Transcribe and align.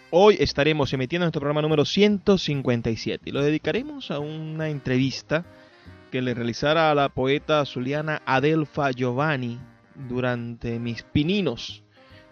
Hoy 0.10 0.38
estaremos 0.40 0.94
emitiendo 0.94 1.26
nuestro 1.26 1.42
programa 1.42 1.62
número 1.62 1.86
157 1.86 3.30
y 3.30 3.32
lo 3.32 3.44
dedicaremos 3.44 4.10
a 4.10 4.18
una 4.20 4.70
entrevista 4.70 5.46
que 6.12 6.22
le 6.22 6.34
realizara 6.34 6.92
a 6.92 6.96
la 6.96 7.10
poeta 7.10 7.66
zuliana 7.66 8.22
Adelfa 8.26 8.92
Giovanni 8.92 9.60
durante 10.08 10.80
mis 10.80 11.04
pininos 11.04 11.84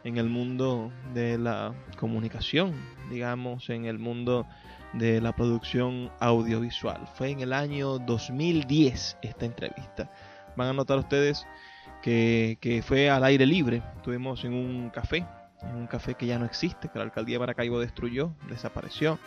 en 0.04 0.18
el 0.18 0.30
mundo 0.30 0.92
de 1.14 1.38
la 1.38 1.74
comunicación, 1.98 2.74
digamos, 3.10 3.70
en 3.70 3.86
el 3.86 3.98
mundo 3.98 4.46
de 4.94 5.20
la 5.20 5.36
producción 5.36 6.12
audiovisual. 6.20 7.08
Fue 7.16 7.32
en 7.32 7.42
el 7.42 7.54
año 7.54 7.98
2010 8.00 9.18
esta 9.22 9.46
entrevista. 9.46 10.12
Van 10.56 10.70
a 10.70 10.74
notar 10.74 11.00
ustedes 11.00 11.46
que, 12.02 12.58
que, 12.62 12.82
fue 12.82 13.10
al 13.10 13.24
aire 13.24 13.46
libre. 13.46 13.82
Estuvimos 13.98 14.46
en 14.46 14.54
un 14.54 14.90
café, 14.90 15.26
en 15.64 15.76
un 15.76 15.88
café 15.88 16.14
que 16.14 16.28
ya 16.28 16.40
no 16.40 16.46
existe, 16.46 16.88
que 16.88 17.00
la 17.00 17.06
alcaldía 17.06 17.36
de 17.36 17.40
Maracaibo 17.40 17.80
destruyó, 17.80 18.32
desapareció. 18.48 19.20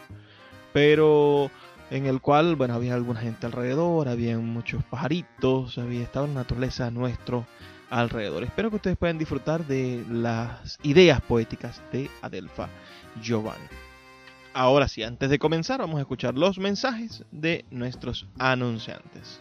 Pero 0.72 1.50
en 1.91 2.06
el 2.06 2.20
cual, 2.20 2.56
bueno, 2.56 2.75
había 2.75 2.94
alguna 2.94 3.20
gente 3.20 3.47
alrededor, 3.47 4.08
había 4.08 4.39
muchos 4.39 4.83
pajaritos, 4.84 5.78
había 5.78 6.03
estado 6.03 6.27
la 6.27 6.34
naturaleza 6.34 6.86
a 6.86 6.91
nuestro 6.91 7.47
alrededor. 7.91 8.42
Espero 8.45 8.70
que 8.70 8.77
ustedes 8.77 8.97
puedan 8.97 9.19
disfrutar 9.19 9.67
de 9.67 10.05
las 10.11 10.78
ideas 10.83 11.20
poéticas 11.20 11.80
de 11.92 12.11
Adelfa 12.22 12.69
Giovanni. 13.22 13.64
Ahora 14.55 14.89
sí, 14.89 15.02
antes 15.02 15.30
de 15.30 15.39
comenzar, 15.39 15.80
vamos 15.80 15.98
a 15.98 16.02
escuchar 16.02 16.35
los 16.35 16.58
mensajes 16.58 17.24
de 17.30 17.64
nuestros 17.70 18.27
anunciantes. 18.39 19.41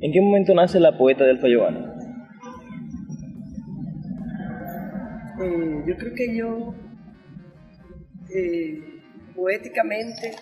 ¿En 0.00 0.12
qué 0.12 0.20
momento 0.20 0.54
nace 0.54 0.78
la 0.80 0.98
poeta 0.98 1.24
del 1.24 1.40
Giovanni? 1.40 1.78
Eh, 5.42 5.82
yo 5.86 5.96
creo 5.96 6.14
que 6.14 6.36
yo, 6.36 6.74
eh, 8.34 8.78
poéticamente, 9.34 10.32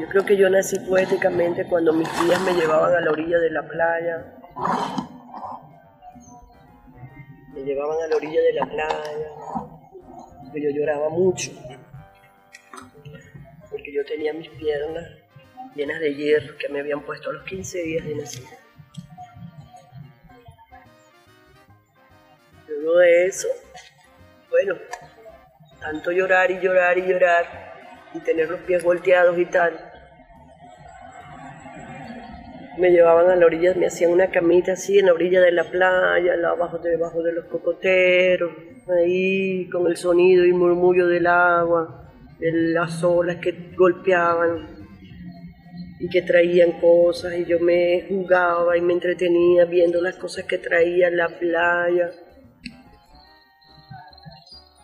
yo 0.00 0.08
creo 0.08 0.24
que 0.24 0.36
yo 0.36 0.50
nací 0.50 0.78
poéticamente 0.80 1.66
cuando 1.66 1.92
mis 1.92 2.08
tías 2.08 2.40
me 2.42 2.54
llevaban 2.54 2.94
a 2.94 3.00
la 3.00 3.10
orilla 3.10 3.38
de 3.38 3.50
la 3.50 3.62
playa. 3.62 4.34
Me 7.52 7.60
llevaban 7.62 7.96
a 8.02 8.06
la 8.08 8.16
orilla 8.16 8.40
de 8.42 8.52
la 8.52 8.66
playa, 8.66 9.28
yo 10.54 10.70
lloraba 10.70 11.08
mucho 11.08 11.50
porque 13.74 13.92
yo 13.92 14.04
tenía 14.04 14.32
mis 14.32 14.48
piernas 14.50 15.04
llenas 15.74 15.98
de 15.98 16.14
hierro 16.14 16.56
que 16.56 16.68
me 16.68 16.78
habían 16.78 17.00
puesto 17.02 17.30
a 17.30 17.32
los 17.32 17.44
15 17.44 17.82
días 17.82 18.06
de 18.06 18.14
nacido. 18.14 18.48
Luego 22.68 22.98
de 22.98 23.26
eso, 23.26 23.48
bueno, 24.48 24.76
tanto 25.84 26.12
llorar 26.12 26.50
y 26.50 26.60
llorar 26.60 26.96
y 26.96 27.02
llorar 27.06 27.44
y 28.14 28.20
tener 28.20 28.48
los 28.48 28.60
pies 28.60 28.82
volteados 28.82 29.38
y 29.38 29.44
tal, 29.44 29.78
me 32.78 32.90
llevaban 32.90 33.30
a 33.30 33.36
la 33.36 33.44
orilla, 33.44 33.74
me 33.74 33.86
hacían 33.86 34.10
una 34.10 34.30
camita 34.30 34.72
así 34.72 34.98
en 34.98 35.06
la 35.06 35.12
orilla 35.12 35.42
de 35.42 35.52
la 35.52 35.64
playa, 35.64 36.32
abajo 36.48 36.78
debajo 36.78 37.22
de 37.22 37.32
los 37.32 37.44
cocoteros, 37.44 38.50
ahí 38.88 39.68
con 39.68 39.86
el 39.86 39.96
sonido 39.96 40.46
y 40.46 40.52
murmullo 40.54 41.06
del 41.06 41.26
agua 41.26 42.10
de 42.38 42.50
las 42.50 43.04
olas 43.04 43.36
que 43.36 43.74
golpeaban 43.76 44.86
y 46.00 46.08
que 46.08 46.22
traían 46.22 46.80
cosas 46.80 47.34
y 47.34 47.44
yo 47.44 47.60
me 47.60 48.06
jugaba 48.08 48.76
y 48.76 48.80
me 48.80 48.94
entretenía 48.94 49.66
viendo 49.66 50.00
las 50.00 50.16
cosas 50.16 50.44
que 50.44 50.58
traía 50.58 51.10
la 51.10 51.28
playa. 51.28 52.10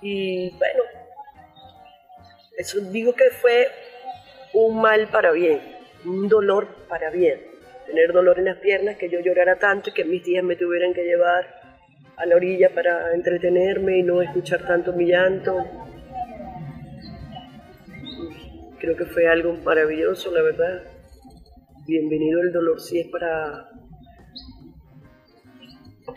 Y 0.03 0.51
bueno, 0.51 0.83
eso 2.57 2.81
digo 2.81 3.15
que 3.15 3.31
fue 3.41 3.69
un 4.55 4.81
mal 4.81 5.09
para 5.09 5.33
bien, 5.33 5.61
un 6.05 6.29
dolor 6.29 6.69
para 6.89 7.11
bien. 7.11 7.41
Tener 7.87 8.13
dolor 8.13 8.39
en 8.39 8.47
las 8.47 8.59
piernas, 8.59 8.97
que 8.97 9.09
yo 9.09 9.21
llorara 9.21 9.59
tanto 9.59 9.91
y 9.91 9.93
que 9.93 10.05
mis 10.05 10.25
días 10.25 10.45
me 10.45 10.57
tuvieran 10.57 10.95
que 10.95 11.05
llevar 11.05 11.61
a 12.17 12.27
la 12.27 12.37
orilla 12.37 12.71
para 12.75 13.15
entretenerme 13.15 13.99
y 13.99 14.03
no 14.03 14.23
escuchar 14.23 14.67
tanto 14.67 14.93
mi 14.93 15.07
llanto 15.07 15.67
creo 18.81 18.97
que 18.97 19.05
fue 19.05 19.29
algo 19.29 19.53
maravilloso, 19.53 20.33
la 20.33 20.43
verdad. 20.43 20.83
Bienvenido 21.87 22.41
el 22.41 22.51
dolor 22.51 22.81
si 22.81 23.01
es 23.01 23.09
para 23.09 23.69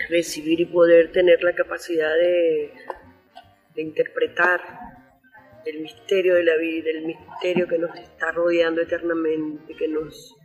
recibir 0.10 0.62
y 0.62 0.66
poder 0.66 1.12
tener 1.12 1.44
la 1.44 1.54
capacidad 1.54 2.14
de, 2.16 2.72
de 3.76 3.82
interpretar 3.82 4.62
el 5.66 5.82
misterio 5.82 6.36
de 6.36 6.44
la 6.44 6.58
vida, 6.58 6.90
el 6.90 7.06
misterio 7.06 7.68
que 7.68 7.78
nos 7.78 7.96
está 7.96 8.32
rodeando 8.32 8.82
eternamente, 8.82 9.74
que 9.76 9.88
nos, 9.88 10.36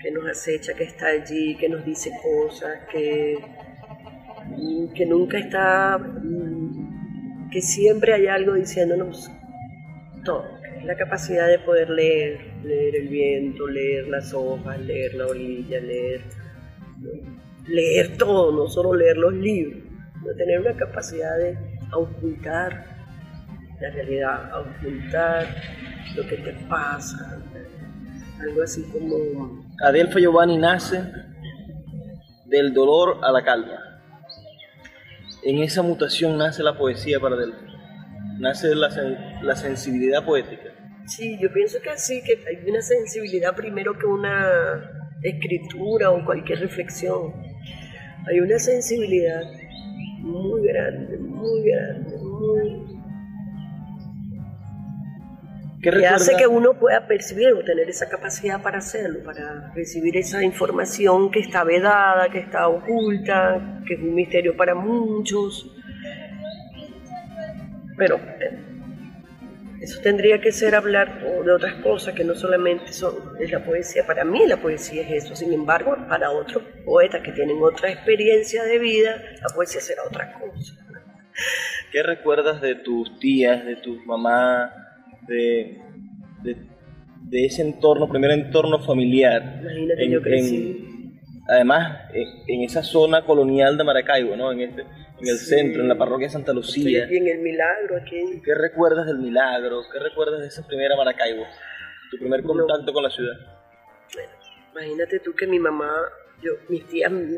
que 0.00 0.10
nos 0.10 0.26
acecha, 0.28 0.74
que 0.74 0.84
está 0.84 1.08
allí, 1.08 1.56
que 1.56 1.68
nos 1.68 1.84
dice 1.84 2.10
cosas, 2.22 2.80
que, 2.90 3.36
que 4.94 5.06
nunca 5.06 5.38
está, 5.38 5.98
que 7.50 7.60
siempre 7.60 8.14
hay 8.14 8.26
algo 8.26 8.54
diciéndonos 8.54 9.30
todo. 10.24 10.44
La 10.84 10.96
capacidad 10.96 11.48
de 11.48 11.58
poder 11.60 11.88
leer, 11.88 12.38
leer 12.62 12.96
el 12.96 13.08
viento, 13.08 13.66
leer 13.66 14.06
las 14.08 14.32
hojas, 14.34 14.78
leer 14.80 15.14
la 15.14 15.26
orilla, 15.26 15.80
leer, 15.80 16.20
leer 17.66 18.16
todo, 18.18 18.52
no 18.52 18.68
solo 18.68 18.94
leer 18.94 19.16
los 19.16 19.32
libros, 19.32 19.82
sino 20.20 20.34
tener 20.36 20.60
una 20.60 20.76
capacidad 20.76 21.38
de 21.38 21.73
ocultar 21.96 22.86
la 23.80 23.90
realidad, 23.90 24.50
ocultar 24.60 25.46
lo 26.16 26.26
que 26.26 26.36
te 26.36 26.52
pasa, 26.68 27.42
algo 28.40 28.62
así 28.62 28.82
como... 28.92 29.64
Adelfa 29.82 30.18
Giovanni 30.18 30.56
nace 30.56 31.02
del 32.46 32.72
dolor 32.72 33.18
a 33.22 33.32
la 33.32 33.42
calma. 33.42 34.00
En 35.42 35.58
esa 35.58 35.82
mutación 35.82 36.38
nace 36.38 36.62
la 36.62 36.76
poesía 36.76 37.20
para 37.20 37.34
Adelfa, 37.34 37.66
nace 38.38 38.74
la, 38.74 38.88
la 39.42 39.56
sensibilidad 39.56 40.24
poética. 40.24 40.70
Sí, 41.06 41.38
yo 41.40 41.52
pienso 41.52 41.78
que 41.82 41.98
sí, 41.98 42.22
que 42.24 42.42
hay 42.48 42.70
una 42.70 42.80
sensibilidad 42.80 43.54
primero 43.54 43.98
que 43.98 44.06
una 44.06 44.48
escritura 45.22 46.10
o 46.10 46.24
cualquier 46.24 46.60
reflexión. 46.60 47.34
Hay 48.26 48.40
una 48.40 48.58
sensibilidad 48.58 49.42
muy 50.20 50.66
grande, 50.66 51.18
muy 51.44 51.62
grande, 51.62 52.16
muy 52.18 52.94
que 55.84 56.06
hace 56.06 56.36
que 56.36 56.46
uno 56.46 56.74
pueda 56.78 57.06
percibir 57.06 57.52
o 57.52 57.62
tener 57.62 57.88
esa 57.90 58.08
capacidad 58.08 58.62
para 58.62 58.78
hacerlo, 58.78 59.22
para 59.22 59.70
recibir 59.74 60.16
esa 60.16 60.42
información 60.42 61.30
que 61.30 61.40
está 61.40 61.62
vedada, 61.62 62.30
que 62.30 62.38
está 62.38 62.68
oculta, 62.68 63.82
que 63.86 63.94
es 63.94 64.00
un 64.00 64.14
misterio 64.14 64.56
para 64.56 64.74
muchos. 64.74 65.70
Pero 67.98 68.16
eh, 68.16 68.58
eso 69.82 70.00
tendría 70.00 70.40
que 70.40 70.52
ser 70.52 70.74
hablar 70.74 71.22
de 71.22 71.52
otras 71.52 71.74
cosas 71.82 72.14
que 72.14 72.24
no 72.24 72.34
solamente 72.34 72.90
son 72.92 73.14
es 73.38 73.52
la 73.52 73.62
poesía. 73.62 74.06
Para 74.06 74.24
mí 74.24 74.46
la 74.46 74.56
poesía 74.56 75.02
es 75.02 75.24
eso. 75.24 75.36
Sin 75.36 75.52
embargo, 75.52 75.96
para 76.08 76.30
otros 76.30 76.62
poetas 76.86 77.20
que 77.22 77.32
tienen 77.32 77.62
otra 77.62 77.92
experiencia 77.92 78.64
de 78.64 78.78
vida, 78.78 79.22
la 79.42 79.54
poesía 79.54 79.82
será 79.82 80.02
otra 80.04 80.32
cosa. 80.32 80.83
¿Qué 81.92 82.02
recuerdas 82.02 82.60
de 82.60 82.74
tus 82.76 83.18
tías, 83.18 83.64
de 83.64 83.76
tu 83.76 83.96
mamá, 84.04 84.72
de, 85.26 85.80
de, 86.42 87.46
ese 87.46 87.62
entorno, 87.62 88.08
primer 88.08 88.30
entorno 88.32 88.78
familiar. 88.80 89.60
Imagínate, 89.60 90.10
yo 90.10 90.22
crecí. 90.22 91.18
además, 91.48 92.02
en, 92.12 92.62
esa 92.62 92.82
zona 92.82 93.24
colonial 93.24 93.76
de 93.76 93.84
Maracaibo, 93.84 94.36
¿no? 94.36 94.52
En, 94.52 94.60
este, 94.60 94.82
en 94.82 95.28
el 95.28 95.38
centro, 95.38 95.82
en 95.82 95.88
la 95.88 95.96
parroquia 95.96 96.26
de 96.26 96.32
Santa 96.32 96.52
Lucía. 96.52 97.06
Y 97.10 97.16
en 97.16 97.28
el 97.28 97.38
Milagro 97.38 97.96
aquí. 97.96 98.40
¿Qué 98.44 98.54
recuerdas 98.54 99.06
del 99.06 99.18
Milagro? 99.18 99.82
¿Qué 99.92 99.98
recuerdas 99.98 100.40
de 100.40 100.48
esa 100.48 100.66
primera 100.66 100.96
Maracaibo? 100.96 101.44
Tu 102.10 102.18
primer 102.18 102.42
contacto 102.42 102.92
con 102.92 103.02
la 103.02 103.10
ciudad. 103.10 103.36
Bueno, 104.14 104.30
imagínate 104.72 105.20
tú 105.20 105.34
que 105.34 105.46
mi 105.46 105.58
mamá 105.58 105.90
yo, 106.44 106.52
mis 106.68 106.84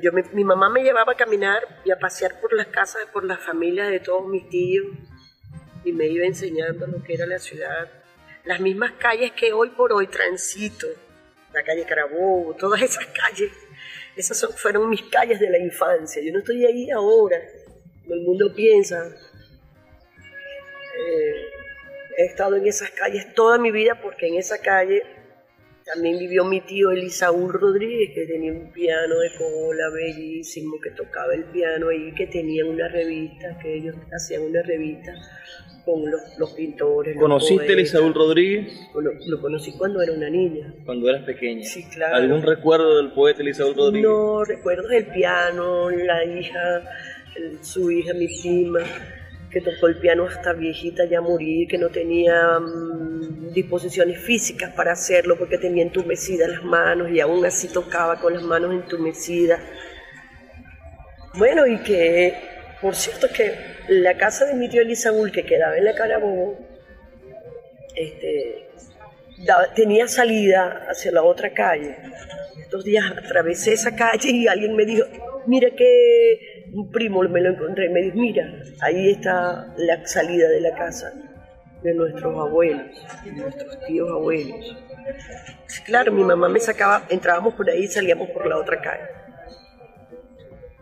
yo, 0.02 0.12
mi, 0.12 0.22
mi, 0.32 0.44
mamá 0.44 0.68
me 0.68 0.82
llevaba 0.82 1.12
a 1.12 1.16
caminar 1.16 1.62
y 1.84 1.92
a 1.92 1.98
pasear 1.98 2.40
por 2.40 2.52
las 2.52 2.66
casas, 2.66 3.06
por 3.12 3.24
las 3.24 3.38
familias 3.38 3.88
de 3.88 4.00
todos 4.00 4.26
mis 4.26 4.48
tíos 4.48 4.86
y 5.84 5.92
me 5.92 6.08
iba 6.08 6.26
enseñando 6.26 6.86
lo 6.88 7.02
que 7.02 7.14
era 7.14 7.26
la 7.26 7.38
ciudad. 7.38 7.88
Las 8.44 8.60
mismas 8.60 8.92
calles 8.98 9.32
que 9.32 9.52
hoy 9.52 9.70
por 9.70 9.92
hoy 9.92 10.08
transito, 10.08 10.88
la 11.52 11.62
calle 11.62 11.84
Carabobo, 11.84 12.54
todas 12.54 12.82
esas 12.82 13.06
calles, 13.06 13.52
esas 14.16 14.44
fueron 14.56 14.90
mis 14.90 15.02
calles 15.04 15.38
de 15.38 15.48
la 15.48 15.58
infancia. 15.58 16.20
Yo 16.22 16.32
no 16.32 16.40
estoy 16.40 16.64
ahí 16.64 16.90
ahora, 16.90 17.40
el 18.08 18.20
mundo 18.22 18.52
piensa. 18.54 19.06
Eh, 20.98 21.46
he 22.18 22.24
estado 22.24 22.56
en 22.56 22.66
esas 22.66 22.90
calles 22.90 23.32
toda 23.34 23.58
mi 23.58 23.70
vida 23.70 24.00
porque 24.00 24.26
en 24.26 24.34
esa 24.36 24.58
calle 24.58 25.02
también 25.86 26.18
vivió 26.18 26.44
mi 26.44 26.60
tío 26.62 26.90
Elisaúl 26.90 27.52
Rodríguez, 27.52 28.10
que 28.12 28.26
tenía 28.26 28.52
un 28.52 28.72
piano 28.72 29.20
de 29.20 29.30
cola 29.38 29.88
bellísimo, 29.94 30.80
que 30.82 30.90
tocaba 30.90 31.32
el 31.32 31.44
piano 31.44 31.90
ahí, 31.90 32.12
que 32.12 32.26
tenía 32.26 32.66
una 32.66 32.88
revista, 32.88 33.56
que 33.62 33.76
ellos 33.76 33.94
hacían 34.12 34.42
una 34.42 34.62
revista 34.62 35.14
con 35.84 36.02
los, 36.10 36.52
pintores. 36.54 37.16
¿Conociste 37.16 37.68
a 37.68 37.72
Elisaúl 37.74 38.12
Rodríguez? 38.12 38.88
Lo, 39.28 39.40
conocí 39.40 39.72
cuando 39.78 40.02
era 40.02 40.12
una 40.12 40.28
niña. 40.28 40.74
Cuando 40.84 41.08
eras 41.08 41.22
pequeña. 41.22 41.62
Sí, 41.62 41.84
claro. 41.88 42.16
¿Algún 42.16 42.42
recuerdo 42.42 42.96
del 42.96 43.12
poeta 43.12 43.42
Elisaúl 43.42 43.76
Rodríguez? 43.76 44.08
No, 44.10 44.42
recuerdo 44.44 44.88
del 44.88 45.06
piano, 45.06 45.88
la 45.90 46.24
hija, 46.24 46.82
su 47.62 47.92
hija, 47.92 48.12
mi 48.14 48.26
prima, 48.26 48.80
que 49.56 49.62
tocó 49.62 49.86
el 49.86 49.96
piano 49.96 50.26
hasta 50.26 50.52
viejita 50.52 51.06
ya 51.06 51.22
morir, 51.22 51.66
que 51.66 51.78
no 51.78 51.88
tenía 51.88 52.58
mm, 52.60 53.54
disposiciones 53.54 54.20
físicas 54.20 54.74
para 54.74 54.92
hacerlo 54.92 55.38
porque 55.38 55.56
tenía 55.56 55.82
entumecidas 55.82 56.50
las 56.50 56.62
manos 56.62 57.10
y 57.10 57.20
aún 57.20 57.42
así 57.46 57.68
tocaba 57.68 58.20
con 58.20 58.34
las 58.34 58.42
manos 58.42 58.74
entumecidas. 58.74 59.58
Bueno, 61.38 61.66
y 61.66 61.78
que, 61.78 62.34
por 62.82 62.94
cierto, 62.94 63.28
que 63.34 63.54
la 63.88 64.18
casa 64.18 64.44
de 64.44 64.52
mi 64.52 64.68
tío 64.68 64.82
Elisaúl, 64.82 65.32
que 65.32 65.46
quedaba 65.46 65.78
en 65.78 65.86
la 65.86 65.94
Carabobo, 65.94 66.58
este, 67.94 68.68
tenía 69.74 70.06
salida 70.06 70.86
hacia 70.90 71.12
la 71.12 71.22
otra 71.22 71.54
calle. 71.54 71.96
Estos 72.60 72.84
días 72.84 73.10
atravesé 73.10 73.72
esa 73.72 73.96
calle 73.96 74.28
y 74.32 74.48
alguien 74.48 74.76
me 74.76 74.84
dijo, 74.84 75.06
mira 75.46 75.70
que 75.70 76.55
un 76.76 76.90
primo 76.90 77.22
me 77.22 77.40
lo 77.40 77.50
encontré, 77.50 77.88
me 77.88 78.02
dijo, 78.02 78.18
mira, 78.18 78.52
ahí 78.82 79.10
está 79.10 79.72
la 79.78 80.06
salida 80.06 80.46
de 80.48 80.60
la 80.60 80.74
casa 80.76 81.10
de 81.82 81.94
nuestros 81.94 82.38
abuelos, 82.38 82.86
de 83.24 83.32
nuestros 83.32 83.80
tíos 83.86 84.10
abuelos. 84.10 84.76
Claro, 85.86 86.12
mi 86.12 86.22
mamá 86.22 86.50
me 86.50 86.60
sacaba, 86.60 87.06
entrábamos 87.08 87.54
por 87.54 87.70
ahí 87.70 87.84
y 87.84 87.88
salíamos 87.88 88.28
por 88.30 88.46
la 88.46 88.58
otra 88.58 88.80
calle. 88.82 89.04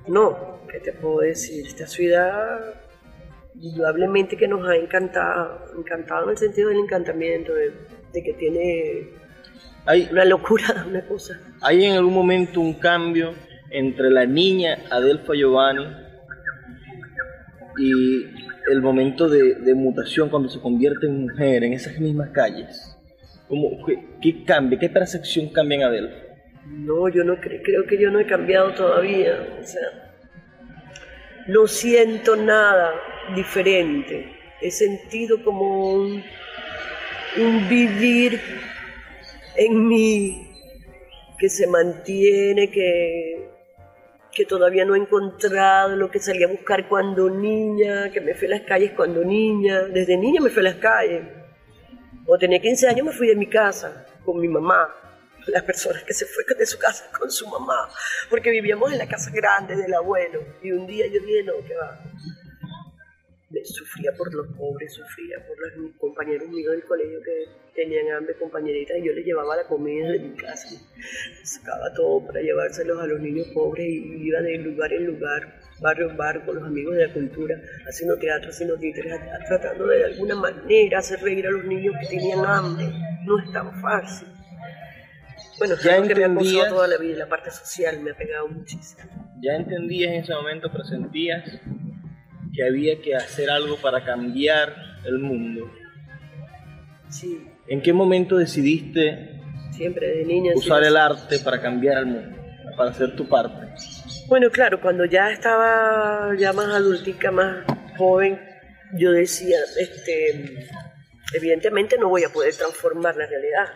No, 0.08 0.61
¿qué 0.69 0.81
te 0.81 0.93
puedo 0.93 1.20
decir? 1.20 1.64
Esta 1.64 1.87
ciudad 1.87 2.75
indudablemente 3.61 4.37
que 4.37 4.49
nos 4.49 4.69
ha 4.69 4.75
encantado, 4.75 5.61
encantado 5.79 6.25
en 6.25 6.31
el 6.31 6.38
sentido 6.38 6.70
del 6.70 6.81
encantamiento, 6.81 7.55
de, 7.55 7.73
que 8.12 8.32
tiene 8.35 9.11
hay, 9.87 10.08
una 10.11 10.25
locura, 10.25 10.85
una 10.88 11.06
cosa. 11.06 11.41
¿Hay 11.61 11.85
en 11.85 11.93
algún 11.93 12.14
momento 12.14 12.61
un 12.61 12.75
cambio 12.75 13.32
entre 13.74 14.10
la 14.10 14.24
niña 14.24 14.78
Adelfa 14.90 15.34
Giovanni 15.34 15.84
y 17.78 18.26
el 18.70 18.80
momento 18.80 19.28
de, 19.28 19.74
mutación 19.74 20.30
cuando 20.30 20.48
se 20.48 20.60
convierte 20.60 21.06
en 21.06 21.22
mujer 21.22 21.64
en 21.64 21.72
esas 21.72 21.98
mismas 21.98 22.30
calles? 22.30 22.96
¿Cómo, 23.48 23.84
qué, 24.22 24.44
cambia? 24.44 24.78
¿Qué 24.78 24.88
percepción 24.88 25.48
cambia 25.48 25.76
en 25.76 25.82
Adelfa? 25.82 26.16
No, 26.66 27.08
yo 27.08 27.24
no 27.24 27.36
creo 27.40 27.84
que 27.86 28.00
yo 28.00 28.10
no 28.10 28.20
he 28.20 28.26
cambiado 28.26 28.72
todavía. 28.72 29.58
O 29.60 29.64
sea, 29.64 30.04
no 31.46 31.66
siento 31.66 32.36
nada 32.36 32.94
diferente. 33.34 34.32
He 34.62 34.70
sentido 34.70 35.43
como 35.44 35.94
un, 35.94 36.22
vivir 37.69 38.40
en 39.56 39.88
mí 39.88 40.48
que 41.38 41.48
se 41.48 41.66
mantiene, 41.66 42.70
que, 42.70 43.54
que 44.34 44.44
todavía 44.44 44.84
no 44.84 44.94
he 44.94 44.98
encontrado 44.98 45.96
lo 45.96 46.10
que 46.10 46.19
salí 46.19 46.43
a 46.43 46.48
buscar 46.48 46.88
cuando 46.88 47.31
niña, 47.31 48.10
que 48.10 48.20
me 48.20 48.34
fui 48.34 48.48
a 48.48 48.50
las 48.50 48.62
calles 48.62 48.93
cuando 48.96 49.24
niña. 49.24 49.82
Desde 49.84 50.17
niña 50.17 50.41
me 50.41 50.50
fui 50.50 50.60
a 50.60 50.70
las 50.70 50.76
calles. 50.76 51.22
Cuando 52.24 52.38
tenía 52.38 52.60
15 52.60 52.88
años 52.88 53.06
me 53.06 53.12
fui 53.12 53.29
de 53.29 53.36
mi 53.36 53.48
casa 53.48 54.06
con 54.24 54.41
mi 54.41 54.48
mamá 54.48 54.88
las 55.46 55.62
personas 55.62 56.03
que 56.05 56.14
se 56.14 56.26
fue 56.26 56.44
de 56.56 56.67
su 56.67 56.79
casa 56.79 57.10
con 57.19 57.31
su 57.31 57.46
mamá, 57.46 57.88
porque 58.31 58.50
vivíamos 58.50 58.93
en 58.93 58.98
la 58.98 59.06
casa 59.06 59.31
grande 59.31 59.76
del 59.76 59.93
abuelo. 59.94 60.41
Y 60.62 60.72
un 60.72 60.86
día 60.86 61.06
yo 61.06 61.20
dije, 61.20 61.43
no, 61.44 61.55
que 61.67 61.74
va. 61.74 62.00
Sufría 63.65 64.13
por 64.17 64.32
los 64.34 64.49
pobres, 64.56 64.93
sufría 64.94 65.37
por 65.46 65.58
los 65.58 65.93
compañeros 65.96 66.49
míos 66.49 66.73
del 66.73 66.84
colegio 66.84 67.20
que 67.23 67.46
tenían 67.75 68.11
hambre, 68.13 68.34
compañeritas, 68.39 68.96
y 68.99 69.06
yo 69.06 69.13
les 69.13 69.25
llevaba 69.25 69.56
la 69.56 69.67
comida 69.67 70.11
de 70.11 70.19
mi 70.19 70.37
casa. 70.37 70.69
Sacaba 71.43 71.93
todo 71.94 72.27
para 72.27 72.41
llevárselos 72.41 73.01
a 73.01 73.06
los 73.06 73.20
niños 73.20 73.46
pobres 73.55 73.87
y 73.87 74.27
iba 74.27 74.41
de 74.41 74.58
lugar 74.58 74.93
en 74.93 75.06
lugar, 75.06 75.61
barrio 75.81 76.11
en 76.11 76.17
barrio, 76.17 76.46
con 76.46 76.56
los 76.56 76.65
amigos 76.65 76.96
de 76.96 77.06
la 77.06 77.13
cultura, 77.13 77.61
haciendo 77.87 78.19
teatro, 78.19 78.51
haciendo 78.51 78.77
títeres, 78.79 79.20
tratando 79.46 79.87
de, 79.87 79.99
de 79.99 80.05
alguna 80.05 80.34
manera 80.37 80.99
hacer 80.99 81.20
reír 81.20 81.46
a 81.46 81.51
los 81.51 81.65
niños 81.65 81.94
que 82.01 82.17
tenían 82.17 82.44
hambre. 82.44 82.87
No 83.25 83.39
es 83.39 83.53
tan 83.53 83.81
fácil 83.81 84.29
bueno, 85.58 85.75
ya 85.82 86.03
que 86.03 86.15
me 86.15 86.25
ha 86.61 86.69
toda 86.69 86.89
la 86.89 86.99
vida, 86.99 87.17
la 87.19 87.29
parte 87.29 87.51
social 87.51 88.01
me 88.01 88.11
ha 88.11 88.17
pegado 88.17 88.49
muchísimo. 88.49 89.03
Ya 89.41 89.55
entendías 89.55 90.13
en 90.13 90.20
ese 90.20 90.34
momento, 90.34 90.69
pero 90.70 90.84
sentías 90.84 91.44
que 92.55 92.65
había 92.65 93.01
que 93.01 93.15
hacer 93.15 93.51
algo 93.51 93.77
para 93.77 94.05
cambiar 94.05 94.75
el 95.05 95.19
mundo. 95.19 95.70
Sí. 97.08 97.49
¿En 97.67 97.82
qué 97.82 97.93
momento 97.93 98.37
decidiste 98.37 99.41
Siempre 99.73 100.06
de 100.08 100.25
niña, 100.25 100.53
usar 100.55 100.84
el 100.84 100.96
arte 100.96 101.39
para 101.41 101.61
cambiar 101.61 101.99
el 101.99 102.06
mundo, 102.06 102.37
para 102.77 102.91
hacer 102.91 103.17
tu 103.17 103.29
parte? 103.29 103.67
Bueno, 104.29 104.51
claro, 104.51 104.81
cuando 104.81 105.05
ya 105.05 105.31
estaba 105.31 106.34
ya 106.37 106.53
más 106.53 106.69
adultica, 106.69 107.31
más 107.31 107.65
joven, 107.96 108.41
yo 108.99 109.11
decía, 109.13 109.58
este, 109.79 110.69
Evidentemente 111.34 111.99
no 111.99 112.08
voy 112.08 112.23
a 112.23 112.29
poder 112.29 112.55
transformar 112.55 113.17
la 113.17 113.27
realidad. 113.27 113.67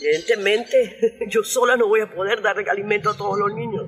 Evidentemente 0.00 1.26
yo 1.28 1.44
sola 1.44 1.76
no 1.76 1.88
voy 1.88 2.00
a 2.00 2.10
poder 2.10 2.40
dar 2.40 2.56
alimento 2.68 3.10
a 3.10 3.16
todos 3.16 3.38
los 3.38 3.54
niños 3.54 3.84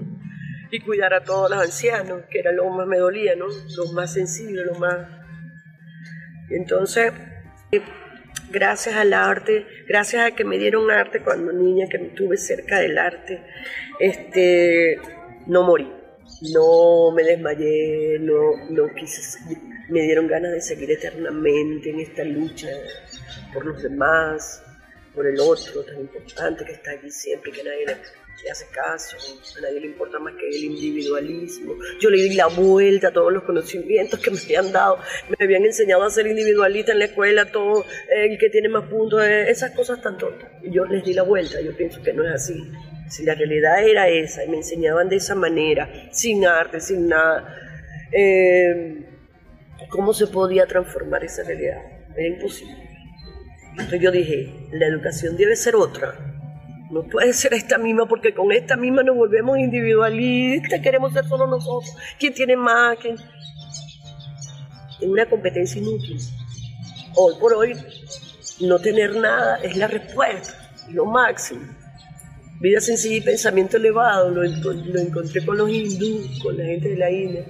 y 0.71 0.81
cuidar 0.81 1.15
a 1.15 1.25
todos 1.25 1.51
los 1.51 1.61
ancianos, 1.61 2.23
que 2.31 2.41
era 2.41 2.53
lo 2.53 2.69
más 2.71 2.87
me 2.87 2.99
dolía, 2.99 3.35
¿no? 3.37 3.47
Lo 3.77 3.93
más 3.93 4.13
sensible, 4.13 4.65
lo 4.65 4.75
más... 4.75 5.07
Entonces, 6.51 7.13
gracias 8.51 8.95
al 8.97 9.13
arte, 9.13 9.67
gracias 9.87 10.27
a 10.27 10.35
que 10.35 10.45
me 10.45 10.59
dieron 10.59 10.91
arte 10.91 11.21
cuando 11.21 11.53
niña, 11.53 11.89
que 11.89 11.99
me 11.99 12.09
tuve 12.09 12.37
cerca 12.37 12.81
del 12.81 12.99
arte, 12.99 13.43
este, 14.01 14.99
no 15.47 15.63
morí, 15.63 15.91
no 16.53 17.13
me 17.15 17.23
desmayé, 17.23 18.19
no, 18.21 18.69
no 18.71 18.95
quise 18.95 19.39
me 19.89 20.03
dieron 20.03 20.27
ganas 20.27 20.53
de 20.53 20.61
seguir 20.61 20.91
eternamente 20.91 21.91
en 21.91 22.01
esta 22.01 22.23
lucha 22.23 22.69
por 23.53 23.65
los 23.65 23.83
demás, 23.83 24.63
por 25.15 25.27
el 25.27 25.41
otro 25.41 25.83
tan 25.83 26.01
importante 26.01 26.65
que 26.65 26.73
está 26.73 26.93
aquí 26.93 27.11
siempre, 27.11 27.53
que 27.53 27.65
nadie 27.65 27.87
le 27.87 27.97
hace 28.50 28.66
caso, 28.68 29.16
a 29.59 29.61
nadie 29.61 29.80
le 29.80 29.87
importa 29.88 30.18
más 30.18 30.35
que 30.35 30.49
el 30.49 30.64
individualismo. 30.64 31.75
Yo 32.00 32.09
le 32.11 32.18
di 32.18 32.35
la 32.35 32.47
vuelta 32.47 33.09
a 33.09 33.12
todos 33.12 33.33
los 33.33 33.42
conocimientos 33.42 34.21
que 34.21 34.30
me 34.30 34.38
habían 34.38 34.73
dado, 34.73 34.99
me 35.28 35.45
habían 35.45 35.64
enseñado 35.64 36.04
a 36.04 36.11
ser 36.11 36.26
individualista 36.26 36.92
en 36.92 37.00
la 37.00 37.07
escuela, 37.07 37.47
todo 37.47 37.85
el 38.11 38.38
que 38.38 38.49
tiene 38.49 38.68
más 38.68 38.88
puntos, 38.88 39.23
eh, 39.25 39.50
esas 39.50 39.73
cosas 39.73 40.00
tan 40.00 40.16
tontas. 40.16 40.50
Yo 40.62 40.85
les 40.87 41.04
di 41.04 41.14
la 41.14 41.23
vuelta, 41.23 41.61
yo 41.61 41.76
pienso 41.76 42.00
que 42.02 42.12
no 42.12 42.25
es 42.25 42.33
así. 42.33 42.71
Si 43.09 43.25
la 43.25 43.35
realidad 43.35 43.87
era 43.87 44.09
esa 44.09 44.45
y 44.45 44.49
me 44.49 44.59
enseñaban 44.59 45.09
de 45.09 45.16
esa 45.16 45.35
manera, 45.35 45.90
sin 46.12 46.47
arte, 46.47 46.80
sin 46.80 47.09
nada, 47.09 47.57
eh, 48.12 49.04
¿cómo 49.88 50.12
se 50.14 50.26
podía 50.26 50.66
transformar 50.66 51.25
esa 51.25 51.42
realidad? 51.42 51.80
Es 52.16 52.26
imposible. 52.26 52.76
Entonces 53.73 54.00
yo 54.00 54.11
dije, 54.11 54.68
la 54.73 54.87
educación 54.87 55.37
debe 55.37 55.57
ser 55.57 55.76
otra 55.76 56.38
no 56.90 57.02
puede 57.02 57.33
ser 57.33 57.54
esta 57.54 57.76
misma 57.78 58.07
porque 58.07 58.33
con 58.33 58.50
esta 58.50 58.76
misma 58.76 59.02
nos 59.02 59.16
volvemos 59.16 59.59
individualistas, 59.59 60.80
queremos 60.80 61.12
ser 61.12 61.26
solo 61.26 61.47
nosotros. 61.47 61.95
¿Quién 62.18 62.33
tiene 62.33 62.57
más? 62.57 62.97
¿Quién? 62.99 63.16
Una 65.02 65.26
competencia 65.26 65.80
inútil. 65.80 66.18
Hoy 67.14 67.35
por 67.40 67.54
hoy, 67.54 67.75
no 68.61 68.78
tener 68.78 69.16
nada 69.16 69.57
es 69.62 69.76
la 69.76 69.87
respuesta, 69.87 70.54
lo 70.90 71.04
máximo. 71.04 71.62
Vida 72.61 72.80
sencilla 72.80 73.16
y 73.16 73.21
pensamiento 73.21 73.76
elevado, 73.76 74.30
lo, 74.30 74.42
encontré 74.42 75.45
con 75.45 75.59
los 75.59 75.71
hindúes, 75.71 76.40
con 76.42 76.57
la 76.57 76.64
gente 76.64 76.88
de 76.88 76.97
la 76.97 77.11
India. 77.11 77.47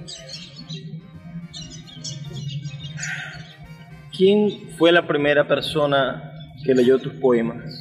¿Quién 4.15 4.75
fue 4.77 4.91
la 4.91 5.07
primera 5.07 5.47
persona 5.47 6.31
que 6.63 6.75
leyó 6.75 6.99
tus 6.99 7.13
poemas? 7.13 7.78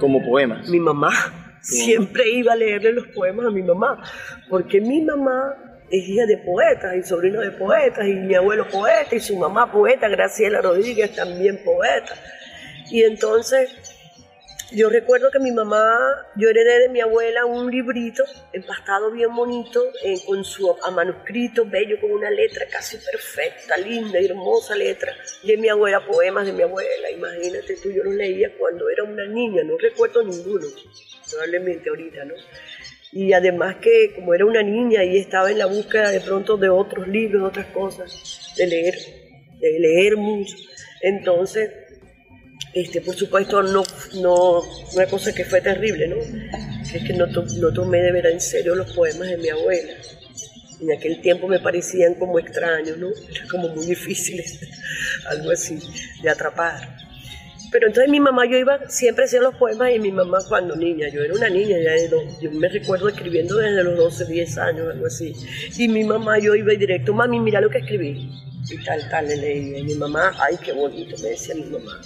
Como 0.00 0.24
poemas. 0.24 0.68
Mi 0.68 0.80
mamá. 0.80 1.10
Siempre 1.60 2.28
iba 2.30 2.54
a 2.54 2.56
leerle 2.56 2.92
los 2.92 3.06
poemas 3.08 3.46
a 3.46 3.50
mi 3.50 3.62
mamá, 3.62 4.02
porque 4.48 4.80
mi 4.80 5.02
mamá 5.02 5.54
es 5.90 6.08
hija 6.08 6.24
de 6.24 6.38
poetas 6.38 6.96
y 6.96 7.02
sobrino 7.02 7.40
de 7.40 7.50
poetas, 7.50 8.06
y 8.06 8.14
mi 8.14 8.34
abuelo 8.34 8.66
poeta, 8.66 9.14
y 9.14 9.20
su 9.20 9.36
mamá 9.36 9.70
poeta, 9.70 10.08
Graciela 10.08 10.62
Rodríguez 10.62 11.14
también 11.14 11.60
poeta. 11.62 12.14
Y 12.90 13.02
entonces 13.02 13.70
yo 14.72 14.88
recuerdo 14.88 15.30
que 15.30 15.38
mi 15.40 15.50
mamá, 15.50 16.26
yo 16.36 16.48
heredé 16.48 16.80
de 16.80 16.88
mi 16.90 17.00
abuela 17.00 17.44
un 17.44 17.70
librito 17.70 18.24
empastado 18.52 19.10
bien 19.10 19.34
bonito, 19.34 19.82
eh, 20.04 20.16
con 20.26 20.44
su 20.44 20.70
a 20.70 20.90
manuscrito 20.90 21.64
bello, 21.64 22.00
con 22.00 22.12
una 22.12 22.30
letra 22.30 22.66
casi 22.70 22.96
perfecta, 22.98 23.76
linda, 23.76 24.18
hermosa 24.18 24.76
letra, 24.76 25.12
de 25.42 25.56
mi 25.56 25.68
abuela, 25.68 26.04
poemas 26.06 26.46
de 26.46 26.52
mi 26.52 26.62
abuela. 26.62 27.10
Imagínate 27.10 27.76
tú, 27.82 27.90
yo 27.90 28.04
los 28.04 28.14
leía 28.14 28.56
cuando 28.58 28.88
era 28.88 29.02
una 29.04 29.26
niña, 29.26 29.62
no 29.64 29.76
recuerdo 29.76 30.22
ninguno, 30.22 30.66
probablemente 31.28 31.88
ahorita, 31.88 32.24
¿no? 32.24 32.34
Y 33.12 33.32
además 33.32 33.76
que 33.80 34.14
como 34.14 34.34
era 34.34 34.46
una 34.46 34.62
niña 34.62 35.02
y 35.02 35.18
estaba 35.18 35.50
en 35.50 35.58
la 35.58 35.66
búsqueda 35.66 36.10
de 36.10 36.20
pronto 36.20 36.56
de 36.56 36.68
otros 36.68 37.08
libros, 37.08 37.42
de 37.42 37.48
otras 37.48 37.66
cosas, 37.66 38.54
de 38.56 38.66
leer, 38.68 38.94
de 39.58 39.80
leer 39.80 40.16
mucho, 40.16 40.54
entonces 41.02 41.89
este, 42.72 43.00
por 43.00 43.16
supuesto, 43.16 43.62
no, 43.62 43.82
no, 44.20 44.60
una 44.94 45.06
cosa 45.06 45.34
que 45.34 45.44
fue 45.44 45.60
terrible, 45.60 46.06
¿no? 46.06 46.16
Es 46.16 47.02
que 47.04 47.12
no, 47.14 47.26
tomé 47.72 48.00
de 48.00 48.12
ver 48.12 48.26
en 48.26 48.40
serio 48.40 48.76
los 48.76 48.92
poemas 48.92 49.28
de 49.28 49.36
mi 49.38 49.48
abuela. 49.48 49.92
En 50.80 50.92
aquel 50.92 51.20
tiempo 51.20 51.48
me 51.48 51.58
parecían 51.58 52.14
como 52.14 52.38
extraños, 52.38 52.96
¿no? 52.96 53.08
como 53.50 53.68
muy 53.68 53.86
difíciles, 53.86 54.60
algo 55.26 55.50
así, 55.50 55.78
de 56.22 56.30
atrapar. 56.30 56.96
Pero 57.72 57.88
entonces 57.88 58.10
mi 58.10 58.18
mamá, 58.18 58.46
yo 58.46 58.56
iba 58.56 58.88
siempre 58.88 59.24
a 59.24 59.26
hacer 59.26 59.42
los 59.42 59.54
poemas 59.56 59.92
y 59.94 59.98
mi 59.98 60.10
mamá 60.10 60.38
cuando 60.48 60.74
niña, 60.74 61.08
yo 61.08 61.22
era 61.22 61.34
una 61.34 61.48
niña, 61.48 61.76
ya 61.78 61.92
de 61.92 62.10
yo 62.40 62.50
me 62.52 62.68
recuerdo 62.68 63.08
escribiendo 63.08 63.56
desde 63.56 63.84
los 63.84 63.96
12, 63.96 64.26
10 64.26 64.58
años, 64.58 64.88
algo 64.90 65.06
así. 65.06 65.34
Y 65.76 65.88
mi 65.88 66.04
mamá, 66.04 66.38
yo 66.38 66.54
iba 66.54 66.72
directo, 66.72 67.12
mami, 67.14 67.38
mira 67.40 67.60
lo 67.60 67.70
que 67.70 67.78
escribí. 67.78 68.30
Y 68.68 68.84
tal, 68.84 69.08
tal, 69.08 69.28
le 69.28 69.36
leía. 69.36 69.78
Y 69.78 69.84
mi 69.84 69.94
mamá, 69.94 70.32
ay, 70.38 70.56
qué 70.64 70.72
bonito, 70.72 71.16
me 71.22 71.30
decía 71.30 71.54
mi 71.54 71.64
mamá 71.64 72.00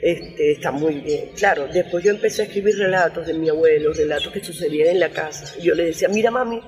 este, 0.00 0.52
está 0.52 0.70
muy 0.70 0.94
bien. 0.96 1.30
Claro, 1.36 1.66
después 1.68 2.04
yo 2.04 2.10
empecé 2.10 2.42
a 2.42 2.44
escribir 2.46 2.76
relatos 2.76 3.26
de 3.26 3.34
mi 3.34 3.48
abuelo, 3.48 3.92
relatos 3.92 4.32
que 4.32 4.42
sucedían 4.42 4.88
en 4.88 5.00
la 5.00 5.10
casa. 5.10 5.56
Yo 5.60 5.74
le 5.74 5.86
decía, 5.86 6.08
mira 6.08 6.30
mami, 6.30 6.60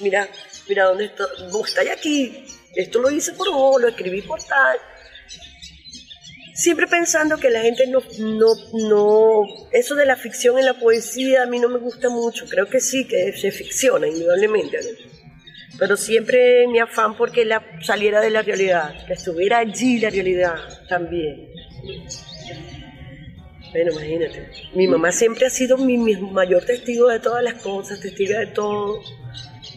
mira, 0.00 0.28
mira 0.68 0.84
dónde 0.84 1.06
está, 1.06 1.24
vos 1.50 1.68
estáis 1.68 1.90
aquí, 1.90 2.44
esto 2.74 3.00
lo 3.00 3.10
hice 3.10 3.32
por 3.32 3.50
vos, 3.52 3.80
lo 3.80 3.88
escribí 3.88 4.22
por 4.22 4.42
tal. 4.42 4.78
Siempre 6.54 6.88
pensando 6.88 7.36
que 7.36 7.50
la 7.50 7.60
gente 7.60 7.86
no, 7.86 8.02
no, 8.18 8.54
no, 8.88 9.42
eso 9.70 9.94
de 9.94 10.04
la 10.04 10.16
ficción 10.16 10.58
en 10.58 10.64
la 10.64 10.74
poesía 10.74 11.44
a 11.44 11.46
mí 11.46 11.60
no 11.60 11.68
me 11.68 11.78
gusta 11.78 12.08
mucho, 12.08 12.46
creo 12.48 12.66
que 12.66 12.80
sí, 12.80 13.06
que 13.06 13.32
se 13.32 13.52
ficciona 13.52 14.08
indudablemente, 14.08 14.80
pero 15.78 15.96
siempre 15.96 16.66
mi 16.66 16.80
afán 16.80 17.16
porque 17.16 17.44
la 17.44 17.64
saliera 17.80 18.20
de 18.20 18.30
la 18.30 18.42
realidad, 18.42 18.92
que 19.06 19.12
estuviera 19.12 19.58
allí 19.58 20.00
la 20.00 20.10
realidad 20.10 20.56
también. 20.88 21.48
Bueno, 23.72 23.92
imagínate. 23.92 24.48
Mi 24.74 24.86
mamá 24.86 25.12
siempre 25.12 25.46
ha 25.46 25.50
sido 25.50 25.76
mi, 25.76 25.98
mayor 25.98 26.64
testigo 26.64 27.08
de 27.08 27.20
todas 27.20 27.42
las 27.42 27.62
cosas, 27.62 28.00
testiga 28.00 28.40
de 28.40 28.46
todo. 28.48 29.00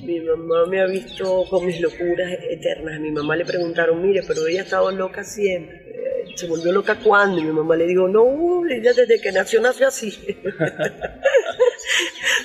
Mi 0.04 0.20
mamá 0.20 0.66
me 0.68 0.82
ha 0.82 0.88
visto 0.88 1.46
con 1.50 1.66
mis 1.66 1.80
locuras 1.82 2.32
eternas. 2.50 2.96
A 2.96 3.00
mi 3.00 3.12
mamá 3.12 3.36
le 3.36 3.46
preguntaron, 3.46 4.02
mire, 4.02 4.22
pero 4.28 4.48
ella 4.48 4.62
ha 4.62 4.64
estado 4.64 4.92
loca 4.92 5.24
siempre. 5.24 5.82
¿Se 6.36 6.48
volvió 6.48 6.72
loca 6.72 6.96
cuándo? 6.96 7.40
Y 7.40 7.44
mi 7.44 7.52
mamá 7.52 7.76
le 7.76 7.86
dijo, 7.86 8.08
no, 8.08 8.64
ella 8.70 8.94
desde 8.94 9.20
que 9.20 9.32
nació, 9.32 9.62
nació 9.62 9.88
así. 9.88 10.12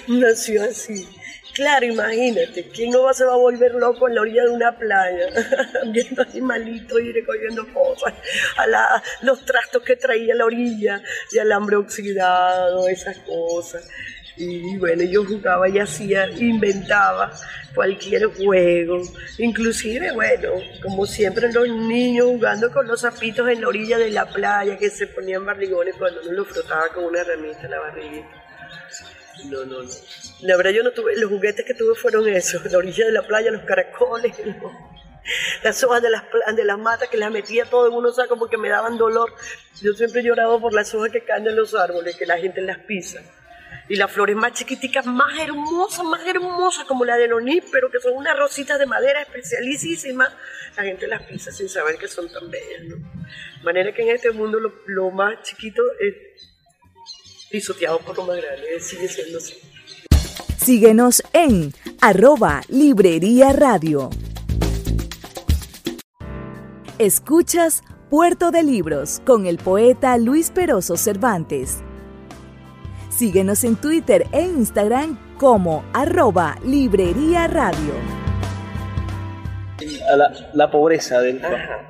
nació 0.09 0.65
así. 0.65 1.07
Claro, 1.57 1.87
imagínate, 1.87 2.69
¿quién 2.69 2.91
no 2.91 3.05
va, 3.05 3.15
se 3.15 3.25
va 3.25 3.33
a 3.33 3.39
volver 3.39 3.73
loco 3.77 4.07
en 4.07 4.15
la 4.17 4.21
orilla 4.21 4.43
de 4.43 4.51
una 4.51 4.77
playa, 4.77 5.29
viendo 5.91 6.21
animalitos 6.21 7.01
y 7.01 7.13
recogiendo 7.13 7.67
cosas, 7.73 8.13
a 8.59 8.67
la, 8.67 9.03
los 9.23 9.43
trastos 9.47 9.83
que 9.83 9.97
traía 9.97 10.35
la 10.35 10.45
orilla, 10.45 11.03
y 11.33 11.39
alambre 11.39 11.77
oxidado, 11.77 12.87
esas 12.89 13.17
cosas. 13.21 13.89
Y 14.37 14.77
bueno, 14.77 15.03
yo 15.05 15.25
jugaba 15.25 15.67
y 15.67 15.79
hacía, 15.79 16.29
inventaba 16.29 17.33
cualquier 17.75 18.27
juego, 18.27 19.01
inclusive, 19.39 20.13
bueno, 20.13 20.51
como 20.83 21.07
siempre 21.07 21.51
los 21.51 21.69
niños 21.69 22.27
jugando 22.27 22.71
con 22.71 22.87
los 22.87 23.01
zapitos 23.01 23.49
en 23.49 23.63
la 23.63 23.69
orilla 23.69 23.97
de 23.97 24.11
la 24.11 24.27
playa 24.27 24.77
que 24.77 24.91
se 24.91 25.07
ponían 25.07 25.47
barrigones 25.47 25.95
cuando 25.99 26.21
uno 26.21 26.33
los 26.33 26.49
frotaba 26.49 26.91
con 26.93 27.05
una 27.05 27.23
herramienta 27.23 27.63
en 27.63 27.71
la 27.71 27.81
barriguita. 27.81 28.47
No, 29.45 29.65
no, 29.65 29.83
no. 29.83 29.91
La 30.41 30.57
verdad 30.57 30.71
yo 30.71 30.83
no 30.83 30.93
tuve, 30.93 31.17
los 31.17 31.31
juguetes 31.31 31.65
que 31.65 31.75
tuve 31.75 31.95
fueron 31.95 32.27
esos, 32.29 32.65
la 32.71 32.79
orilla 32.79 33.07
de 33.07 33.13
la 33.13 33.23
playa, 33.23 33.51
los 33.51 33.63
caracoles, 33.63 34.35
las 35.63 35.83
hojas 35.85 36.03
de 36.03 36.11
las, 36.11 36.25
de 36.55 36.65
las 36.65 36.79
matas 36.79 37.09
que 37.09 37.17
las 37.17 37.31
metía 37.31 37.65
todo 37.65 37.89
en 37.89 37.95
unos 37.95 38.17
sacos 38.17 38.39
porque 38.39 38.57
me 38.57 38.69
daban 38.69 38.97
dolor. 38.99 39.35
Yo 39.83 39.93
siempre 39.93 40.23
lloraba 40.23 40.59
por 40.59 40.73
las 40.73 40.95
hojas 40.95 41.11
que 41.13 41.25
caen 41.25 41.47
en 41.47 41.57
los 41.57 41.75
árboles, 41.75 42.17
que 42.17 42.27
la 42.27 42.39
gente 42.39 42.61
las 42.61 42.79
pisa. 42.79 43.21
Y 43.89 43.97
las 43.97 44.11
flores 44.11 44.35
más 44.35 44.53
chiquiticas, 44.53 45.07
más 45.07 45.39
hermosas, 45.39 46.05
más 46.05 46.27
hermosas, 46.27 46.85
como 46.87 47.05
la 47.05 47.17
de 47.17 47.29
pero 47.71 47.91
que 47.91 48.01
son 48.01 48.15
unas 48.15 48.37
rositas 48.37 48.81
de 48.81 48.87
madera 48.87 49.23
especialísimas, 49.23 50.35
la 50.77 50.83
gente 50.83 51.07
las 51.07 51.23
pisa 51.23 51.53
sin 51.53 51.69
saber 51.69 51.97
que 51.97 52.09
son 52.09 52.29
tan 52.33 52.51
bellas, 52.51 52.83
¿no? 52.85 52.97
De 52.97 53.63
manera 53.63 53.93
que 53.93 54.03
en 54.03 54.09
este 54.09 54.33
mundo 54.33 54.59
lo 54.87 55.11
más 55.11 55.41
chiquito 55.43 55.83
es 56.01 56.15
pisoteado 57.57 57.99
por 58.01 58.15
lo 58.19 58.27
más 58.27 58.37
grande, 58.37 58.81
sigue 58.81 59.09
siendo 59.09 59.39
así. 59.39 59.55
Síguenos 60.59 61.23
en 61.33 61.73
arroba 62.03 62.61
Librería 62.69 63.55
Radio. 63.55 64.11
Escuchas 66.99 67.83
Puerto 68.11 68.51
de 68.51 68.63
Libros 68.63 69.23
con 69.25 69.47
el 69.47 69.57
poeta 69.57 70.19
Luis 70.19 70.51
Peroso 70.51 70.99
Cervantes. 70.99 71.79
Síguenos 73.09 73.65
en 73.65 73.77
Twitter 73.77 74.27
e 74.33 74.43
Instagram 74.43 75.19
como 75.39 75.83
arroba 75.95 76.59
Librería 76.63 77.47
Radio. 77.47 77.95
a 80.13 80.17
la, 80.17 80.51
la 80.53 80.71
pobreza 80.71 81.21
del 81.21 81.43
Ajá. 81.43 81.89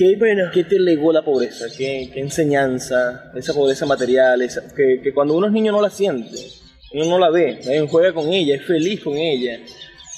¿Qué. 0.00 0.18
¿Qué 0.52 0.64
te 0.64 0.78
legó 0.78 1.12
la 1.12 1.22
pobreza? 1.22 1.66
¿Qué, 1.76 2.10
qué 2.12 2.20
enseñanza? 2.20 3.30
Esa 3.34 3.52
pobreza 3.52 3.84
material, 3.84 4.40
esa- 4.40 4.62
que, 4.74 5.00
que 5.02 5.12
cuando 5.12 5.34
uno 5.34 5.46
es 5.46 5.52
niño 5.52 5.72
no 5.72 5.82
la 5.82 5.90
siente, 5.90 6.36
uno 6.94 7.04
no 7.04 7.18
la 7.18 7.28
ve, 7.30 7.60
¿eh? 7.64 7.86
juega 7.88 8.12
con 8.14 8.32
ella, 8.32 8.56
es 8.56 8.64
feliz 8.64 9.00
con 9.02 9.16
ella, 9.16 9.60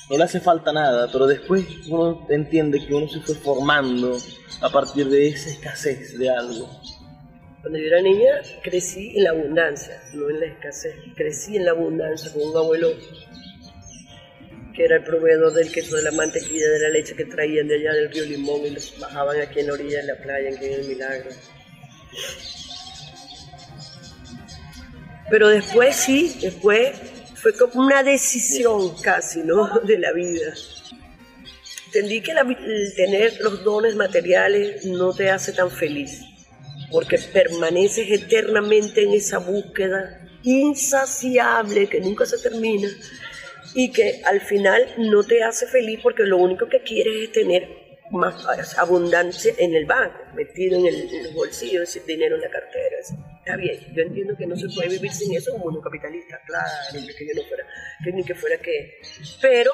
no 0.09 0.17
le 0.19 0.25
hace 0.25 0.39
falta 0.41 0.73
nada, 0.73 1.09
pero 1.13 1.27
después 1.27 1.65
uno 1.89 2.27
entiende 2.31 2.79
que 2.87 2.95
uno 2.95 3.09
se 3.09 3.21
fue 3.21 3.35
formando 3.35 4.17
a 4.61 4.71
partir 4.71 5.09
de 5.09 5.29
esa 5.29 5.51
escasez 5.51 6.17
de 6.19 6.31
algo. 6.31 6.69
Cuando 7.61 7.79
yo 7.79 7.87
era 7.87 8.01
niña 8.03 8.41
crecí 8.63 9.13
en 9.17 9.25
la 9.25 9.31
abundancia, 9.31 10.01
no 10.15 10.31
en 10.31 10.41
la 10.41 10.47
escasez. 10.47 10.95
Crecí 11.17 11.57
en 11.57 11.65
la 11.65 11.73
abundancia 11.73 12.33
con 12.33 12.43
un 12.51 12.57
abuelo 12.57 12.89
que 14.75 14.85
era 14.85 14.97
el 14.97 15.05
proveedor 15.05 15.53
del 15.53 15.71
queso, 15.71 15.97
de 15.97 16.03
la 16.03 16.13
mantequilla, 16.13 16.71
de 16.71 16.79
la 16.81 16.89
leche 16.89 17.15
que 17.15 17.25
traían 17.25 17.69
de 17.69 17.77
allá 17.77 17.93
del 17.93 18.11
río 18.11 18.25
Limón 18.25 18.67
y 18.67 18.71
los 18.71 18.99
bajaban 18.99 19.41
aquí 19.41 19.61
en 19.61 19.67
la 19.67 19.73
orilla 19.75 19.99
de 19.99 20.07
la 20.07 20.17
playa, 20.17 20.51
aquí 20.55 20.67
en 20.67 20.73
el 20.73 20.89
Milagro. 20.89 21.31
Pero 25.31 25.49
después 25.49 25.97
sí, 25.97 26.37
después 26.41 26.91
fue 27.35 27.55
como 27.55 27.87
una 27.87 28.03
decisión 28.03 28.95
casi, 29.03 29.41
¿no? 29.41 29.81
De 29.85 29.99
la 29.99 30.13
vida. 30.13 30.55
Entendí 31.87 32.23
que 32.23 32.33
la 32.33 32.45
tener 32.97 33.39
los 33.41 33.65
dones 33.65 33.97
materiales 33.97 34.85
no 34.87 35.13
te 35.13 35.31
hace 35.31 35.53
tan 35.53 35.71
feliz, 35.71 36.21
porque 36.91 37.19
permaneces 37.19 38.11
eternamente 38.11 39.03
en 39.03 39.13
esa 39.13 39.39
búsqueda 39.39 40.19
insaciable 40.43 41.89
que 41.89 42.01
nunca 42.01 42.25
se 42.25 42.39
termina 42.39 42.89
y 43.75 43.91
que 43.93 44.21
al 44.25 44.41
final 44.41 44.95
no 44.99 45.23
te 45.25 45.43
hace 45.43 45.67
feliz 45.67 46.01
porque 46.03 46.25
lo 46.25 46.37
único 46.39 46.69
que 46.69 46.81
quieres 46.83 47.15
es 47.25 47.33
tener 47.33 47.69
más 48.11 48.77
abundancia 48.79 49.55
en 49.57 49.75
el 49.75 49.87
banco, 49.87 50.19
metido 50.35 50.79
en, 50.79 50.87
el, 50.87 50.95
en 51.15 51.23
los 51.25 51.35
bolsillos, 51.35 51.99
dinero 52.07 52.35
en 52.37 52.43
la 52.43 52.51
cartera. 52.51 52.97
es- 53.01 53.13
Está 53.39 53.57
bien, 53.57 53.79
yo 53.95 54.03
entiendo 54.03 54.37
que 54.37 54.47
no 54.47 54.55
se 54.55 54.69
puede 54.69 54.89
vivir 54.91 55.11
sin 55.13 55.35
eso 55.35 55.55
un 55.55 55.81
capitalista, 55.81 56.39
claro, 56.47 56.71
ni 56.95 57.07
que 57.07 57.27
yo 57.27 57.33
no 57.35 57.49
fuera, 57.49 57.67
que 58.05 58.13
ni 58.13 58.23
que 58.25 58.35
fuera 58.37 58.57
que... 58.59 59.01
Pero 59.41 59.73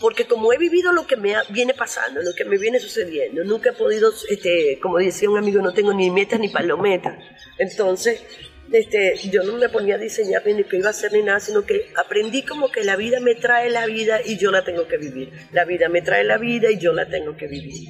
porque 0.00 0.26
como 0.26 0.52
he 0.52 0.58
vivido 0.58 0.92
lo 0.92 1.06
que 1.06 1.16
me 1.16 1.34
viene 1.50 1.74
pasando, 1.74 2.22
lo 2.22 2.32
que 2.32 2.44
me 2.44 2.56
viene 2.58 2.78
sucediendo, 2.78 3.42
nunca 3.42 3.70
he 3.70 3.72
podido, 3.72 4.12
este, 4.30 4.78
como 4.80 4.98
decía 4.98 5.28
un 5.28 5.38
amigo, 5.38 5.60
no 5.60 5.74
tengo 5.74 5.92
ni 5.92 6.08
metas 6.10 6.38
ni 6.38 6.48
palometas. 6.48 7.18
Entonces, 7.58 8.22
este, 8.72 9.14
yo 9.30 9.42
no 9.44 9.56
me 9.56 9.68
ponía 9.68 9.94
a 9.94 9.98
diseñar 9.98 10.44
ni 10.46 10.64
qué 10.64 10.76
iba 10.76 10.88
a 10.88 10.90
hacer 10.90 11.12
ni 11.12 11.22
nada, 11.22 11.40
sino 11.40 11.64
que 11.64 11.86
aprendí 11.96 12.42
como 12.42 12.70
que 12.70 12.84
la 12.84 12.96
vida 12.96 13.20
me 13.20 13.34
trae 13.34 13.70
la 13.70 13.86
vida 13.86 14.20
y 14.24 14.36
yo 14.36 14.50
la 14.50 14.64
tengo 14.64 14.86
que 14.86 14.98
vivir. 14.98 15.30
La 15.52 15.64
vida 15.64 15.88
me 15.88 16.02
trae 16.02 16.24
la 16.24 16.38
vida 16.38 16.70
y 16.70 16.78
yo 16.78 16.92
la 16.92 17.08
tengo 17.08 17.36
que 17.36 17.46
vivir. 17.46 17.88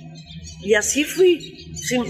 Y 0.61 0.75
así 0.75 1.04
fui, 1.04 1.40
sin 1.75 2.04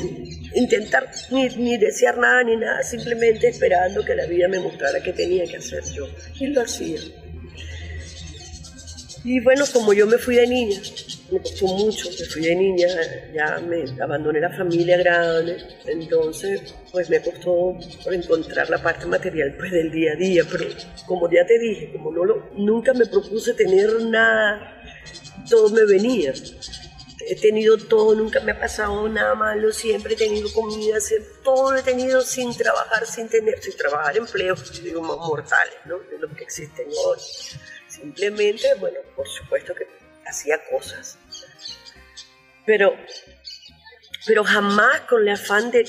intentar 0.54 1.10
ni, 1.30 1.48
ni 1.50 1.76
desear 1.76 2.18
nada 2.18 2.42
ni 2.44 2.56
nada, 2.56 2.82
simplemente 2.82 3.48
esperando 3.48 4.04
que 4.04 4.14
la 4.14 4.26
vida 4.26 4.48
me 4.48 4.58
mostrara 4.58 5.00
qué 5.02 5.12
tenía 5.12 5.44
que 5.44 5.58
hacer 5.58 5.82
yo. 5.94 6.06
Y 6.40 6.48
lo 6.48 6.62
hacía. 6.62 6.98
Y 9.24 9.40
bueno, 9.40 9.64
como 9.72 9.92
yo 9.92 10.06
me 10.06 10.16
fui 10.16 10.36
de 10.36 10.46
niña, 10.46 10.80
me 11.30 11.40
costó 11.40 11.66
mucho, 11.66 12.08
me 12.08 12.24
fui 12.26 12.42
de 12.42 12.54
niña, 12.54 12.86
ya 13.34 13.58
me 13.58 13.84
abandoné 14.00 14.40
la 14.40 14.50
familia 14.50 14.96
grande, 14.96 15.56
entonces 15.86 16.74
pues 16.92 17.10
me 17.10 17.20
costó 17.20 17.76
encontrar 18.12 18.70
la 18.70 18.80
parte 18.80 19.06
material 19.06 19.54
pues 19.58 19.72
del 19.72 19.90
día 19.90 20.12
a 20.12 20.16
día, 20.16 20.44
pero 20.50 20.66
como 21.06 21.30
ya 21.30 21.44
te 21.44 21.58
dije, 21.58 21.92
como 21.92 22.12
no 22.12 22.24
lo, 22.24 22.48
nunca 22.54 22.94
me 22.94 23.06
propuse 23.06 23.54
tener 23.54 24.00
nada, 24.02 24.82
todo 25.48 25.68
me 25.70 25.84
venía. 25.84 26.32
He 27.30 27.34
tenido 27.34 27.76
todo, 27.76 28.14
nunca 28.14 28.40
me 28.40 28.52
ha 28.52 28.60
pasado 28.60 29.06
nada 29.08 29.34
malo, 29.34 29.72
siempre 29.72 30.14
he 30.14 30.16
tenido 30.16 30.50
comida, 30.52 31.00
siempre, 31.00 31.30
todo 31.44 31.72
lo 31.72 31.78
he 31.78 31.82
tenido 31.82 32.22
sin 32.22 32.56
trabajar, 32.56 33.04
sin 33.06 33.28
tener, 33.28 33.60
sin 33.60 33.76
trabajar 33.76 34.16
empleos, 34.16 34.82
digo, 34.82 35.02
más 35.02 35.18
mortales, 35.18 35.74
¿no? 35.84 35.98
De 35.98 36.18
los 36.18 36.32
que 36.34 36.44
existen 36.44 36.86
hoy. 37.04 37.18
Simplemente, 38.00 38.74
bueno, 38.78 38.98
por 39.16 39.26
supuesto 39.28 39.74
que 39.74 39.86
hacía 40.24 40.58
cosas. 40.70 41.18
Pero, 42.64 42.96
pero 44.26 44.44
jamás 44.44 45.00
con 45.02 45.22
el 45.22 45.30
afán 45.30 45.70
de, 45.70 45.84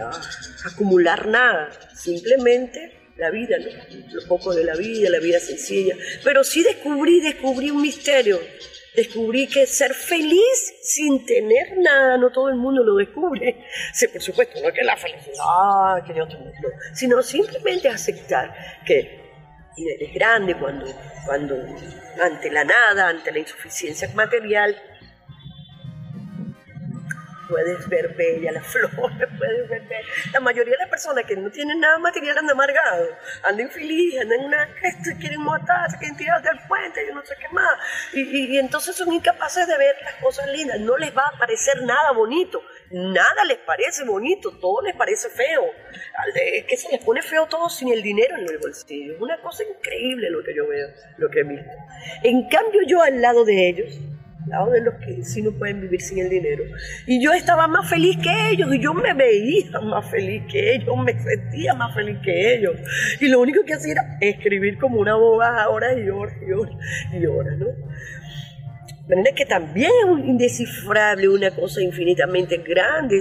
ah, 0.00 0.20
acumular 0.66 1.26
nada. 1.26 1.70
Simplemente 1.96 3.10
la 3.16 3.30
vida, 3.30 3.56
¿no? 3.58 3.70
Lo 4.12 4.28
poco 4.28 4.54
de 4.54 4.64
la 4.64 4.76
vida, 4.76 5.10
la 5.10 5.20
vida 5.20 5.40
sencilla. 5.40 5.96
Pero 6.22 6.44
sí 6.44 6.62
descubrí, 6.62 7.20
descubrí 7.20 7.70
un 7.70 7.82
misterio. 7.82 8.40
Descubrí 8.94 9.48
que 9.48 9.66
ser 9.66 9.92
feliz 9.92 10.74
sin 10.82 11.26
tener 11.26 11.76
nada, 11.78 12.16
no 12.16 12.30
todo 12.30 12.48
el 12.48 12.54
mundo 12.54 12.84
lo 12.84 12.94
descubre. 12.94 13.66
Sí, 13.92 14.06
por 14.06 14.22
supuesto, 14.22 14.60
no 14.62 14.72
que 14.72 14.84
la 14.84 14.96
felicidad, 14.96 16.04
que 16.06 16.14
yo 16.14 16.24
no, 16.26 16.52
sino 16.94 17.20
simplemente 17.20 17.88
aceptar 17.88 18.54
que 18.86 19.23
y 19.76 19.88
eres 19.90 20.14
grande 20.14 20.54
cuando, 20.56 20.86
cuando 21.26 21.56
ante 22.22 22.50
la 22.50 22.64
nada, 22.64 23.08
ante 23.08 23.32
la 23.32 23.38
insuficiencia 23.40 24.08
material, 24.14 24.76
puedes 27.48 27.88
ver 27.88 28.08
bella 28.16 28.52
la 28.52 28.60
flor, 28.72 28.90
puedes 29.38 29.68
ver 29.68 29.82
bella. 29.82 30.08
La 30.32 30.40
mayoría 30.40 30.72
de 30.72 30.78
las 30.78 30.88
personas 30.88 31.24
que 31.24 31.36
no 31.36 31.50
tienen 31.50 31.78
nada 31.80 31.98
material 31.98 32.38
andan 32.38 32.54
amargados, 32.54 33.08
andan 33.42 33.66
infelices, 33.66 34.22
andan 34.22 34.40
en 34.40 34.46
una 34.46 34.64
esto, 34.82 35.10
quieren 35.20 35.42
matarse, 35.42 35.98
quieren 35.98 36.16
tirar 36.16 36.40
del 36.42 36.58
puente, 36.68 37.04
yo 37.06 37.14
no 37.14 37.24
sé 37.24 37.34
qué 37.38 37.48
más. 37.52 37.74
Y, 38.14 38.20
y- 38.22 38.54
y 38.54 38.58
entonces 38.58 38.96
son 38.96 39.12
incapaces 39.12 39.66
de 39.66 39.76
ver 39.76 39.94
las 40.04 40.14
cosas 40.16 40.46
lindas, 40.48 40.80
no 40.80 40.96
les 40.96 41.14
va 41.16 41.26
a 41.34 41.38
parecer 41.38 41.82
nada 41.82 42.12
bonito, 42.12 42.62
nada 42.90 43.44
les 43.46 43.58
parece 43.58 44.04
bonito, 44.04 44.50
todo 44.60 44.82
les 44.82 44.94
parece 44.94 45.28
feo. 45.28 45.64
Es 46.34 46.64
que 46.64 46.76
se 46.76 46.90
les 46.90 47.04
pone 47.04 47.22
feo 47.22 47.46
todo 47.46 47.68
sin 47.68 47.88
el 47.88 48.02
dinero 48.02 48.36
en 48.36 48.48
el 48.48 48.58
bolsillo. 48.58 49.14
Es 49.14 49.20
una 49.20 49.40
cosa 49.40 49.62
increíble 49.64 50.30
lo 50.30 50.42
que 50.42 50.54
yo 50.54 50.66
veo, 50.66 50.88
lo 51.18 51.28
que 51.30 51.40
he 51.40 51.44
visto. 51.44 51.70
En 52.22 52.48
cambio 52.48 52.80
yo 52.86 53.02
al 53.02 53.20
lado 53.20 53.44
de 53.44 53.68
ellos, 53.68 53.98
al 54.44 54.50
lado 54.50 54.70
de 54.70 54.82
los 54.82 54.94
que 54.96 55.24
sí 55.24 55.42
no 55.42 55.52
pueden 55.52 55.80
vivir 55.80 56.00
sin 56.00 56.18
el 56.18 56.28
dinero, 56.28 56.64
y 57.06 57.22
yo 57.22 57.32
estaba 57.32 57.66
más 57.66 57.88
feliz 57.88 58.18
que 58.22 58.50
ellos, 58.50 58.74
y 58.74 58.78
yo 58.78 58.92
me 58.92 59.14
veía 59.14 59.80
más 59.80 60.10
feliz 60.10 60.42
que 60.50 60.74
ellos, 60.74 60.96
me 61.02 61.18
sentía 61.18 61.74
más 61.74 61.94
feliz 61.94 62.18
que 62.22 62.54
ellos. 62.54 62.76
Y 63.20 63.28
lo 63.28 63.40
único 63.40 63.64
que 63.64 63.74
hacía 63.74 63.92
era 63.92 64.18
escribir 64.20 64.78
como 64.78 65.00
una 65.00 65.14
bobada 65.14 65.68
horas 65.70 65.96
y 65.98 66.08
horas 66.10 66.36
y 66.46 66.52
horas 66.52 66.74
y 67.12 67.26
horas, 67.26 67.58
¿no? 67.58 67.68
De 69.06 69.16
manera 69.16 69.34
que 69.36 69.44
también 69.44 69.90
es 69.90 70.26
indescifrable, 70.26 71.28
una 71.28 71.50
cosa 71.50 71.82
infinitamente 71.82 72.56
grande, 72.58 73.16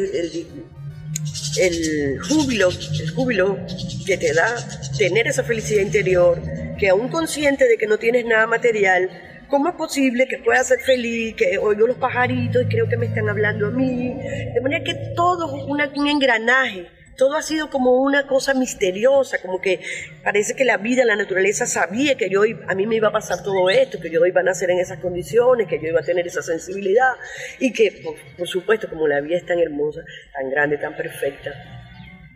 el, 1.59 2.19
júbilo, 2.21 2.69
el 2.69 3.09
júbilo 3.11 3.57
que 4.05 4.17
te 4.17 4.33
da 4.33 4.55
tener 4.97 5.27
esa 5.27 5.43
felicidad 5.43 5.81
interior, 5.81 6.41
que 6.77 6.87
aún 6.87 7.09
consciente 7.09 7.67
de 7.67 7.77
que 7.77 7.85
no 7.85 7.97
tienes 7.97 8.25
nada 8.25 8.47
material, 8.47 9.09
¿cómo 9.49 9.69
es 9.69 9.75
posible 9.75 10.25
que 10.27 10.37
puedas 10.37 10.67
ser 10.67 10.79
feliz, 10.79 11.35
que 11.35 11.57
oigo 11.57 11.85
los 11.85 11.97
pajaritos 11.97 12.63
y 12.63 12.65
creo 12.67 12.87
que 12.87 12.95
me 12.95 13.07
están 13.07 13.27
hablando 13.27 13.67
a 13.67 13.71
mí? 13.71 14.13
De 14.53 14.61
manera 14.61 14.85
que 14.85 14.95
todo 15.15 15.57
es 15.57 15.97
un 15.97 16.07
engranaje. 16.07 16.87
Todo 17.17 17.35
ha 17.35 17.41
sido 17.41 17.69
como 17.69 17.91
una 18.01 18.27
cosa 18.27 18.53
misteriosa, 18.53 19.39
como 19.41 19.61
que 19.61 19.79
parece 20.23 20.55
que 20.55 20.65
la 20.65 20.77
vida, 20.77 21.05
la 21.05 21.15
naturaleza 21.15 21.65
sabía 21.65 22.15
que 22.15 22.29
yo, 22.29 22.41
a 22.67 22.75
mí 22.75 22.87
me 22.87 22.95
iba 22.95 23.09
a 23.09 23.11
pasar 23.11 23.43
todo 23.43 23.69
esto, 23.69 23.99
que 23.99 24.09
yo 24.09 24.25
iba 24.25 24.41
a 24.41 24.43
nacer 24.43 24.71
en 24.71 24.79
esas 24.79 24.99
condiciones, 24.99 25.67
que 25.67 25.79
yo 25.79 25.89
iba 25.89 25.99
a 25.99 26.03
tener 26.03 26.25
esa 26.25 26.41
sensibilidad 26.41 27.11
y 27.59 27.71
que, 27.71 27.91
por, 28.03 28.15
por 28.37 28.47
supuesto, 28.47 28.89
como 28.89 29.07
la 29.07 29.21
vida 29.21 29.37
es 29.37 29.45
tan 29.45 29.59
hermosa, 29.59 30.01
tan 30.33 30.49
grande, 30.49 30.77
tan 30.77 30.95
perfecta, 30.95 31.51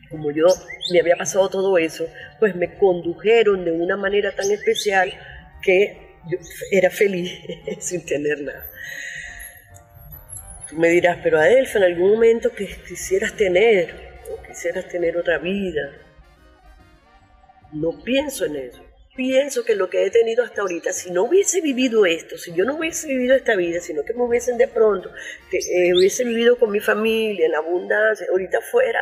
como 0.10 0.32
yo 0.32 0.46
me 0.92 1.00
había 1.00 1.16
pasado 1.16 1.50
todo 1.50 1.78
eso, 1.78 2.08
pues 2.40 2.56
me 2.56 2.78
condujeron 2.78 3.66
de 3.66 3.72
una 3.72 3.98
manera 3.98 4.32
tan 4.36 4.52
especial 4.52 5.12
que 5.62 6.18
yo 6.30 6.38
era 6.72 6.90
feliz 6.90 7.32
sin 7.80 8.06
tener 8.06 8.42
nada. 8.42 8.66
Tú 10.70 10.76
me 10.76 10.90
dirás, 10.90 11.20
pero 11.24 11.40
Adelfa, 11.40 11.80
en 11.80 11.86
algún 11.86 12.12
momento 12.12 12.52
que 12.52 12.68
quisieras 12.88 13.34
tener, 13.34 14.07
o 14.32 14.42
quisieras 14.44 14.88
tener 14.88 15.18
otra 15.18 15.38
vida. 15.38 15.94
No 17.74 18.04
pienso 18.04 18.46
en 18.46 18.56
eso. 18.56 18.84
Pienso 19.16 19.66
que 19.66 19.76
lo 19.76 19.90
que 19.90 20.06
he 20.06 20.12
tenido 20.12 20.44
hasta 20.44 20.62
ahorita, 20.62 20.94
si 20.94 21.10
no 21.10 21.24
hubiese 21.24 21.60
vivido 21.60 22.06
esto, 22.06 22.38
si 22.38 22.54
yo 22.54 22.66
no 22.66 22.76
hubiese 22.76 23.08
vivido 23.08 23.36
esta 23.36 23.56
vida, 23.56 23.80
sino 23.80 24.04
que 24.06 24.14
me 24.14 24.22
hubiesen 24.22 24.60
de 24.60 24.68
pronto, 24.68 25.12
que, 25.50 25.58
eh, 25.58 25.96
hubiese 25.96 26.24
vivido 26.24 26.60
con 26.60 26.72
mi 26.72 26.80
familia, 26.80 27.48
en 27.48 27.56
abundancia, 27.56 28.28
ahorita 28.30 28.62
fuera 28.62 29.00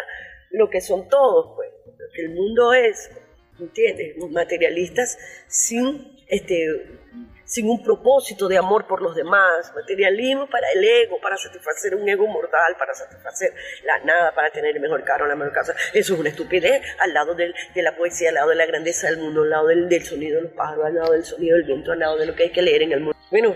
lo 0.51 0.69
que 0.69 0.79
son 0.79 1.09
todos, 1.09 1.55
pues, 1.57 1.69
lo 1.85 2.05
que 2.13 2.21
el 2.21 2.29
mundo 2.29 2.73
es, 2.73 3.11
¿entiendes? 3.59 4.15
Materialistas 4.31 5.17
sin 5.47 6.15
este, 6.27 6.97
sin 7.45 7.69
un 7.69 7.83
propósito 7.83 8.47
de 8.47 8.57
amor 8.57 8.87
por 8.87 9.01
los 9.01 9.15
demás, 9.15 9.71
materialismo 9.75 10.47
para 10.49 10.67
el 10.73 10.83
ego, 10.83 11.19
para 11.21 11.37
satisfacer 11.37 11.95
un 11.95 12.07
ego 12.09 12.25
mortal, 12.27 12.75
para 12.77 12.93
satisfacer 12.93 13.53
la 13.85 13.99
nada, 13.99 14.33
para 14.33 14.49
tener 14.49 14.75
el 14.75 14.81
mejor 14.81 15.03
carro, 15.03 15.27
la 15.27 15.35
mejor 15.35 15.53
casa. 15.53 15.73
Eso 15.93 16.13
es 16.15 16.19
una 16.19 16.29
estupidez 16.29 16.81
al 16.99 17.13
lado 17.13 17.35
del, 17.35 17.53
de 17.75 17.81
la 17.83 17.95
poesía, 17.95 18.29
al 18.29 18.35
lado 18.35 18.49
de 18.49 18.55
la 18.55 18.65
grandeza 18.65 19.07
del 19.07 19.19
mundo, 19.19 19.43
al 19.43 19.49
lado 19.51 19.67
del, 19.67 19.87
del, 19.87 20.03
sonido 20.03 20.37
de 20.37 20.43
los 20.43 20.51
pájaros, 20.53 20.85
al 20.85 20.95
lado 20.95 21.11
del 21.13 21.23
sonido 21.23 21.55
del 21.57 21.65
viento, 21.65 21.91
al 21.91 21.99
lado 21.99 22.17
de 22.17 22.25
lo 22.25 22.35
que 22.35 22.43
hay 22.43 22.51
que 22.51 22.61
leer 22.63 22.81
en 22.81 22.91
el 22.93 22.99
mundo. 23.01 23.17
Bueno, 23.31 23.55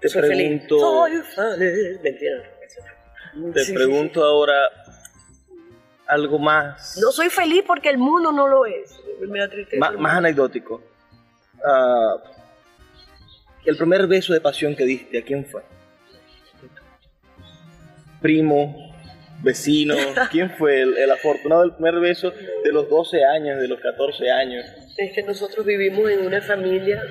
te 0.00 0.08
soy 0.08 0.22
pregunto, 0.22 1.04
feliz. 1.06 1.24
Soy 1.34 1.56
feliz. 1.56 2.00
Mentira. 2.02 2.42
Te 3.54 3.60
Sí, 3.64 3.72
pregunto 3.72 4.24
ahora 4.24 4.54
algo 6.06 6.38
más, 6.38 6.98
No 7.00 7.12
soy 7.12 7.28
feliz 7.28 7.62
porque 7.66 7.90
el 7.90 7.98
mundo 7.98 8.32
no 8.32 8.48
lo 8.48 8.64
es. 8.66 8.98
Me 9.20 9.38
da 9.40 9.48
tristeza. 9.48 9.78
ma- 9.78 9.92
más 9.96 10.16
anecdótico. 10.16 10.82
Ah, 11.64 12.16
el 13.68 13.76
primer 13.76 14.06
beso 14.06 14.32
de 14.32 14.40
pasión 14.40 14.74
que 14.74 14.84
diste, 14.84 15.18
¿a 15.18 15.22
quién 15.22 15.44
fue? 15.44 15.62
Primo, 18.20 18.94
vecino, 19.42 19.94
¿quién 20.30 20.50
fue 20.56 20.80
el, 20.80 20.96
el 20.96 21.10
afortunado 21.10 21.62
del 21.62 21.74
primer 21.74 22.00
beso 22.00 22.30
de 22.30 22.72
los 22.72 22.88
12 22.88 23.24
años, 23.24 23.60
de 23.60 23.68
los 23.68 23.80
14 23.80 24.30
años? 24.30 24.64
Es 24.96 25.12
que 25.14 25.22
nosotros 25.22 25.66
vivimos 25.66 26.10
en 26.10 26.20
una 26.20 26.40
familia 26.40 27.02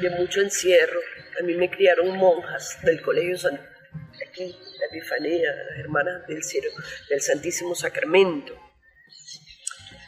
de 0.00 0.10
mucho 0.10 0.40
encierro. 0.40 1.00
A 1.40 1.44
mí 1.44 1.54
me 1.54 1.70
criaron 1.70 2.16
monjas 2.16 2.78
del 2.82 3.00
colegio 3.00 3.38
San, 3.38 3.54
aquí, 3.54 4.56
la 4.78 4.86
Epifanía, 4.86 5.50
las 5.70 5.78
hermanas 5.78 6.26
del 6.26 6.42
cielo, 6.42 6.68
del 7.08 7.20
Santísimo 7.20 7.74
Sacramento. 7.74 8.54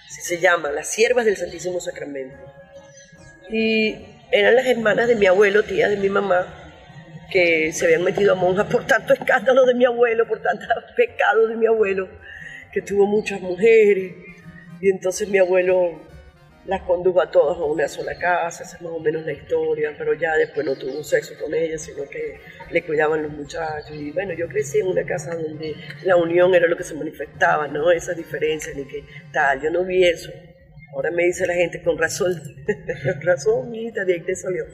Así 0.08 0.20
se 0.22 0.40
llama, 0.40 0.70
las 0.70 0.92
siervas 0.92 1.24
del 1.24 1.36
Santísimo 1.36 1.80
Sacramento. 1.80 2.36
Y 3.50 4.19
eran 4.32 4.54
las 4.54 4.66
hermanas 4.66 5.08
de 5.08 5.16
mi 5.16 5.26
abuelo, 5.26 5.62
tías 5.62 5.90
de 5.90 5.96
mi 5.96 6.08
mamá, 6.08 6.46
que 7.30 7.72
se 7.72 7.84
habían 7.84 8.02
metido 8.02 8.32
a 8.32 8.36
monjas 8.36 8.66
por 8.66 8.86
tanto 8.86 9.12
escándalo 9.12 9.64
de 9.64 9.74
mi 9.74 9.84
abuelo, 9.84 10.26
por 10.26 10.40
tantos 10.40 10.68
pecados 10.96 11.48
de 11.48 11.56
mi 11.56 11.66
abuelo, 11.66 12.08
que 12.72 12.82
tuvo 12.82 13.06
muchas 13.06 13.40
mujeres. 13.40 14.14
Y 14.80 14.90
entonces 14.90 15.28
mi 15.28 15.38
abuelo 15.38 16.00
las 16.66 16.82
condujo 16.82 17.20
a 17.20 17.30
todas 17.30 17.58
a 17.58 17.64
una 17.64 17.88
sola 17.88 18.14
casa, 18.16 18.64
esa 18.64 18.76
es 18.76 18.82
más 18.82 18.92
o 18.92 19.00
menos 19.00 19.24
la 19.24 19.32
historia, 19.32 19.94
pero 19.96 20.14
ya 20.14 20.34
después 20.36 20.64
no 20.64 20.76
tuvo 20.76 21.02
sexo 21.02 21.34
con 21.40 21.54
ellas, 21.54 21.82
sino 21.82 22.04
que 22.08 22.38
le 22.70 22.82
cuidaban 22.84 23.22
los 23.22 23.32
muchachos. 23.32 23.92
Y 23.92 24.10
bueno, 24.12 24.34
yo 24.34 24.46
crecí 24.48 24.78
en 24.78 24.88
una 24.88 25.04
casa 25.04 25.34
donde 25.34 25.74
la 26.04 26.16
unión 26.16 26.54
era 26.54 26.66
lo 26.66 26.76
que 26.76 26.84
se 26.84 26.94
manifestaba, 26.94 27.66
no 27.68 27.90
esas 27.90 28.16
diferencias 28.16 28.76
ni 28.76 28.84
que 28.84 29.04
tal, 29.32 29.60
yo 29.60 29.70
no 29.70 29.84
vi 29.84 30.04
eso. 30.04 30.30
Ahora 30.92 31.10
me 31.10 31.24
dice 31.24 31.46
la 31.46 31.54
gente 31.54 31.82
con 31.82 31.96
razón, 31.98 32.34
con 32.64 33.20
razón, 33.22 33.70
mijita, 33.70 34.04
de 34.04 34.14
ahí 34.14 34.20
te 34.20 34.34
salió. 34.34 34.64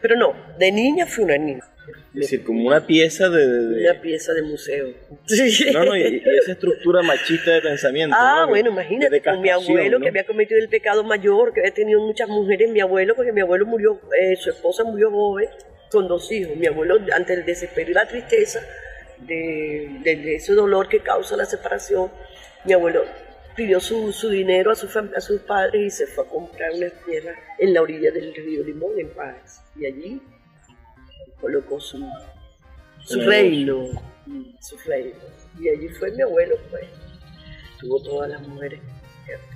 Pero 0.00 0.16
no, 0.16 0.32
de 0.58 0.70
niña 0.70 1.04
fui 1.06 1.24
una 1.24 1.36
niña, 1.36 1.60
Es 2.14 2.20
decir, 2.20 2.44
como 2.44 2.68
una 2.68 2.86
pieza 2.86 3.28
de... 3.28 3.44
una 3.90 4.00
pieza 4.00 4.32
de 4.34 4.42
museo. 4.42 4.88
Sí. 5.26 5.66
No, 5.72 5.84
no, 5.84 5.96
y, 5.96 6.02
y 6.02 6.38
esa 6.42 6.52
estructura 6.52 7.02
machista 7.02 7.50
de 7.52 7.60
pensamiento. 7.62 8.14
Ah, 8.18 8.42
¿no? 8.42 8.48
bueno, 8.50 8.70
imagínate, 8.70 9.20
con 9.20 9.40
mi 9.40 9.48
abuelo 9.50 9.98
¿no? 9.98 10.02
que 10.04 10.08
había 10.10 10.24
cometido 10.24 10.60
el 10.60 10.68
pecado 10.68 11.02
mayor, 11.04 11.52
que 11.52 11.60
había 11.60 11.74
tenido 11.74 12.00
muchas 12.00 12.28
mujeres, 12.28 12.70
mi 12.70 12.80
abuelo, 12.80 13.14
porque 13.16 13.32
mi 13.32 13.40
abuelo 13.40 13.66
murió, 13.66 14.00
eh, 14.18 14.36
su 14.36 14.50
esposa 14.50 14.84
murió 14.84 15.10
joven, 15.10 15.48
con 15.90 16.06
dos 16.06 16.30
hijos. 16.30 16.56
Mi 16.56 16.66
abuelo, 16.66 16.98
ante 17.14 17.34
el 17.34 17.44
desespero 17.44 17.90
y 17.90 17.94
la 17.94 18.06
tristeza 18.06 18.60
de, 19.26 19.88
de- 20.04 20.16
de 20.16 20.34
ese 20.36 20.52
dolor 20.52 20.88
que 20.88 21.00
causa 21.00 21.36
la 21.36 21.44
separación, 21.46 22.10
mi 22.64 22.72
abuelo 22.74 23.04
pidió 23.58 23.80
su, 23.80 24.12
su 24.12 24.30
dinero 24.30 24.70
a, 24.70 24.76
su 24.76 24.86
a 24.86 25.20
sus 25.20 25.40
padres 25.40 25.82
y 25.82 25.90
se 25.90 26.06
fue 26.06 26.24
a 26.24 26.28
comprar 26.28 26.70
una 26.74 26.90
tierra 27.04 27.34
en 27.58 27.74
la 27.74 27.82
orilla 27.82 28.12
del 28.12 28.32
río 28.32 28.62
Limón, 28.62 28.92
en 28.98 29.10
Paz. 29.10 29.64
Y 29.74 29.84
allí 29.84 30.22
colocó 31.40 31.80
su, 31.80 32.08
su 33.00 33.20
reino, 33.22 33.88
su 34.60 34.76
reino. 34.86 35.18
Y 35.58 35.70
allí 35.70 35.88
fue 35.88 36.12
mi 36.12 36.22
abuelo, 36.22 36.54
pues. 36.70 36.84
Tuvo 37.80 38.00
todas 38.00 38.30
las 38.30 38.46
mujeres. 38.46 38.80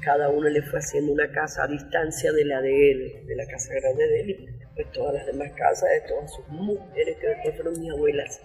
Cada 0.02 0.28
uno 0.28 0.48
le 0.48 0.62
fue 0.62 0.78
haciendo 0.78 1.12
una 1.12 1.30
casa 1.30 1.64
a 1.64 1.68
distancia 1.68 2.32
de 2.32 2.44
la 2.44 2.60
de 2.60 2.90
él, 2.90 3.26
de 3.26 3.36
la 3.36 3.46
casa 3.46 3.72
grande 3.74 4.06
de 4.06 4.20
él, 4.20 4.30
y 4.30 4.46
después 4.58 4.92
todas 4.92 5.14
las 5.14 5.26
demás 5.26 5.50
casas 5.52 5.88
de 5.90 6.08
todas 6.08 6.32
sus 6.34 6.46
mujeres, 6.48 7.16
que 7.20 7.26
después 7.28 7.54
fueron 7.56 7.80
mis 7.80 7.90
abuelas. 7.92 8.40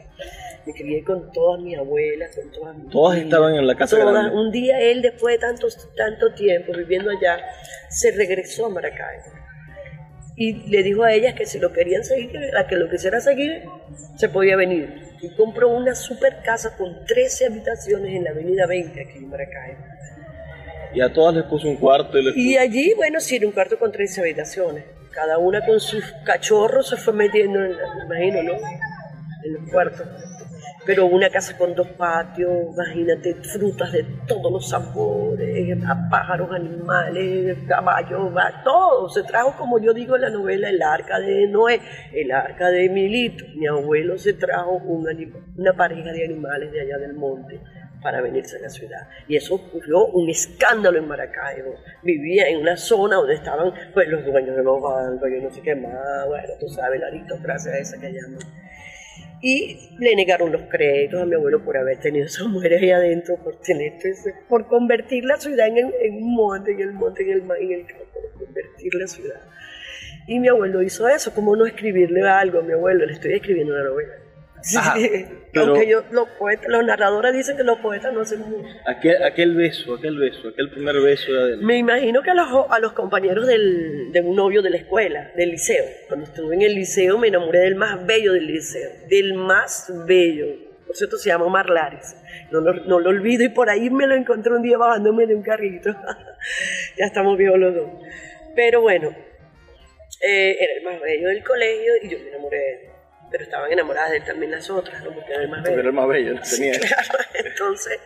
Me 0.66 0.74
crié 0.74 1.04
con 1.04 1.32
todas 1.32 1.62
mis 1.62 1.78
abuelas, 1.78 2.36
con 2.36 2.52
todas 2.52 2.78
mis 2.78 2.90
Todas 2.92 3.18
estaban 3.20 3.56
en 3.56 3.68
la 3.68 3.76
casa 3.76 3.98
Todas. 3.98 4.14
grande. 4.14 4.36
Un 4.36 4.52
día 4.52 4.80
él, 4.80 5.02
después 5.02 5.36
de 5.36 5.40
tanto, 5.40 5.68
tanto 5.96 6.34
tiempo 6.34 6.74
viviendo 6.74 7.10
allá, 7.10 7.40
se 7.90 8.12
regresó 8.12 8.68
a 8.68 8.70
Maracaibo 8.70 9.38
y 10.40 10.54
le 10.70 10.84
dijo 10.84 11.04
a 11.04 11.12
ellas 11.12 11.34
que 11.34 11.48
si 11.48 11.58
lo 11.58 11.74
querían 11.74 12.04
seguir, 12.04 12.30
a 12.56 12.68
que 12.68 12.76
lo 12.76 12.88
quisiera 12.90 13.20
seguir, 13.20 13.64
se 14.18 14.30
podía 14.30 14.56
venir. 14.56 15.02
Y 15.20 15.36
compró 15.36 15.70
una 15.70 15.96
super 15.96 16.44
casa 16.44 16.78
con 16.78 17.06
13 17.06 17.48
habitaciones 17.48 18.16
en 18.16 18.24
la 18.24 18.30
avenida 18.30 18.68
20 18.68 19.02
aquí 19.02 19.18
en 19.18 19.30
Maracaibo. 19.30 19.80
Y 20.98 21.02
a 21.02 21.14
todas 21.14 21.36
les 21.36 21.44
puso 21.44 21.68
un 21.70 21.76
cuarto 21.76 22.18
y 22.18 22.24
les 22.24 22.36
Y 22.36 22.58
allí, 22.58 22.92
bueno, 22.96 23.20
sí, 23.20 23.36
era 23.36 23.46
un 23.46 23.52
cuarto 23.54 23.78
con 23.78 23.92
13 23.92 24.22
habitaciones. 24.22 24.84
Cada 25.12 25.38
una 25.38 25.64
con 25.64 25.80
sus 25.80 26.04
cachorros 26.26 26.90
se 26.90 26.98
fue 26.98 27.14
metiendo, 27.14 27.64
en 27.64 27.72
me 27.72 28.06
imagino, 28.06 28.42
¿no? 28.42 28.54
En 29.44 29.54
los 29.54 29.70
cuartos. 29.72 30.08
Pero 30.88 31.06
una 31.06 31.30
casa 31.30 31.56
con 31.56 31.76
dos 31.76 31.88
patios, 31.90 32.50
imagínate, 32.74 33.36
frutas 33.36 33.92
de 33.92 34.06
todos 34.26 34.52
los 34.52 34.70
sabores, 34.70 35.78
a 35.86 36.10
pájaros, 36.10 36.50
animales, 36.52 37.58
caballos, 37.68 38.36
va, 38.36 38.64
todo. 38.64 39.08
Se 39.10 39.22
trajo, 39.22 39.54
como 39.56 39.80
yo 39.80 39.94
digo 39.94 40.16
en 40.16 40.22
la 40.24 40.30
novela, 40.32 40.68
el 40.70 40.82
arca 40.82 41.20
de 41.20 41.46
Noé, 41.48 41.80
el 42.12 42.32
arca 42.32 42.70
de 42.70 42.90
Milito. 42.90 43.46
Mi 43.56 43.68
abuelo 43.68 44.18
se 44.18 44.34
trajo 44.34 44.78
un 44.78 45.08
anima- 45.08 45.38
una 45.58 45.74
pareja 45.74 46.12
de 46.12 46.26
animales 46.26 46.72
de 46.72 46.82
allá 46.82 46.98
del 46.98 47.14
monte 47.14 47.60
para 48.02 48.22
venirse 48.22 48.58
a 48.58 48.62
la 48.62 48.70
ciudad. 48.70 49.08
Y 49.28 49.36
eso 49.36 49.56
ocurrió 49.56 50.06
un 50.08 50.30
escándalo 50.30 50.98
en 51.00 51.08
Maracaibo. 51.08 51.76
Vivía 52.04 52.48
en 52.50 52.60
una 52.60 52.78
zona 52.78 53.16
donde 53.18 53.36
estaban 53.36 53.74
pues, 53.94 54.08
los 54.08 54.24
dueños 54.26 54.56
de 54.56 54.64
los 54.64 54.82
bancos, 54.82 55.30
yo 55.32 55.42
no 55.42 55.52
sé 55.52 55.62
qué 55.62 55.76
más, 55.76 56.28
bueno, 56.28 56.48
tú 56.60 56.68
sabes, 56.70 57.00
la 57.00 57.08
aristocracia 57.08 57.78
esa 57.78 58.00
que 58.00 58.12
llaman. 58.14 58.40
Y 59.42 59.96
le 60.00 60.16
negaron 60.16 60.52
los 60.52 60.64
créditos 60.64 61.22
a 61.22 61.26
mi 61.26 61.36
abuelo 61.36 61.64
por 61.64 61.78
haber 61.78 62.00
tenido 62.00 62.26
esas 62.26 62.48
mujeres 62.48 62.82
ahí 62.82 62.90
adentro, 62.92 63.36
por 63.44 63.60
tener 63.62 63.94
por 64.50 64.68
convertir 64.68 65.26
la 65.26 65.38
ciudad 65.38 65.68
en, 65.68 65.78
el- 65.78 65.94
un 66.12 66.34
monte, 66.36 66.72
en 66.72 66.80
el 66.82 66.92
monte, 66.94 67.22
en 67.24 67.30
el 67.32 67.38
en 67.60 67.72
el 67.72 67.86
campo, 67.86 68.06
convertir 68.40 68.96
la 68.96 69.08
ciudad. 69.08 69.42
Y 70.28 70.40
mi 70.40 70.48
abuelo 70.48 70.82
hizo 70.82 71.08
eso, 71.08 71.34
¿cómo 71.34 71.56
no 71.56 71.66
escribirle 71.66 72.28
algo 72.28 72.60
a 72.60 72.64
mi 72.64 72.74
abuelo? 72.74 73.06
Le 73.06 73.14
estoy 73.14 73.34
escribiendo 73.34 73.74
una 73.76 73.84
novela. 73.84 74.14
Sí, 74.68 74.76
Ajá, 74.78 74.96
pero- 75.54 75.68
Aunque 75.68 75.88
yo, 75.88 76.04
los 76.12 76.28
poetas, 76.38 76.68
los 76.68 76.84
narradores 76.84 77.34
dicen 77.34 77.56
que 77.56 77.64
los 77.64 77.80
poetas 77.80 78.12
no 78.12 78.20
hacen 78.22 78.42
mucho. 78.42 78.68
Aquel, 78.86 79.24
aquel 79.24 79.56
beso, 79.56 79.96
aquel 79.96 80.18
beso, 80.18 80.50
aquel 80.50 80.70
primer 80.72 81.00
beso 81.00 81.32
de 81.32 81.40
Adela. 81.42 81.66
Me 81.66 81.78
imagino 81.78 82.22
que 82.22 82.32
a 82.32 82.34
los, 82.34 82.50
a 82.70 82.80
los 82.80 82.92
compañeros 82.92 83.48
del, 83.48 84.12
de 84.12 84.20
un 84.22 84.36
novio 84.36 84.62
de 84.62 84.70
la 84.72 84.78
escuela, 84.78 85.32
del 85.38 85.52
liceo. 85.52 85.86
Cuando 86.10 86.26
estuve 86.26 86.56
en 86.56 86.64
el 86.64 86.76
liceo 86.76 87.18
me 87.18 87.30
enamoré 87.30 87.60
del 87.60 87.76
más 87.76 88.06
bello 88.06 88.34
del 88.34 88.46
liceo, 88.46 88.90
del 89.10 89.36
más 89.36 89.90
bello. 90.06 90.48
Por 90.86 90.96
cierto, 90.98 91.18
se 91.18 91.30
llama 91.30 91.46
Omar 91.46 91.70
Lares. 91.70 92.16
No 92.52 92.60
lo, 92.60 92.74
no 92.74 93.00
lo 93.00 93.10
olvido 93.10 93.44
y 93.46 93.50
por 93.50 93.70
ahí 93.70 93.90
me 93.90 94.06
lo 94.06 94.16
encontré 94.16 94.52
un 94.54 94.62
día 94.64 94.78
bajándome 94.78 95.28
de 95.28 95.36
un 95.36 95.44
carrito. 95.44 95.92
ya 96.98 97.06
estamos 97.06 97.38
viejos 97.38 97.58
los 97.58 97.74
dos. 97.74 97.90
Pero 98.54 98.82
bueno, 98.82 99.16
eh, 100.22 100.58
era 100.60 100.74
el 100.78 100.84
más 100.84 101.00
bello 101.02 101.28
del 101.30 101.44
colegio 101.44 101.92
y 102.04 102.10
yo 102.10 102.20
me 102.20 102.30
enamoré 102.30 102.58
de 102.58 102.72
él. 102.74 102.80
Pero 103.30 103.44
estaban 103.44 103.72
enamoradas 103.72 104.12
de 104.12 104.18
él 104.18 104.24
también 104.24 104.52
las 104.52 104.70
otras, 104.70 105.04
¿no? 105.04 105.12
Porque 105.12 105.34
era 105.34 105.44
el 105.44 105.50
más 105.50 105.64
bello. 105.64 105.80
era 105.80 105.90
el 105.90 105.94
más 105.94 106.08
bello, 106.08 106.36
tenía. 106.50 106.80
Claro, 106.80 107.20
entonces, 107.34 108.00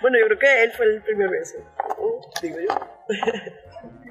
bueno, 0.00 0.18
yo 0.18 0.26
creo 0.26 0.38
que 0.38 0.62
él 0.62 0.72
fue 0.72 0.86
el 0.86 1.02
primer 1.02 1.28
beso, 1.28 1.58
¿no? 1.98 2.20
digo 2.40 2.58
yo. 2.60 2.68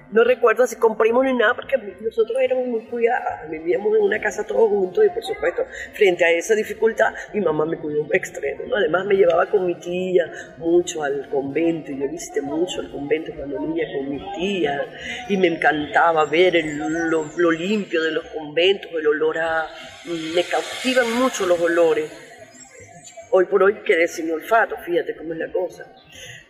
No 0.09 0.23
recuerdo 0.23 0.65
si 0.65 0.77
compramos 0.77 1.25
ni 1.25 1.33
nada 1.33 1.53
porque 1.53 1.75
nosotros 1.99 2.37
éramos 2.39 2.65
muy 2.67 2.81
cuidadas, 2.85 3.49
vivíamos 3.49 3.93
en 3.97 4.03
una 4.03 4.21
casa 4.21 4.45
todos 4.45 4.69
juntos 4.69 5.03
y 5.05 5.09
por 5.09 5.21
supuesto, 5.23 5.65
frente 5.93 6.23
a 6.23 6.31
esa 6.31 6.55
dificultad, 6.55 7.13
mi 7.33 7.41
mamá 7.41 7.65
me 7.65 7.77
cuidó 7.77 8.07
extremo, 8.13 8.63
¿no? 8.67 8.77
Además 8.77 9.05
me 9.05 9.15
llevaba 9.15 9.45
con 9.47 9.65
mi 9.65 9.75
tía 9.75 10.31
mucho 10.57 11.03
al 11.03 11.27
convento 11.29 11.91
y 11.91 11.99
yo 11.99 12.07
visité 12.09 12.41
mucho 12.41 12.79
el 12.81 12.89
convento 12.89 13.33
cuando 13.35 13.59
niña 13.59 13.83
con 13.97 14.09
mi 14.09 14.31
tía 14.37 14.85
y 15.27 15.35
me 15.35 15.47
encantaba 15.47 16.23
ver 16.25 16.55
el- 16.55 16.77
lo, 17.09 17.25
lo 17.35 17.51
limpio 17.51 18.01
de 18.01 18.11
los 18.11 18.25
conventos, 18.27 18.89
el 18.93 19.07
olor 19.07 19.37
a... 19.39 19.67
me 20.33 20.43
cautivan 20.43 21.11
mucho 21.19 21.45
los 21.45 21.59
olores 21.59 22.09
hoy 23.29 23.43
por 23.43 23.61
hoy 23.61 23.73
quedé 23.85 24.07
sin 24.07 24.31
olfato, 24.31 24.77
fíjate 24.85 25.15
cómo 25.17 25.33
es 25.33 25.39
la 25.39 25.51
cosa. 25.51 25.85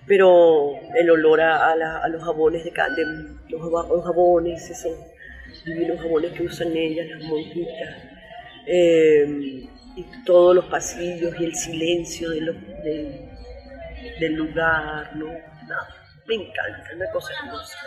Pero 0.07 0.71
el 0.95 1.09
olor 1.09 1.41
a, 1.41 1.75
la- 1.75 1.97
a 1.99 2.07
los 2.07 2.23
jabones 2.23 2.63
de, 2.63 2.71
de 2.71 3.05
los, 3.49 3.61
los 3.89 4.03
jabones, 4.05 4.69
esos 4.69 4.93
divinos 5.65 5.99
jabones 6.01 6.31
que 6.31 6.43
usan 6.43 6.75
ellas, 6.75 7.07
las 7.09 7.23
monjitas, 7.23 7.95
eh, 8.65 9.67
y 9.95 10.05
todos 10.25 10.55
los 10.55 10.65
pasillos 10.65 11.33
y 11.39 11.45
el 11.45 11.55
silencio 11.55 12.29
del 12.29 12.45
lugar, 14.35 15.15
¿no? 15.15 15.25
Nada, 15.25 15.87
me 16.27 16.35
encanta, 16.35 16.89
una 16.95 17.09
cosa 17.11 17.33
hermosa. 17.43 17.77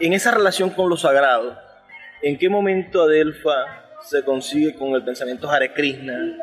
En 0.00 0.12
esa 0.12 0.30
relación 0.32 0.70
con 0.70 0.88
lo 0.90 0.96
sagrado, 0.96 1.56
¿en 2.22 2.36
qué 2.38 2.48
momento 2.48 3.02
Adelfa 3.02 3.52
se 4.02 4.22
consigue 4.24 4.74
con 4.74 4.94
el 4.94 5.04
pensamiento 5.04 5.48
Hare 5.50 5.72
Krishna 5.72 6.36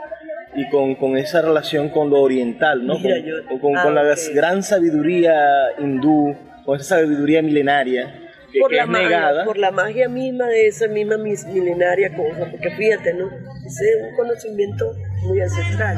y 0.56 0.68
con, 0.70 0.96
con 0.96 1.18
esa 1.18 1.42
relación 1.42 1.90
con 1.90 2.10
lo 2.10 2.22
oriental, 2.22 2.86
¿no? 2.86 2.98
Mira, 3.00 3.16
con, 3.18 3.26
yo- 3.26 3.48
con- 3.48 3.60
con 3.60 3.98
ah, 3.98 4.04
la 4.04 4.16
gran 4.34 4.64
sabiduría 4.64 5.34
hindú, 5.80 6.36
con 6.66 6.76
esa 6.80 6.96
sabiduría 6.98 7.42
milenaria 7.42 8.14
que, 8.52 8.60
por 8.60 8.70
que 8.70 8.76
la 8.78 8.84
es 8.84 8.90
magia, 8.90 9.08
negada. 9.08 9.46
por 9.46 9.58
la 9.58 9.72
magia 9.72 10.10
misma 10.10 10.48
de 10.48 10.68
esa 10.68 10.88
misma 10.88 11.18
mis- 11.18 11.46
milenaria 11.48 12.14
cosa, 12.16 12.50
porque 12.52 12.70
fíjate, 12.72 13.14
¿no? 13.14 13.28
Ese 13.66 13.86
es 13.92 14.10
un 14.10 14.16
conocimiento 14.18 14.92
muy 15.26 15.40
ancestral. 15.40 15.98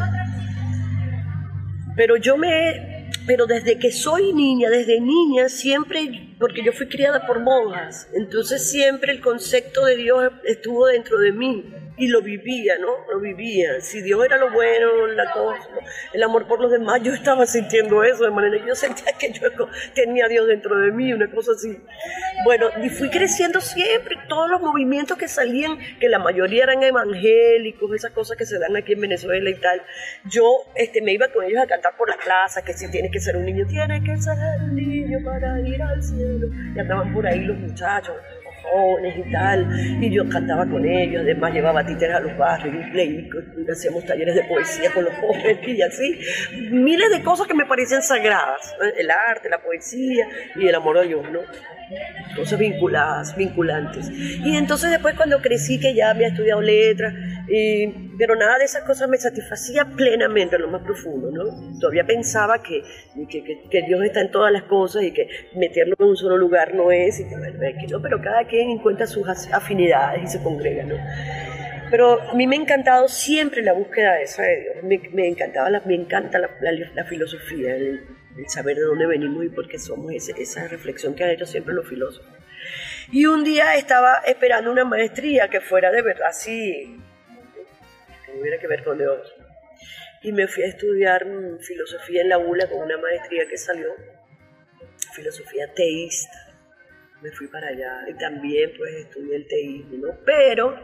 Pero 1.96 2.18
yo 2.18 2.38
me, 2.38 3.10
pero 3.28 3.46
desde 3.46 3.78
que 3.78 3.92
soy 3.92 4.34
niña, 4.34 4.70
desde 4.70 5.00
niña 5.00 5.50
siempre, 5.50 6.33
porque 6.44 6.62
yo 6.62 6.74
fui 6.74 6.90
criada 6.90 7.26
por 7.26 7.40
monjas, 7.40 8.10
entonces 8.14 8.70
siempre 8.70 9.14
el 9.14 9.22
concepto 9.22 9.86
de 9.86 9.96
Dios 9.96 10.30
estuvo 10.44 10.88
dentro 10.88 11.18
de 11.18 11.32
mí 11.32 11.74
y 11.98 12.08
lo 12.08 12.22
vivía, 12.22 12.74
¿no? 12.80 12.88
Lo 13.12 13.20
vivía. 13.20 13.80
Si 13.82 14.02
Dios 14.02 14.24
era 14.26 14.38
lo 14.38 14.52
bueno, 14.52 15.08
la 15.08 15.32
cosa, 15.32 15.70
el 16.12 16.24
amor 16.24 16.48
por 16.48 16.60
los 16.60 16.72
demás, 16.72 17.02
yo 17.04 17.14
estaba 17.14 17.46
sintiendo 17.46 18.04
eso 18.04 18.24
de 18.24 18.32
manera, 18.32 18.58
yo 18.66 18.76
sentía 18.76 19.14
que 19.14 19.32
yo 19.32 19.48
tenía 19.94 20.26
a 20.26 20.28
Dios 20.28 20.48
dentro 20.48 20.78
de 20.80 20.92
mí, 20.92 21.14
una 21.14 21.30
cosa 21.30 21.52
así. 21.52 21.78
Bueno, 22.46 22.68
y 22.84 22.90
fui 22.90 23.10
creciendo 23.10 23.62
siempre, 23.62 24.16
todos 24.28 24.50
los 24.50 24.62
movimientos 24.62 25.18
que 25.18 25.28
salían, 25.28 25.78
que 26.00 26.10
la 26.10 26.20
mayoría 26.20 26.64
eran 26.64 26.82
evangélicos, 26.82 27.94
esas 27.94 28.12
cosas 28.12 28.38
que 28.38 28.46
se 28.46 28.58
dan 28.58 28.76
aquí 28.76 28.94
en 28.94 29.02
Venezuela 29.02 29.50
y 29.50 29.60
tal. 29.60 29.82
Yo 30.26 30.44
este, 30.76 31.02
me 31.02 31.14
iba 31.14 31.28
con 31.30 31.46
ellos 31.46 31.62
a 31.62 31.68
cantar 31.68 31.96
por 31.98 32.10
la 32.10 32.18
plaza, 32.18 32.64
que 32.64 32.74
si 32.74 32.90
tiene 32.90 33.12
que 33.12 33.20
ser 33.20 33.38
un 33.38 33.46
niño, 33.46 33.66
tiene 33.68 34.04
que 34.04 34.18
ser 34.18 34.36
un 34.62 34.76
niño 34.76 35.20
para 35.24 35.60
ir 35.62 35.82
al 35.82 36.02
cielo. 36.02 36.33
Y 36.76 36.80
andaban 36.80 37.14
por 37.14 37.26
ahí 37.26 37.42
los 37.42 37.58
muchachos, 37.58 38.16
los 38.46 38.56
jóvenes 38.64 39.16
y 39.18 39.32
tal, 39.32 40.04
y 40.04 40.10
yo 40.10 40.28
cantaba 40.30 40.66
con 40.66 40.86
ellos, 40.86 41.22
además 41.22 41.54
llevaba 41.54 41.86
títeres 41.86 42.16
a 42.16 42.20
los 42.20 42.38
barrios, 42.38 42.88
y 42.88 42.92
leí, 42.96 43.30
hacíamos 43.72 44.06
talleres 44.06 44.36
de 44.36 44.44
poesía 44.44 44.92
con 44.92 45.04
los 45.04 45.14
jóvenes 45.16 45.68
y 45.68 45.82
así, 45.82 46.20
miles 46.72 47.10
de 47.12 47.24
cosas 47.24 47.48
que 47.48 47.54
me 47.54 47.66
parecían 47.66 48.02
sagradas, 48.02 48.76
el 48.98 49.10
arte, 49.12 49.50
la 49.50 49.62
poesía 49.62 50.28
y 50.56 50.68
el 50.68 50.76
amor 50.76 50.98
a 50.98 51.02
Dios, 51.02 51.30
¿no? 51.32 51.40
Cosas 52.36 52.58
vinculadas, 52.60 53.36
vinculantes. 53.36 54.10
Y 54.10 54.56
entonces 54.58 54.90
después 54.92 55.16
cuando 55.16 55.42
crecí, 55.42 55.80
que 55.80 55.94
ya 55.94 56.10
había 56.10 56.28
estudiado 56.28 56.62
letras, 56.62 57.14
y- 57.48 57.88
pero 58.18 58.36
nada 58.36 58.58
de 58.58 58.66
esas 58.66 58.84
cosas 58.84 59.10
me 59.10 59.18
satisfacía 59.18 59.86
plenamente, 59.86 60.56
en 60.56 60.64
lo 60.64 60.68
más 60.70 60.82
profundo, 60.84 61.30
¿no? 61.32 61.80
Todavía 61.80 62.06
pensaba 62.06 62.62
que, 62.64 62.82
que, 63.30 63.44
que- 63.44 63.64
que 63.70 63.82
Dios 63.84 64.04
está 64.04 64.22
en 64.22 64.32
todas 64.32 64.52
las 64.52 64.64
cosas 64.64 65.04
y 65.04 65.12
que 65.12 65.28
meterlo 65.56 65.96
en 66.00 66.06
un 66.08 66.16
solo 66.18 66.38
lugar 66.38 66.74
no 66.76 66.92
es, 66.92 67.20
y 67.20 67.28
que, 67.28 67.36
bueno, 67.38 67.60
que 67.60 67.88
no, 67.92 68.02
pero 68.02 68.22
cada 68.22 68.46
quien 68.48 68.70
encuentra 68.70 69.06
sus 69.08 69.28
afinidades 69.52 70.24
y 70.24 70.28
se 70.28 70.44
congrega, 70.44 70.84
¿no? 70.84 70.96
Pero 71.92 72.20
a 72.22 72.34
mí 72.34 72.48
me 72.48 72.56
ha 72.56 72.60
encantado 72.60 73.08
siempre 73.08 73.62
la 73.62 73.74
búsqueda 73.74 74.20
esa 74.20 74.42
de 74.44 74.62
Dios. 74.62 74.76
Me, 74.84 75.10
me 75.14 75.28
encantaba 75.28 75.70
la, 75.70 75.82
me 75.86 75.94
encanta 75.94 76.40
la, 76.40 76.50
la- 76.62 76.72
la 76.96 77.04
filosofía, 77.06 77.76
el, 77.76 78.02
el 78.38 78.50
saber 78.50 78.78
de 78.78 78.84
dónde 78.84 79.06
venimos 79.06 79.46
y 79.46 79.50
por 79.50 79.68
qué 79.68 79.78
somos, 79.80 80.12
esa 80.14 80.68
reflexión 80.68 81.16
que 81.16 81.24
han 81.24 81.32
hecho 81.32 81.46
siempre 81.46 81.74
los 81.74 81.88
filósofos. 81.88 82.32
Y 83.12 83.26
un 83.26 83.44
día 83.44 83.76
estaba 83.76 84.22
esperando 84.26 84.72
una 84.72 84.86
maestría 84.86 85.50
que 85.50 85.62
fuera 85.62 85.92
de 85.92 86.02
verdad 86.02 86.30
así, 86.30 87.00
que 88.26 88.32
tuviera 88.32 88.58
que 88.58 88.68
ver 88.68 88.84
con 88.84 88.98
Dios. 88.98 89.34
Y 90.22 90.32
me 90.32 90.48
fui 90.48 90.64
a 90.64 90.68
estudiar 90.68 91.26
filosofía 91.60 92.22
en 92.22 92.30
la 92.30 92.38
ULA 92.38 92.70
con 92.70 92.80
una 92.80 92.98
maestría 92.98 93.46
que 93.46 93.58
salió, 93.58 93.90
filosofía 95.14 95.74
teísta. 95.74 96.38
Me 97.22 97.32
fui 97.32 97.48
para 97.48 97.68
allá 97.68 98.06
y 98.10 98.14
también 98.16 98.72
pues 98.78 98.94
estudié 98.96 99.36
el 99.36 99.48
teísmo, 99.48 100.08
¿no? 100.08 100.18
Pero 100.26 100.78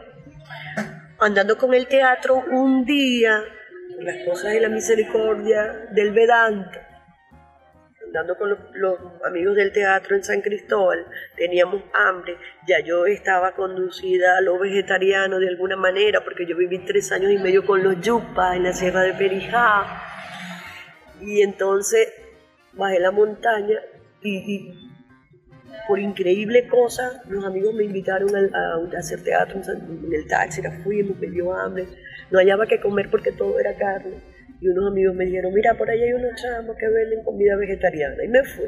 andando 1.18 1.56
con 1.58 1.74
el 1.74 1.86
teatro 1.86 2.44
un 2.50 2.84
día, 2.84 3.42
las 3.98 4.24
cosas 4.24 4.52
de 4.52 4.60
la 4.60 4.68
misericordia 4.68 5.88
del 5.92 6.12
Vedanta, 6.12 6.89
andando 8.10 8.36
con 8.36 8.50
los, 8.74 8.98
amigos 9.24 9.54
del 9.54 9.72
teatro 9.72 10.16
en 10.16 10.24
San 10.24 10.40
Cristóbal, 10.40 11.06
teníamos 11.36 11.80
hambre, 11.94 12.36
ya 12.66 12.80
yo 12.80 13.06
estaba 13.06 13.52
conducida 13.54 14.36
a 14.36 14.40
lo 14.40 14.58
vegetariano 14.58 15.38
de 15.38 15.48
alguna 15.48 15.76
manera, 15.76 16.24
porque 16.24 16.44
yo 16.44 16.56
viví 16.56 16.78
tres 16.84 17.12
años 17.12 17.30
y 17.30 17.38
medio 17.38 17.64
con 17.64 17.84
los 17.84 18.00
yupas 18.00 18.56
en 18.56 18.64
la 18.64 18.72
sierra 18.72 19.02
de 19.02 19.14
Perijá, 19.14 19.84
y 21.20 21.42
entonces 21.42 22.08
bajé 22.72 22.98
la 22.98 23.12
montaña 23.12 23.78
y, 24.22 24.74
por 25.86 25.98
increíble 26.00 26.66
cosa, 26.66 27.22
los 27.28 27.44
amigos 27.44 27.74
me 27.74 27.84
invitaron 27.84 28.28
a, 28.34 28.38
a- 28.40 28.96
a 28.96 28.98
hacer 28.98 29.22
teatro 29.22 29.60
en, 29.60 30.12
el 30.12 30.26
Táchira, 30.26 30.80
fuimos, 30.82 31.16
me 31.18 31.28
dio 31.28 31.52
hambre, 31.56 31.86
no 32.30 32.38
hallaba 32.40 32.66
que 32.66 32.80
comer 32.80 33.08
porque 33.08 33.30
todo 33.32 33.58
era 33.60 33.74
carne. 33.76 34.39
Y 34.60 34.68
unos 34.68 34.90
amigos 34.90 35.14
me 35.14 35.24
dijeron, 35.24 35.52
mira, 35.54 35.74
por 35.74 35.88
ahí 35.88 36.02
hay 36.02 36.12
unos 36.12 36.34
chamos 36.40 36.76
que 36.76 36.88
venden 36.88 37.24
comida 37.24 37.56
vegetariana. 37.56 38.22
Y 38.22 38.28
me 38.28 38.44
fui. 38.44 38.66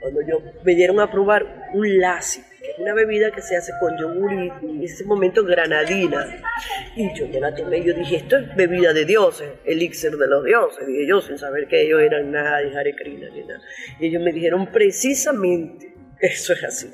Cuando 0.00 0.20
yo 0.22 0.42
me 0.64 0.74
dieron 0.74 1.00
a 1.00 1.10
probar 1.10 1.70
un 1.74 1.98
lassi, 1.98 2.40
que 2.60 2.70
es 2.70 2.78
una 2.78 2.94
bebida 2.94 3.30
que 3.30 3.42
se 3.42 3.56
hace 3.56 3.72
con 3.80 3.96
yogur 3.98 4.32
y 4.32 4.50
en 4.62 4.82
ese 4.82 5.04
momento 5.04 5.44
granadina. 5.44 6.26
Y 6.94 7.12
yo 7.14 7.26
me 7.28 7.40
la 7.40 7.54
tomé 7.54 7.78
y 7.78 7.84
yo 7.84 7.94
dije, 7.94 8.16
esto 8.16 8.36
es 8.36 8.54
bebida 8.54 8.92
de 8.92 9.04
dioses, 9.04 9.48
elixir 9.64 10.16
de 10.16 10.26
los 10.28 10.44
dioses. 10.44 10.86
Dije 10.86 11.06
yo, 11.06 11.20
sin 11.20 11.38
saber 11.38 11.66
que 11.66 11.82
ellos 11.82 12.00
eran 12.00 12.30
nada 12.30 12.58
de 12.58 12.76
Hare 12.76 12.94
Krishna 12.94 13.28
ni 13.30 13.42
nada. 13.42 13.60
Y 13.98 14.06
ellos 14.06 14.22
me 14.22 14.32
dijeron, 14.32 14.70
precisamente, 14.70 15.94
eso 16.20 16.52
es 16.52 16.64
así. 16.64 16.90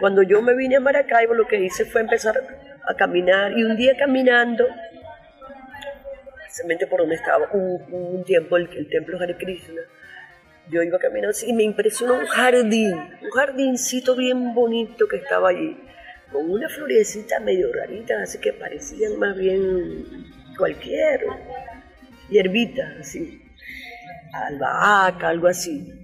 Cuando 0.00 0.22
yo 0.22 0.40
me 0.42 0.54
vine 0.54 0.76
a 0.76 0.80
Maracaibo, 0.80 1.34
lo 1.34 1.46
que 1.46 1.60
hice 1.60 1.84
fue 1.84 2.00
empezar 2.00 2.40
a 2.88 2.94
caminar. 2.94 3.52
Y 3.56 3.64
un 3.64 3.76
día 3.76 3.96
caminando, 3.96 4.64
precisamente 6.58 6.86
por 6.88 7.00
donde 7.00 7.14
estaba 7.14 7.48
un, 7.52 7.82
un 7.92 8.24
tiempo 8.24 8.56
el, 8.56 8.68
el 8.76 8.88
templo 8.88 9.20
Hare 9.20 9.36
Krishna, 9.36 9.80
yo 10.68 10.82
iba 10.82 10.98
caminando 10.98 11.36
y 11.46 11.52
me 11.52 11.62
impresionó 11.62 12.14
un 12.14 12.26
jardín, 12.26 12.92
un 13.22 13.30
jardincito 13.30 14.16
bien 14.16 14.54
bonito 14.54 15.06
que 15.06 15.16
estaba 15.16 15.50
allí, 15.50 15.76
con 16.32 16.50
una 16.50 16.68
florecita 16.68 17.38
medio 17.40 17.72
rarita, 17.72 18.20
así 18.22 18.38
que 18.38 18.52
parecían 18.52 19.18
más 19.18 19.36
bien 19.36 20.04
cualquier 20.56 21.20
hierbita, 22.28 22.96
así, 23.00 23.40
albahaca, 24.32 25.28
algo 25.28 25.46
así. 25.46 25.94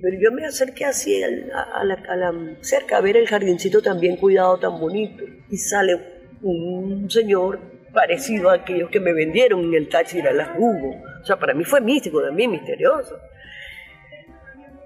Pero 0.00 0.16
yo 0.20 0.32
me 0.32 0.46
acerqué 0.46 0.86
así 0.86 1.22
a, 1.22 1.28
a 1.62 1.84
la, 1.84 1.94
a 2.08 2.16
la 2.16 2.32
cerca 2.62 2.96
a 2.96 3.00
ver 3.00 3.16
el 3.16 3.28
jardincito 3.28 3.82
tan 3.82 4.00
bien 4.00 4.16
cuidado, 4.16 4.58
tan 4.58 4.80
bonito, 4.80 5.22
y 5.50 5.56
sale 5.58 6.00
un 6.40 7.10
señor 7.10 7.77
parecido 7.92 8.50
a 8.50 8.54
aquellos 8.54 8.90
que 8.90 9.00
me 9.00 9.12
vendieron 9.12 9.64
en 9.64 9.74
el 9.74 9.88
Táchira, 9.88 10.32
las 10.32 10.48
jugo. 10.56 11.02
O 11.20 11.24
sea, 11.24 11.36
para 11.36 11.54
mí 11.54 11.64
fue 11.64 11.80
místico, 11.80 12.22
también 12.22 12.50
misterioso. 12.50 13.18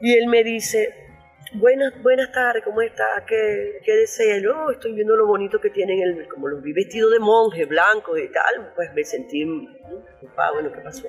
Y 0.00 0.12
él 0.14 0.26
me 0.26 0.42
dice, 0.42 0.94
buenas, 1.54 1.92
buenas 2.02 2.32
tardes, 2.32 2.64
¿cómo 2.64 2.82
está? 2.82 3.24
¿Qué, 3.26 3.80
qué 3.84 3.96
desea? 3.96 4.40
"Oh, 4.52 4.70
estoy 4.70 4.92
viendo 4.92 5.16
lo 5.16 5.26
bonito 5.26 5.60
que 5.60 5.70
tienen, 5.70 6.00
el, 6.00 6.28
como 6.28 6.48
los 6.48 6.62
vi 6.62 6.72
vestidos 6.72 7.12
de 7.12 7.18
monje, 7.18 7.66
blancos 7.66 8.18
y 8.18 8.28
tal, 8.28 8.72
pues 8.74 8.92
me 8.94 9.04
sentí 9.04 9.44
¿no? 9.44 9.68
preocupado 10.04 10.58
en 10.58 10.66
lo 10.66 10.72
que 10.72 10.80
pasó. 10.80 11.08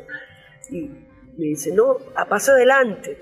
Y 0.70 0.90
me 1.38 1.46
dice, 1.46 1.74
no, 1.74 1.98
a 2.16 2.28
paso 2.28 2.52
adelante. 2.52 3.18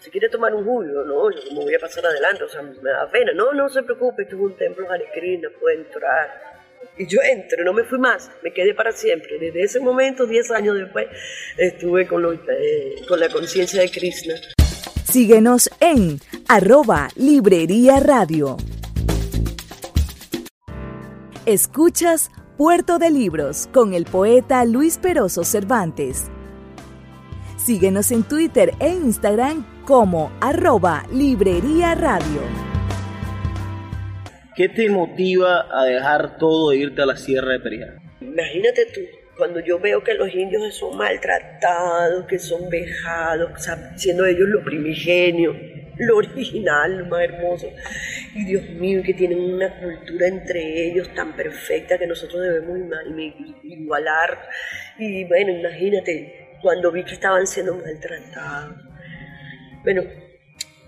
Si 0.00 0.10
quiere 0.10 0.28
tomar 0.28 0.54
un 0.54 0.64
jugo, 0.64 0.82
no, 0.82 1.30
yo 1.30 1.40
como 1.48 1.62
voy 1.62 1.74
a 1.74 1.78
pasar 1.78 2.04
adelante, 2.04 2.44
o 2.44 2.48
sea, 2.48 2.60
me 2.62 2.90
da 2.90 3.10
pena. 3.10 3.32
No, 3.32 3.52
no 3.54 3.68
se 3.70 3.82
preocupe, 3.82 4.22
esto 4.22 4.36
es 4.36 4.42
un 4.42 4.56
templo 4.56 4.90
Hare 4.90 5.08
Krishna, 5.14 5.48
puede 5.58 5.76
entrar. 5.76 6.53
Y 6.96 7.06
yo 7.06 7.18
entro, 7.22 7.64
no 7.64 7.72
me 7.72 7.82
fui 7.84 7.98
más, 7.98 8.30
me 8.42 8.52
quedé 8.52 8.72
para 8.72 8.92
siempre. 8.92 9.38
Desde 9.38 9.62
ese 9.62 9.80
momento, 9.80 10.26
10 10.26 10.50
años 10.52 10.76
después, 10.78 11.06
estuve 11.58 12.02
eh, 12.02 12.06
con 13.08 13.20
la 13.20 13.28
conciencia 13.28 13.80
de 13.80 13.90
Krishna. 13.90 14.34
Síguenos 15.04 15.70
en 15.80 16.18
arroba 16.48 17.08
Librería 17.16 17.98
Radio. 17.98 18.56
Escuchas 21.46 22.30
Puerto 22.56 22.98
de 22.98 23.10
Libros 23.10 23.68
con 23.72 23.92
el 23.92 24.04
poeta 24.04 24.64
Luis 24.64 24.98
Peroso 24.98 25.42
Cervantes. 25.42 26.26
Síguenos 27.56 28.12
en 28.12 28.22
Twitter 28.22 28.72
e 28.78 28.90
Instagram 28.90 29.66
como 29.84 30.30
arroba 30.40 31.04
Librería 31.12 31.94
Radio. 31.96 32.73
¿Qué 34.56 34.68
te 34.68 34.88
motiva 34.88 35.66
a 35.72 35.84
dejar 35.84 36.38
todo 36.38 36.70
e 36.70 36.76
irte 36.76 37.02
a 37.02 37.06
la 37.06 37.16
sierra 37.16 37.52
de 37.52 37.60
Perijá? 37.60 37.94
Imagínate 38.20 38.86
tú, 38.94 39.00
cuando 39.36 39.58
yo 39.58 39.80
veo 39.80 40.04
que 40.04 40.14
los 40.14 40.32
indios 40.32 40.76
son 40.76 40.96
maltratados, 40.96 42.24
que 42.26 42.38
son 42.38 42.68
vejados, 42.70 43.50
siendo 43.96 44.24
ellos 44.24 44.48
lo 44.48 44.62
primigenio, 44.62 45.56
lo 45.98 46.18
original, 46.18 46.98
lo 46.98 47.06
más 47.06 47.24
hermoso. 47.24 47.66
Y 48.34 48.44
Dios 48.44 48.68
mío, 48.70 49.02
que 49.04 49.14
tienen 49.14 49.40
una 49.40 49.76
cultura 49.80 50.28
entre 50.28 50.88
ellos 50.88 51.12
tan 51.14 51.34
perfecta 51.34 51.98
que 51.98 52.06
nosotros 52.06 52.40
debemos 52.40 52.78
igualar. 53.64 54.38
Y 54.98 55.24
bueno, 55.24 55.50
imagínate, 55.50 56.58
cuando 56.62 56.92
vi 56.92 57.02
que 57.02 57.14
estaban 57.14 57.44
siendo 57.46 57.74
maltratados. 57.74 58.76
Bueno, 59.82 60.02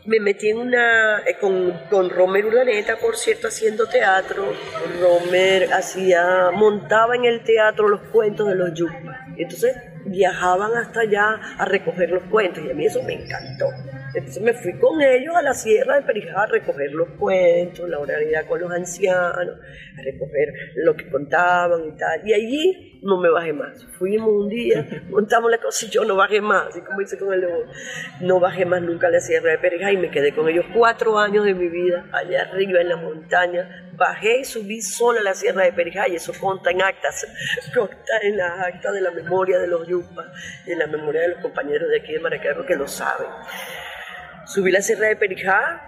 me 0.07 0.21
metí 0.21 0.51
en 0.51 0.59
una, 0.59 1.19
eh, 1.21 1.37
con, 1.41 1.73
con 1.91 2.11
Romer 2.11 2.47
Urdaneta, 2.47 2.97
por 2.97 3.17
cierto, 3.17 3.49
haciendo 3.49 3.87
teatro. 3.87 4.53
Romer 5.01 5.73
hacía, 5.73 6.51
montaba 6.53 7.17
en 7.17 7.25
el 7.25 7.43
teatro 7.43 7.89
los 7.89 8.01
cuentos 8.13 8.49
de 8.49 8.55
los 8.55 8.73
yupas. 8.75 9.21
Entonces 9.37 9.77
viajaban 10.07 10.77
hasta 10.77 11.01
allá 11.01 11.41
a 11.59 11.65
recoger 11.65 12.11
los 12.11 12.23
cuentos 12.25 12.65
y 12.65 12.71
a 12.71 12.75
mí 12.75 12.87
eso 12.87 13.03
me 13.03 13.15
encantó. 13.15 13.67
Entonces 14.17 14.43
me 14.43 14.55
fui 14.55 14.73
con 14.79 14.99
ellos 15.03 15.37
a 15.37 15.43
la 15.43 15.53
sierra 15.53 15.97
de 15.97 16.03
Perijá 16.03 16.45
a 16.45 16.47
recoger 16.47 16.91
los 16.93 17.07
cuentos, 17.19 17.87
la 17.87 17.99
oralidad 17.99 18.47
con 18.47 18.59
los 18.59 18.73
ancianos, 18.73 19.59
a 19.99 20.03
recoger 20.03 20.55
lo 20.77 20.97
que 20.97 21.11
contaban 21.11 21.85
y 21.85 21.99
tal. 21.99 22.27
Y 22.27 22.33
allí 22.33 22.99
no 23.03 23.21
me 23.21 23.29
bajé 23.29 23.53
más. 23.53 23.85
Fuimos 23.99 24.31
un 24.31 24.49
día, 24.49 24.87
montamos 25.11 25.51
la 25.51 25.59
cosa 25.59 25.85
y 25.85 25.91
yo 25.91 26.07
no 26.07 26.17
bajé 26.17 26.41
más, 26.41 26.69
así 26.69 26.81
como 26.81 27.03
hice 27.03 27.19
con 27.19 27.35
el 27.35 27.41
león. 27.41 27.69
No 28.23 28.41
bajé 28.41 28.65
más 28.65 28.81
nunca 28.81 29.09
a 29.09 29.11
la 29.11 29.21
sierra 29.21 29.51
de 29.51 29.59
Perijá 29.59 29.93
y 29.93 29.99
me 29.99 30.11
quedé 30.11 30.35
con 30.35 30.49
ellos 30.49 30.65
cuatro 30.75 31.19
años 31.19 31.45
de 31.45 31.53
mi 31.53 31.69
vida 31.69 32.07
allá 32.11 32.45
arriba 32.45 32.81
en 32.81 32.89
la 32.89 32.97
montaña. 32.97 33.91
Bajé 33.99 34.41
y 34.41 34.45
subí 34.45 34.81
sola 34.81 35.21
a 35.21 35.25
la 35.25 35.35
sierra 35.35 35.65
de 35.65 35.75
Perijá 35.75 36.09
y 36.09 36.17
eso 36.17 36.33
conta 36.41 36.71
en 36.71 36.81
actas, 36.81 37.27
conta 37.75 38.19
en 38.23 38.39
las 38.39 38.61
actas 38.61 38.95
de 38.95 39.03
la 39.03 39.11
memoria 39.11 39.59
de 39.59 39.67
los 39.67 39.87
yupas 39.87 40.27
y 40.67 40.73
en 40.73 40.79
la 40.79 40.87
memoria 40.87 41.21
de 41.21 41.29
los 41.29 41.41
compañeros 41.41 41.91
de 41.91 41.99
aquí 42.01 42.15
de 42.15 42.21
Maracaibo 42.21 42.65
que 42.65 42.77
lo 42.77 42.89
saben. 42.89 43.27
Subí 44.47 44.71
la 44.71 44.81
Sierra 44.81 45.09
de 45.09 45.17
Perijá 45.17 45.83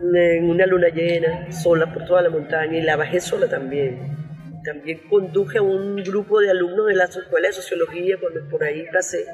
en 0.00 0.48
una 0.48 0.66
luna 0.66 0.88
llena, 0.88 1.50
sola 1.50 1.92
por 1.92 2.04
toda 2.04 2.22
la 2.22 2.30
montaña, 2.30 2.78
y 2.78 2.82
la 2.82 2.96
bajé 2.96 3.20
sola 3.20 3.48
también. 3.48 4.16
También 4.64 5.00
conduje 5.10 5.58
a 5.58 5.62
un 5.62 5.96
grupo 5.96 6.40
de 6.40 6.50
alumnos 6.50 6.86
de 6.86 6.94
la 6.94 7.04
Escuela 7.04 7.48
de 7.48 7.52
Sociología 7.52 8.16
cuando 8.18 8.48
por 8.48 8.64
ahí 8.64 8.86
pasé 8.92 9.26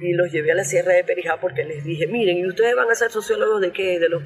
y 0.00 0.12
los 0.12 0.30
llevé 0.30 0.52
a 0.52 0.54
la 0.54 0.64
Sierra 0.64 0.92
de 0.92 1.04
Perijá 1.04 1.38
porque 1.40 1.64
les 1.64 1.84
dije, 1.84 2.06
miren, 2.06 2.36
¿y 2.38 2.46
ustedes 2.46 2.74
van 2.74 2.90
a 2.90 2.94
ser 2.94 3.10
sociólogos 3.10 3.60
de 3.60 3.72
qué? 3.72 3.98
¿De 3.98 4.08
los, 4.08 4.22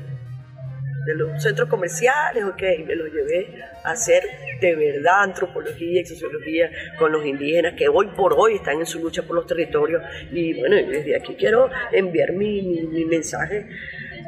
de 1.04 1.14
los 1.14 1.42
centros 1.42 1.68
comerciales 1.68 2.44
o 2.44 2.54
qué? 2.56 2.76
Y 2.76 2.84
me 2.84 2.94
los 2.94 3.10
llevé 3.12 3.62
a 3.84 3.90
hacer 3.90 4.22
de 4.60 4.74
verdad 4.74 5.22
antropología 5.22 6.02
y 6.02 6.04
sociología 6.04 6.70
con 6.98 7.12
los 7.12 7.24
indígenas 7.24 7.74
que 7.76 7.88
hoy 7.88 8.08
por 8.08 8.34
hoy 8.36 8.56
están 8.56 8.78
en 8.78 8.86
su 8.86 9.00
lucha 9.00 9.22
por 9.22 9.36
los 9.36 9.46
territorios. 9.46 10.02
Y 10.30 10.58
bueno, 10.58 10.76
desde 10.76 11.16
aquí 11.16 11.34
quiero 11.36 11.70
enviar 11.92 12.32
mi, 12.32 12.62
mi, 12.62 13.04
mensaje 13.04 13.66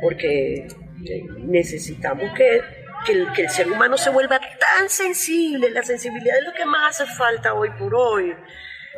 porque 0.00 0.66
eh, 1.06 1.22
necesitamos 1.38 2.32
que, 2.36 2.62
que, 3.06 3.12
el, 3.12 3.32
que 3.32 3.42
el 3.42 3.50
ser 3.50 3.70
humano 3.70 3.96
se 3.96 4.10
vuelva 4.10 4.38
tan 4.38 4.88
sensible, 4.88 5.70
la 5.70 5.82
sensibilidad 5.82 6.38
es 6.38 6.44
lo 6.44 6.52
que 6.52 6.64
más 6.64 7.00
hace 7.00 7.12
falta 7.14 7.54
hoy 7.54 7.70
por 7.78 7.94
hoy, 7.94 8.34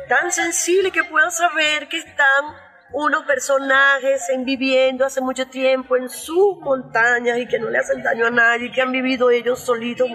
tan 0.07 0.31
sensible 0.31 0.91
que 0.91 1.03
puedan 1.03 1.31
saber 1.31 1.87
que 1.87 1.97
están 1.97 2.64
unos 2.91 3.25
personajes 3.25 4.29
en 4.29 4.45
viviendo 4.45 5.05
hace 5.05 5.19
mucho 5.19 5.47
tiempo 5.47 5.97
en 5.97 6.09
sus 6.09 6.57
montañas 6.59 7.39
y 7.39 7.47
que 7.47 7.59
no 7.59 7.69
le 7.69 7.79
hacen 7.79 8.03
daño 8.03 8.27
a 8.27 8.29
nadie, 8.29 8.71
que 8.71 8.81
han 8.81 8.91
vivido 8.91 9.31
ellos 9.31 9.59
solitos 9.59 10.07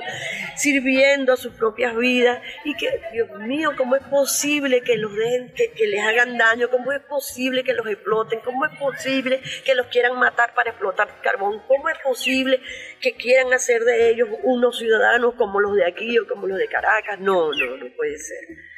sirviendo 0.57 1.33
a 1.33 1.37
sus 1.37 1.53
propias 1.55 1.97
vidas 1.97 2.41
y 2.65 2.75
que, 2.77 3.01
Dios 3.13 3.31
mío, 3.41 3.73
¿cómo 3.77 3.97
es 3.97 4.03
posible 4.05 4.83
que 4.83 4.97
los 4.97 5.15
dejen, 5.15 5.53
que, 5.55 5.73
que 5.73 5.87
les 5.87 6.03
hagan 6.03 6.39
daño? 6.39 6.71
¿Cómo 6.71 6.93
es 6.93 7.01
posible 7.01 7.65
que 7.65 7.75
los 7.75 7.87
exploten? 7.87 8.41
¿Cómo 8.41 8.65
es 8.67 8.79
posible 8.79 9.43
que 9.65 9.75
los 9.75 9.87
quieran 9.89 10.19
matar 10.19 10.55
para 10.55 10.71
explotar 10.71 11.09
carbón? 11.23 11.63
¿Cómo 11.67 11.89
es 11.89 11.99
posible 11.99 12.61
que 13.01 13.15
quieran 13.15 13.53
hacer 13.53 13.83
de 13.85 14.11
ellos 14.11 14.29
unos 14.45 14.79
ciudadanos 14.79 15.35
como 15.35 15.61
los 15.61 15.75
de 15.75 15.87
aquí 15.87 16.19
o 16.19 16.27
como 16.27 16.47
los 16.47 16.59
de 16.59 16.69
Caracas? 16.69 17.19
No, 17.19 17.53
no, 17.53 17.77
no 17.77 17.97
puede 17.97 18.17
ser 18.19 18.71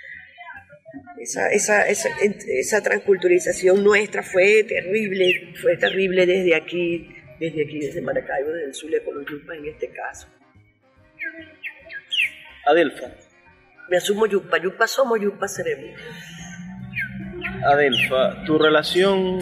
esa, 1.19 1.49
esa, 1.51 1.89
esa, 1.89 2.09
esa, 2.21 2.83
transculturización 2.83 3.83
nuestra 3.83 4.23
fue 4.23 4.65
terrible, 4.65 5.55
fue 5.61 5.77
terrible 5.77 6.27
desde 6.27 6.55
aquí, 6.55 7.09
desde 7.39 7.65
aquí, 7.65 7.79
desde 7.81 8.03
Maracaibo, 8.03 8.51
desde 8.51 8.67
el 8.67 8.75
Zulia 8.75 9.01
Yupa 9.01 9.55
en 9.55 9.67
este 9.67 9.89
caso. 9.91 10.29
Adelfa. 12.67 13.07
Me 13.89 13.97
asumo 13.97 14.27
Yupa, 14.27 14.59
Yupa 14.59 14.87
somos, 14.87 15.21
Yupa 15.21 15.49
seremos. 15.49 15.99
Adelfa, 17.65 18.45
tu 18.45 18.59
relación... 18.59 19.39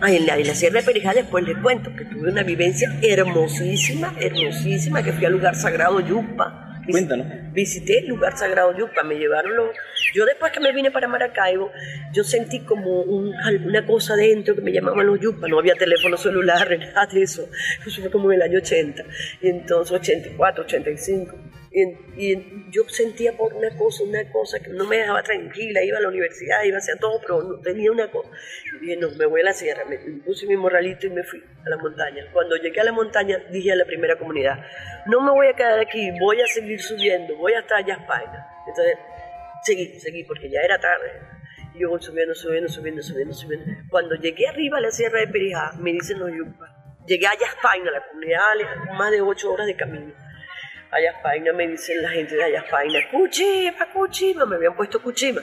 Ay, 0.00 0.16
en, 0.16 0.26
la, 0.26 0.36
en 0.36 0.46
la 0.46 0.54
Sierra 0.54 0.80
de 0.80 0.86
Perijá 0.86 1.14
después 1.14 1.44
les 1.44 1.56
cuento 1.58 1.94
que 1.96 2.04
tuve 2.04 2.30
una 2.30 2.42
vivencia 2.42 2.92
hermosísima, 3.00 4.14
hermosísima, 4.20 5.02
que 5.02 5.12
fui 5.12 5.24
al 5.24 5.32
lugar 5.32 5.54
sagrado 5.54 6.00
Yupa 6.00 6.73
Cuéntanos. 6.90 7.26
Visité 7.52 7.98
el 7.98 8.08
lugar 8.08 8.36
sagrado 8.36 8.76
Yupa, 8.76 9.02
me 9.02 9.16
llevaron 9.16 9.56
los... 9.56 9.70
Yo 10.14 10.24
después 10.24 10.52
que 10.52 10.60
me 10.60 10.72
vine 10.72 10.90
para 10.90 11.08
Maracaibo, 11.08 11.70
yo 12.12 12.24
sentí 12.24 12.60
como 12.60 13.02
una 13.02 13.86
cosa 13.86 14.16
dentro 14.16 14.54
que 14.54 14.60
me 14.60 14.72
llamaban 14.72 15.06
los 15.06 15.20
Yupa, 15.20 15.48
no 15.48 15.58
había 15.58 15.74
teléfono 15.74 16.16
celular, 16.16 16.68
nada 16.78 17.06
de 17.06 17.22
eso, 17.22 17.48
eso 17.86 18.00
fue 18.00 18.10
como 18.10 18.30
en 18.32 18.36
el 18.36 18.42
año 18.42 18.58
80, 18.58 19.04
y 19.42 19.48
entonces 19.48 19.92
84, 19.92 20.64
85. 20.64 21.36
Y, 21.76 22.70
yo 22.70 22.88
sentía 22.88 23.36
por 23.36 23.52
una 23.52 23.76
cosa, 23.76 24.04
una 24.04 24.30
cosa 24.30 24.60
que 24.60 24.70
no 24.70 24.84
me 24.84 24.98
dejaba 24.98 25.22
tranquila, 25.24 25.82
iba 25.82 25.98
a 25.98 26.00
la 26.00 26.08
universidad, 26.08 26.62
iba 26.62 26.78
hacia 26.78 26.96
todo, 26.96 27.20
pero 27.20 27.42
no 27.42 27.60
tenía 27.60 27.90
una 27.90 28.10
cosa. 28.10 28.30
Y 28.76 28.86
dije, 28.86 28.96
no, 28.96 29.10
me 29.10 29.26
voy 29.26 29.40
a 29.40 29.44
la 29.44 29.52
sierra, 29.52 29.84
me 29.84 29.98
puse 30.24 30.46
mi 30.46 30.56
morralito 30.56 31.08
y 31.08 31.10
me 31.10 31.24
fui 31.24 31.42
a 31.64 31.68
la 31.68 31.76
montaña. 31.76 32.26
Cuando 32.32 32.56
llegué 32.56 32.80
a 32.80 32.84
la 32.84 32.92
montaña, 32.92 33.38
dije 33.50 33.72
a 33.72 33.76
la 33.76 33.84
primera 33.84 34.16
comunidad, 34.16 34.64
no 35.06 35.20
me 35.20 35.32
voy 35.32 35.48
a 35.48 35.54
quedar 35.54 35.80
aquí, 35.80 36.12
voy 36.20 36.40
a 36.40 36.46
seguir 36.46 36.80
subiendo, 36.80 37.36
voy 37.36 37.54
hasta 37.54 37.80
España. 37.80 38.46
Entonces, 38.68 38.96
seguí, 39.64 39.98
seguí, 39.98 40.22
porque 40.24 40.48
ya 40.48 40.60
era 40.60 40.78
tarde. 40.78 41.10
Y 41.74 41.80
yo 41.80 41.90
voy 41.90 42.00
subiendo, 42.00 42.36
subiendo, 42.36 42.68
subiendo, 42.68 43.02
subiendo, 43.02 43.34
subiendo. 43.34 43.66
Cuando 43.90 44.14
llegué 44.14 44.46
arriba 44.46 44.78
a 44.78 44.80
la 44.80 44.92
sierra 44.92 45.18
de 45.18 45.26
Perijá, 45.26 45.72
me 45.80 45.92
dicen 45.92 46.20
los 46.20 46.30
yupas, 46.30 46.70
llegué 47.06 47.26
a 47.26 47.30
Ayaspayna, 47.30 47.90
la 47.90 48.06
comunidad, 48.06 48.42
más 48.96 49.10
de 49.10 49.20
ocho 49.20 49.52
horas 49.52 49.66
de 49.66 49.74
camino 49.74 50.12
Ayapaina, 50.94 51.52
me 51.52 51.66
dicen 51.66 52.00
la 52.02 52.10
gente 52.10 52.36
de 52.36 52.44
Ayapaina, 52.44 53.00
Cuchima, 53.10 53.86
Cuchima, 53.92 54.46
me 54.46 54.56
habían 54.56 54.76
puesto 54.76 55.02
Cuchima. 55.02 55.42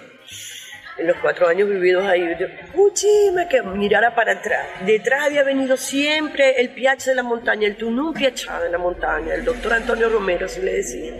En 0.97 1.07
los 1.07 1.17
cuatro 1.17 1.47
años 1.47 1.69
vividos 1.69 2.05
ahí, 2.05 2.35
yo, 2.39 2.47
Cuchima, 2.73 3.47
que 3.49 3.61
mirara 3.61 4.15
para 4.15 4.33
atrás. 4.33 4.65
Detrás 4.85 5.25
había 5.25 5.43
venido 5.43 5.75
siempre 5.75 6.59
el 6.61 6.69
piache 6.69 7.09
de 7.09 7.15
la 7.15 7.23
montaña, 7.23 7.67
el 7.67 7.75
tunú 7.75 8.13
piachado 8.13 8.63
de 8.63 8.69
la 8.69 8.77
montaña, 8.77 9.33
el 9.33 9.43
doctor 9.43 9.73
Antonio 9.73 10.09
Romero, 10.09 10.45
así 10.45 10.61
le 10.61 10.73
decía. 10.73 11.13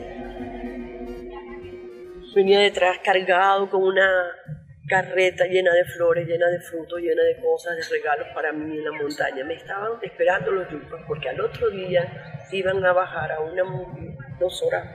Venía 2.33 2.59
detrás 2.61 2.99
cargado 3.03 3.69
con 3.69 3.83
una 3.83 4.09
carreta 4.87 5.45
llena 5.45 5.73
de 5.73 5.85
flores, 5.85 6.27
llena 6.27 6.47
de 6.47 6.59
frutos, 6.59 6.99
llena 6.99 7.23
de 7.23 7.37
cosas, 7.41 7.75
de 7.75 7.83
regalos 7.97 8.27
para 8.33 8.51
mí 8.51 8.77
en 8.77 8.83
la 8.83 8.91
montaña. 8.91 9.43
Me 9.43 9.55
estaban 9.55 9.93
esperando 10.01 10.51
los 10.51 10.69
yupas 10.69 11.01
porque 11.07 11.29
al 11.29 11.39
otro 11.41 11.69
día 11.69 12.47
iban 12.51 12.83
a 12.85 12.93
bajar 12.93 13.31
a 13.31 13.39
una 13.39 13.63
dos 14.41 14.62
horas 14.63 14.86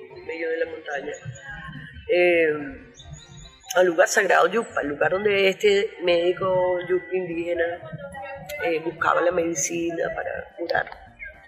en 0.00 0.26
medio 0.26 0.48
de 0.48 0.56
la 0.56 0.70
montaña 0.70 1.12
eh, 2.08 2.52
al 3.74 3.86
lugar 3.86 4.08
sagrado 4.08 4.46
Yupa, 4.46 4.82
el 4.82 4.88
lugar 4.88 5.10
donde 5.10 5.48
este 5.48 5.90
médico 6.02 6.78
yupa 6.88 7.06
indígena 7.12 7.64
eh, 8.64 8.78
buscaba 8.84 9.20
la 9.20 9.32
medicina 9.32 10.04
para 10.14 10.54
curar 10.56 10.86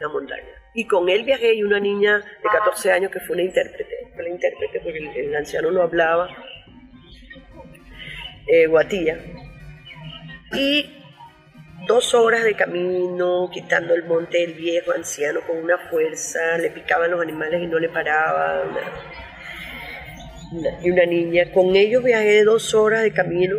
la 0.00 0.08
montaña. 0.08 0.42
Y 0.74 0.86
con 0.86 1.08
él 1.08 1.24
viajé 1.24 1.54
y 1.54 1.62
una 1.62 1.78
niña 1.78 2.18
de 2.18 2.48
14 2.50 2.92
años 2.92 3.10
que 3.10 3.20
fue 3.20 3.34
una 3.34 3.44
intérprete, 3.44 4.10
fue 4.14 4.24
la 4.24 4.30
intérprete 4.30 4.80
porque 4.80 5.20
el 5.20 5.36
anciano 5.36 5.70
no 5.70 5.82
hablaba 5.82 6.28
eh, 8.48 8.66
Guatilla. 8.66 9.18
Y 10.52 11.05
dos 11.86 12.14
horas 12.14 12.44
de 12.44 12.54
camino, 12.54 13.50
quitando 13.52 13.94
el 13.94 14.04
monte 14.04 14.38
del 14.38 14.54
viejo 14.54 14.92
anciano 14.92 15.40
con 15.46 15.58
una 15.58 15.78
fuerza, 15.90 16.58
le 16.58 16.70
picaban 16.70 17.10
los 17.10 17.20
animales 17.20 17.62
y 17.62 17.66
no 17.66 17.78
le 17.78 17.88
paraban. 17.88 18.70
y 20.82 20.90
una 20.90 21.04
niña. 21.04 21.52
Con 21.52 21.76
ellos 21.76 22.02
viajé 22.02 22.44
dos 22.44 22.74
horas 22.74 23.02
de 23.02 23.12
camino 23.12 23.56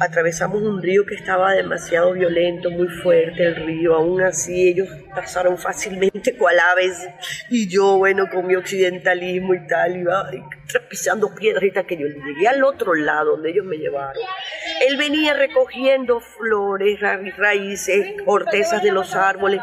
atravesamos 0.00 0.62
un 0.62 0.80
río 0.82 1.04
que 1.04 1.14
estaba 1.14 1.52
demasiado 1.52 2.12
violento, 2.12 2.70
muy 2.70 2.88
fuerte 2.88 3.44
el 3.44 3.56
río, 3.56 3.94
aún 3.94 4.22
así 4.22 4.68
ellos 4.68 4.88
pasaron 5.14 5.58
fácilmente 5.58 6.36
cual 6.36 6.58
aves. 6.60 7.08
Y 7.50 7.68
yo, 7.68 7.98
bueno, 7.98 8.28
con 8.32 8.46
mi 8.46 8.54
occidentalismo 8.54 9.54
y 9.54 9.66
tal, 9.66 9.96
iba 9.96 10.30
pisando 10.88 11.34
piedras 11.34 11.84
que 11.86 11.96
yo 11.96 12.06
llegué 12.06 12.48
al 12.48 12.62
otro 12.62 12.94
lado 12.94 13.32
donde 13.32 13.50
ellos 13.50 13.64
me 13.64 13.76
llevaron. 13.76 14.22
Él 14.88 14.96
venía 14.96 15.34
recogiendo 15.34 16.20
flores, 16.20 17.00
raíces, 17.36 18.22
cortezas 18.24 18.82
de 18.82 18.92
los 18.92 19.14
árboles 19.14 19.60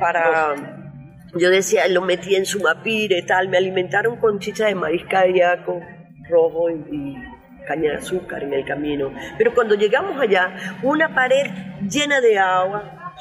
para... 0.00 0.54
Yo 1.36 1.50
decía, 1.50 1.88
lo 1.88 2.00
metí 2.02 2.36
en 2.36 2.46
su 2.46 2.60
mapire, 2.60 3.22
tal, 3.22 3.48
me 3.48 3.56
alimentaron 3.56 4.18
con 4.18 4.38
chicha 4.38 4.66
de 4.66 4.76
maíz 4.76 5.02
cariaco 5.10 5.80
rojo 6.28 6.70
y 6.70 7.16
caña 7.66 7.90
de 7.92 7.96
azúcar 7.98 8.42
en 8.42 8.52
el 8.52 8.64
camino. 8.64 9.12
Pero 9.38 9.54
cuando 9.54 9.74
llegamos 9.74 10.20
allá, 10.20 10.76
una 10.82 11.14
pared 11.14 11.46
llena 11.88 12.20
de 12.20 12.38
agua, 12.38 13.14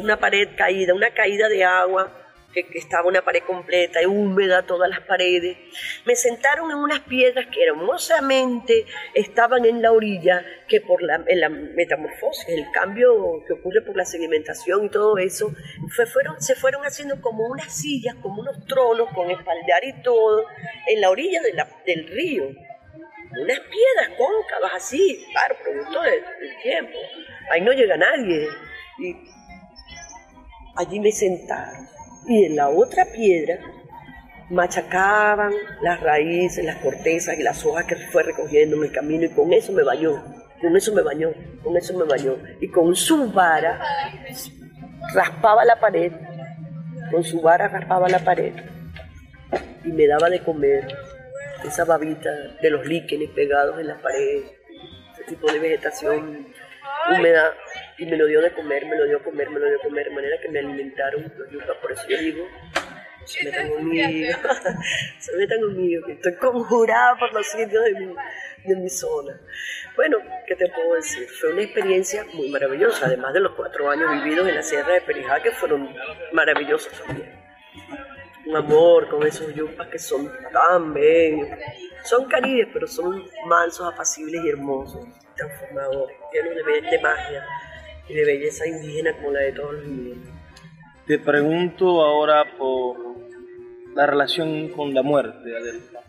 una 0.00 0.16
pared 0.18 0.48
caída, 0.56 0.94
una 0.94 1.10
caída 1.10 1.48
de 1.48 1.64
agua 1.64 2.12
que, 2.52 2.66
estaba 2.78 3.06
una 3.06 3.22
pared 3.22 3.42
completa, 3.46 4.00
húmeda, 4.08 4.62
todas 4.62 4.88
las 4.88 5.00
paredes. 5.00 5.56
Me 6.06 6.16
sentaron 6.16 6.70
en 6.70 6.78
unas 6.78 7.00
piedras 7.00 7.46
que 7.52 7.62
hermosamente 7.64 8.86
estaban 9.14 9.64
en 9.64 9.82
la 9.82 9.92
orilla, 9.92 10.44
que 10.66 10.80
por 10.80 11.02
la, 11.02 11.22
en 11.26 11.40
la 11.40 11.48
metamorfosis, 11.50 12.48
el 12.48 12.66
cambio 12.72 13.44
que 13.46 13.52
ocurre 13.52 13.82
por 13.82 13.96
la 13.96 14.04
sedimentación 14.04 14.86
y 14.86 14.88
todo 14.88 15.18
eso, 15.18 15.52
se 16.38 16.54
fueron 16.54 16.82
haciendo 16.84 17.20
como 17.20 17.46
unas 17.46 17.72
sillas, 17.72 18.14
como 18.22 18.40
unos 18.40 18.64
tronos 18.66 19.08
con 19.14 19.30
espaldar 19.30 19.84
y 19.84 20.02
todo, 20.02 20.44
en 20.88 21.00
la 21.00 21.10
orilla 21.10 21.42
de 21.42 21.52
la- 21.52 21.68
del 21.86 22.06
río. 22.08 22.44
Unas 23.30 23.60
piedras 23.60 24.08
cóncavas 24.16 24.72
así, 24.76 25.26
claro, 25.32 25.56
producto 25.62 26.02
del, 26.02 26.22
tiempo. 26.62 26.98
Ahí 27.50 27.60
no 27.60 27.72
llega 27.72 27.96
nadie. 27.96 28.48
Y 28.98 29.16
allí 30.76 31.00
me 31.00 31.12
sentaron. 31.12 31.88
Y 32.26 32.44
en 32.44 32.56
la 32.56 32.68
otra 32.68 33.04
piedra 33.04 33.58
machacaban 34.50 35.52
las 35.82 36.00
raíces, 36.00 36.64
las 36.64 36.76
cortezas 36.76 37.38
y 37.38 37.42
las 37.42 37.64
hojas 37.64 37.84
que 37.84 37.96
fue 37.96 38.22
recogiendo 38.22 38.76
en 38.76 38.84
el 38.84 38.92
camino 38.92 39.24
y 39.24 39.30
con 39.30 39.52
eso 39.52 39.72
me 39.72 39.82
bañó, 39.82 40.24
con 40.60 40.74
eso 40.74 40.94
me 40.94 41.02
bañó, 41.02 41.32
con 41.62 41.76
eso 41.76 41.96
me 41.96 42.04
bañó. 42.04 42.36
Y 42.60 42.68
con 42.68 42.94
su 42.96 43.30
vara 43.30 43.78
raspaba 45.14 45.64
la 45.64 45.78
pared, 45.78 46.12
con 47.10 47.22
su 47.24 47.40
vara 47.40 47.68
raspaba 47.68 48.08
la 48.08 48.18
pared 48.20 48.54
y 49.84 49.92
me 49.92 50.06
daba 50.06 50.28
de 50.28 50.40
comer 50.42 50.86
esa 51.64 51.84
babita 51.84 52.30
de 52.60 52.70
los 52.70 52.86
líquenes 52.86 53.30
pegados 53.30 53.80
en 53.80 53.88
las 53.88 54.00
paredes, 54.00 54.52
ese 55.12 55.24
tipo 55.24 55.50
de 55.50 55.58
vegetación 55.58 56.52
húmeda 57.10 57.54
y 57.98 58.06
me 58.06 58.16
lo 58.16 58.26
dio 58.26 58.40
de 58.40 58.52
comer, 58.52 58.86
me 58.86 58.96
lo 58.96 59.06
dio 59.06 59.18
a 59.18 59.22
comer, 59.22 59.50
me 59.50 59.60
lo 59.60 59.66
dio 59.66 59.78
a 59.78 59.82
comer, 59.82 60.08
de 60.08 60.14
manera 60.14 60.36
que 60.40 60.48
me 60.48 60.58
alimentaron 60.60 61.32
por 61.80 61.92
eso 61.92 62.02
yo 62.08 62.18
digo, 62.18 62.46
se 63.24 63.44
metan 63.44 63.68
conmigo, 63.70 64.38
se 65.18 65.36
metan 65.36 65.60
conmigo, 65.60 66.06
que 66.06 66.12
estoy 66.12 66.34
conjurada 66.36 67.16
por 67.18 67.32
los 67.32 67.46
sitios 67.46 67.84
de 67.84 67.94
mi, 67.94 68.14
de 68.64 68.76
mi 68.76 68.88
zona. 68.88 69.38
Bueno, 69.96 70.18
¿qué 70.46 70.56
te 70.56 70.68
puedo 70.68 70.94
decir? 70.94 71.28
Fue 71.28 71.52
una 71.52 71.62
experiencia 71.62 72.24
muy 72.32 72.48
maravillosa, 72.48 73.06
además 73.06 73.34
de 73.34 73.40
los 73.40 73.52
cuatro 73.54 73.90
años 73.90 74.10
vividos 74.22 74.48
en 74.48 74.54
la 74.54 74.62
Sierra 74.62 74.94
de 74.94 75.00
Perijá, 75.02 75.42
que 75.42 75.50
fueron 75.50 75.94
maravillosos 76.32 76.92
también. 77.04 77.38
Un 78.48 78.56
amor 78.56 79.08
con 79.08 79.26
esos 79.26 79.54
yupas 79.54 79.88
que 79.88 79.98
son 79.98 80.30
tan 80.52 80.94
bellos. 80.94 81.48
Son 82.04 82.24
caribes, 82.26 82.68
pero 82.72 82.86
son 82.86 83.22
mansos, 83.46 83.92
apacibles 83.92 84.42
y 84.44 84.48
hermosos, 84.48 85.06
transformadores, 85.36 86.16
llenos 86.32 86.54
de, 86.54 86.90
de 86.90 87.02
magia 87.02 87.44
y 88.08 88.14
de 88.14 88.24
belleza 88.24 88.66
indígena 88.66 89.14
como 89.16 89.32
la 89.32 89.40
de 89.40 89.52
todos 89.52 89.74
los 89.74 89.84
indígenas. 89.84 90.28
Te 91.06 91.18
pregunto 91.18 92.02
ahora 92.02 92.44
por 92.56 92.96
la 93.94 94.06
relación 94.06 94.68
con 94.68 94.94
la 94.94 95.02
muerte, 95.02 95.56
Adelfa. 95.56 96.00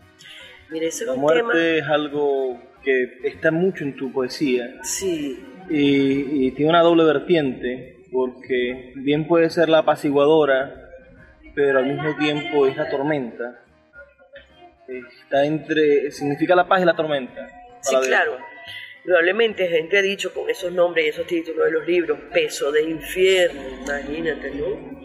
Mire, 0.70 0.86
ese 0.86 1.04
es 1.04 1.08
La 1.08 1.14
un 1.14 1.20
muerte 1.20 1.42
tema... 1.42 1.76
es 1.76 1.84
algo 1.88 2.58
que 2.82 3.18
está 3.24 3.50
mucho 3.50 3.84
en 3.84 3.96
tu 3.96 4.12
poesía 4.12 4.78
Sí, 4.82 5.44
y, 5.68 6.46
y 6.46 6.50
tiene 6.52 6.70
una 6.70 6.82
doble 6.82 7.04
vertiente, 7.04 8.06
porque 8.10 8.92
bien 8.96 9.26
puede 9.26 9.50
ser 9.50 9.68
la 9.68 9.78
apaciguadora, 9.78 10.79
pero 11.54 11.78
al 11.78 11.86
mismo 11.86 12.16
tiempo 12.16 12.66
es 12.66 12.76
la 12.76 12.88
tormenta. 12.88 13.60
Está 14.88 15.44
entre, 15.44 16.10
significa 16.10 16.54
la 16.54 16.66
paz 16.66 16.82
y 16.82 16.84
la 16.84 16.96
tormenta. 16.96 17.48
Sí, 17.80 17.94
claro. 18.06 18.38
Probablemente 19.04 19.66
gente 19.66 19.98
ha 19.98 20.02
dicho 20.02 20.32
con 20.34 20.50
esos 20.50 20.72
nombres 20.72 21.06
y 21.06 21.08
esos 21.08 21.26
títulos 21.26 21.64
de 21.64 21.70
los 21.70 21.86
libros, 21.86 22.18
peso 22.32 22.70
de 22.70 22.82
infierno, 22.82 23.62
imagínate, 23.82 24.50
¿no? 24.50 25.00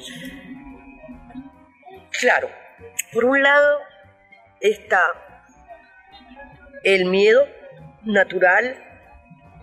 Claro, 2.20 2.50
por 3.14 3.26
un 3.26 3.42
lado 3.42 3.80
está 4.60 5.02
el 6.84 7.06
miedo 7.06 7.48
natural 8.04 8.85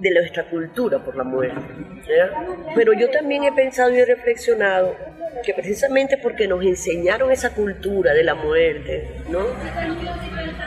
de 0.02 0.10
nuestra 0.10 0.44
cultura 0.50 0.98
por 0.98 1.16
la 1.16 1.24
muerte. 1.24 1.60
¿ya? 2.08 2.46
Pero 2.74 2.92
yo 2.92 3.08
también 3.10 3.44
he 3.44 3.52
pensado 3.52 3.94
y 3.94 3.98
he 3.98 4.04
reflexionado 4.04 4.96
que 5.44 5.54
precisamente 5.54 6.18
porque 6.18 6.46
nos 6.46 6.62
enseñaron 6.64 7.30
esa 7.30 7.54
cultura 7.54 8.12
de 8.12 8.24
la 8.24 8.34
muerte, 8.34 9.08
¿no? 9.30 9.46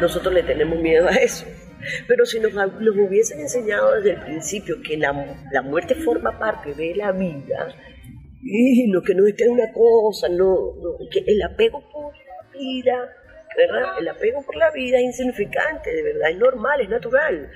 Nosotros 0.02 0.34
le 0.34 0.44
tenemos 0.44 0.80
miedo 0.80 1.08
a 1.08 1.16
eso. 1.16 1.46
Pero 2.08 2.26
si 2.26 2.40
nos, 2.40 2.54
nos 2.54 2.96
hubiesen 2.98 3.40
enseñado 3.42 3.94
desde 3.96 4.12
el 4.12 4.22
principio 4.22 4.82
que 4.82 4.98
la, 4.98 5.38
la 5.52 5.62
muerte 5.62 5.96
forma 5.96 6.40
parte 6.40 6.74
de 6.74 6.96
la 6.96 7.12
vida, 7.12 7.76
y 8.42 8.88
no 8.88 9.02
que 9.02 9.14
no 9.14 9.28
esté 9.28 9.50
una 9.50 9.72
cosa, 9.72 10.30
no, 10.30 10.74
no, 10.82 11.10
que 11.12 11.24
el 11.28 11.42
apego 11.42 11.84
por 11.92 12.14
la 12.14 12.58
vida, 12.58 13.10
¿verdad? 13.56 14.00
El 14.00 14.08
apego 14.08 14.44
por 14.44 14.56
la 14.56 14.72
vida 14.72 14.98
es 14.98 15.04
insignificante, 15.06 15.94
de 15.94 16.04
verdad, 16.04 16.32
es 16.32 16.38
normal, 16.38 16.82
es 16.82 16.90
natural. 16.90 17.52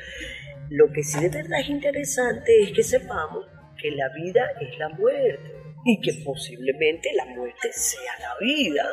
Lo 0.70 0.92
que 0.92 1.04
sí 1.04 1.20
de 1.20 1.30
verdad 1.30 1.60
es 1.62 1.70
interesante 1.70 2.62
es 2.62 2.72
que 2.72 2.84
sepamos 2.84 3.46
que 3.82 3.92
la 3.92 4.10
vida 4.10 4.52
es 4.62 4.78
la 4.78 4.90
muerte 4.90 5.54
y 5.86 6.00
que 6.02 6.22
posiblemente 6.24 7.10
la 7.16 7.26
muerte 7.26 7.72
sea 7.72 8.20
la 8.20 8.36
vida, 8.40 8.86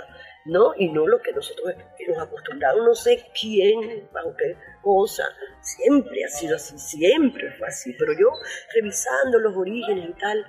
¿no? 0.46 0.72
Y 0.78 0.88
no 0.88 1.06
lo 1.06 1.20
que 1.20 1.32
nosotros 1.32 1.74
nos 2.08 2.18
acostumbramos, 2.18 2.84
no 2.84 2.94
sé 2.94 3.24
quién, 3.38 4.08
bajo 4.12 4.34
cosa, 4.82 5.24
siempre 5.60 6.24
ha 6.24 6.28
sido 6.28 6.56
así, 6.56 6.78
siempre 6.78 7.50
fue 7.58 7.68
así, 7.68 7.92
pero 7.98 8.12
yo 8.12 8.28
revisando 8.74 9.38
los 9.40 9.56
orígenes 9.56 10.10
y 10.10 10.12
tal, 10.18 10.46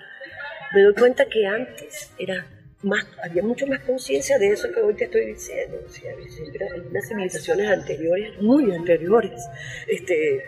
me 0.74 0.84
doy 0.84 0.94
cuenta 0.94 1.26
que 1.26 1.46
antes 1.46 2.12
era 2.20 2.46
más, 2.84 3.06
había 3.24 3.42
mucho 3.42 3.66
más 3.66 3.80
conciencia 3.80 4.38
de 4.38 4.50
eso 4.50 4.72
que 4.72 4.82
hoy 4.82 4.94
te 4.94 5.06
estoy 5.06 5.26
diciendo, 5.26 5.80
o 5.84 5.90
sea, 5.90 6.12
en 6.12 6.88
unas 6.88 7.08
civilizaciones 7.08 7.68
anteriores, 7.68 8.40
muy 8.42 8.72
anteriores, 8.72 9.42
este, 9.88 10.46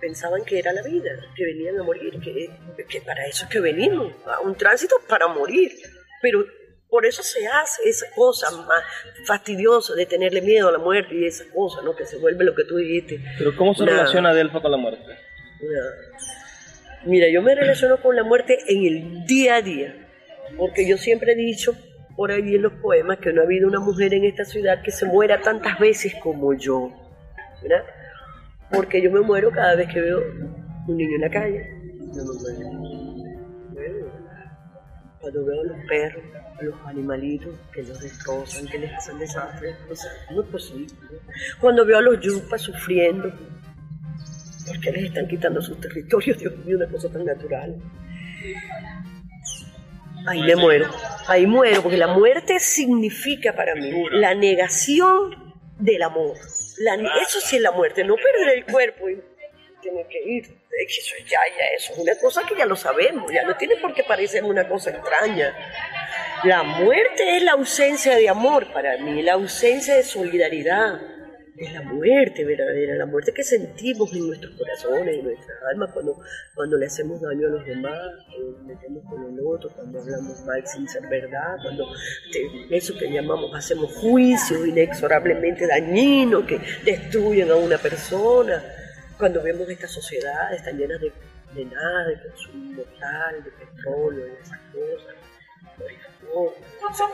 pensaban 0.00 0.44
que 0.44 0.58
era 0.58 0.72
la 0.72 0.82
vida, 0.82 1.10
que 1.34 1.44
venían 1.44 1.78
a 1.78 1.82
morir, 1.82 2.18
que, 2.20 2.50
que 2.88 3.00
para 3.00 3.26
eso 3.26 3.44
es 3.44 3.50
que 3.50 3.60
venimos, 3.60 4.12
a 4.26 4.40
un 4.40 4.54
tránsito 4.54 4.96
para 5.08 5.26
morir. 5.28 5.72
Pero 6.20 6.44
por 6.88 7.04
eso 7.04 7.22
se 7.22 7.46
hace 7.46 7.88
esa 7.88 8.06
cosa 8.14 8.50
más 8.50 8.82
fastidiosa 9.26 9.94
de 9.94 10.06
tenerle 10.06 10.40
miedo 10.40 10.68
a 10.68 10.72
la 10.72 10.78
muerte 10.78 11.14
y 11.14 11.26
esa 11.26 11.44
cosa, 11.52 11.82
¿no? 11.82 11.94
Que 11.94 12.06
se 12.06 12.16
vuelve 12.16 12.44
lo 12.44 12.54
que 12.54 12.64
tú 12.64 12.76
dijiste. 12.76 13.20
Pero 13.36 13.54
¿cómo 13.56 13.74
se 13.74 13.84
relaciona 13.84 14.30
Adelfa 14.30 14.60
con 14.60 14.70
la 14.70 14.78
muerte? 14.78 15.04
Mira, 17.04 17.28
yo 17.28 17.42
me 17.42 17.54
relaciono 17.54 18.00
con 18.00 18.16
la 18.16 18.24
muerte 18.24 18.58
en 18.68 18.84
el 18.84 19.26
día 19.26 19.56
a 19.56 19.62
día, 19.62 19.94
porque 20.56 20.88
yo 20.88 20.96
siempre 20.96 21.32
he 21.32 21.36
dicho 21.36 21.74
por 22.16 22.32
ahí 22.32 22.56
en 22.56 22.62
los 22.62 22.72
poemas 22.74 23.18
que 23.18 23.32
no 23.32 23.42
ha 23.42 23.44
habido 23.44 23.68
una 23.68 23.80
mujer 23.80 24.14
en 24.14 24.24
esta 24.24 24.44
ciudad 24.44 24.82
que 24.82 24.90
se 24.90 25.06
muera 25.06 25.40
tantas 25.40 25.78
veces 25.78 26.14
como 26.20 26.54
yo, 26.54 26.90
¿verdad? 27.62 27.84
Porque 28.70 29.02
yo 29.02 29.10
me 29.10 29.20
muero 29.20 29.50
cada 29.50 29.74
vez 29.74 29.92
que 29.92 30.00
veo 30.00 30.20
un 30.86 30.96
niño 30.96 31.16
en 31.16 31.20
la 31.20 31.30
calle. 31.30 31.66
Yo 32.14 32.24
me 32.24 32.70
muero. 32.70 33.28
Bueno, 33.72 34.06
Cuando 35.20 35.44
veo 35.44 35.60
a 35.60 35.64
los 35.64 35.86
perros, 35.86 36.24
a 36.58 36.62
los 36.62 36.74
animalitos 36.86 37.54
que 37.72 37.82
los 37.82 38.00
destrozan, 38.00 38.66
que 38.66 38.78
les 38.78 38.92
hacen 38.92 39.18
desastres, 39.18 39.76
o 39.90 39.94
sea, 39.94 40.10
no 40.32 40.42
es 40.42 40.48
posible. 40.48 40.94
Cuando 41.60 41.84
veo 41.84 41.98
a 41.98 42.02
los 42.02 42.20
yupas 42.20 42.60
sufriendo, 42.60 43.32
porque 44.66 44.92
les 44.92 45.04
están 45.04 45.26
quitando 45.26 45.62
sus 45.62 45.80
territorios, 45.80 46.38
Dios 46.38 46.56
mío, 46.64 46.76
una 46.76 46.86
cosa 46.86 47.08
tan 47.10 47.24
natural. 47.24 47.76
Ahí 50.26 50.42
me 50.42 50.56
muero, 50.56 50.90
ahí 51.26 51.46
muero, 51.46 51.82
porque 51.82 51.96
la 51.96 52.08
muerte 52.08 52.58
significa 52.58 53.54
para 53.54 53.74
mí 53.74 53.90
la 54.12 54.34
negación 54.34 55.54
del 55.78 56.02
amor. 56.02 56.36
Eso 57.22 57.40
sí 57.40 57.56
es 57.56 57.62
la 57.62 57.72
muerte, 57.72 58.04
no 58.04 58.16
perder 58.16 58.58
el 58.58 58.64
cuerpo 58.64 59.08
y 59.08 59.20
tener 59.82 60.06
que 60.06 60.22
ir. 60.22 60.44
Eso 60.86 61.16
ya, 61.26 61.40
ya, 61.58 61.64
eso 61.76 61.92
es 61.92 61.98
una 61.98 62.16
cosa 62.18 62.42
que 62.46 62.56
ya 62.56 62.64
lo 62.64 62.76
sabemos, 62.76 63.32
ya 63.32 63.42
no 63.42 63.56
tiene 63.56 63.76
por 63.76 63.94
qué 63.94 64.04
parecer 64.04 64.44
una 64.44 64.68
cosa 64.68 64.90
extraña. 64.90 65.52
La 66.44 66.62
muerte 66.62 67.36
es 67.36 67.42
la 67.42 67.52
ausencia 67.52 68.14
de 68.14 68.28
amor 68.28 68.72
para 68.72 68.96
mí, 68.98 69.22
la 69.22 69.32
ausencia 69.32 69.96
de 69.96 70.04
solidaridad. 70.04 71.00
Es 71.58 71.72
la 71.72 71.82
muerte 71.82 72.44
verdadera, 72.44 72.94
la 72.94 73.06
muerte 73.06 73.32
que 73.32 73.42
sentimos 73.42 74.12
en 74.12 74.28
nuestros 74.28 74.54
corazones, 74.54 75.16
en 75.18 75.24
nuestras 75.24 75.58
almas, 75.70 75.90
cuando, 75.92 76.20
cuando 76.54 76.76
le 76.76 76.86
hacemos 76.86 77.20
daño 77.20 77.48
a 77.48 77.50
los 77.50 77.66
demás, 77.66 77.98
cuando 78.26 78.52
nos 78.58 78.62
metemos 78.64 79.04
con 79.10 79.24
el 79.24 79.40
otro, 79.44 79.68
cuando 79.74 79.98
hablamos 80.00 80.40
mal 80.44 80.64
sin 80.66 80.88
ser 80.88 81.02
verdad, 81.08 81.56
cuando 81.62 81.84
te- 82.32 82.76
eso 82.76 82.96
que 82.96 83.10
llamamos 83.10 83.50
hacemos 83.56 83.92
juicios 83.96 84.66
inexorablemente 84.68 85.66
dañinos 85.66 86.44
que 86.44 86.60
destruyen 86.84 87.50
a 87.50 87.56
una 87.56 87.78
persona, 87.78 88.62
cuando 89.18 89.42
vemos 89.42 89.68
estas 89.68 89.90
sociedades 89.90 90.62
tan 90.62 90.78
llenas 90.78 91.00
de, 91.00 91.12
de 91.54 91.64
nada, 91.64 92.06
de 92.08 92.22
consumo 92.22 92.72
mortal, 92.74 93.42
de 93.42 93.50
petróleo, 93.50 94.24
de 94.26 94.32
esas 94.34 94.60
cosas. 94.72 95.14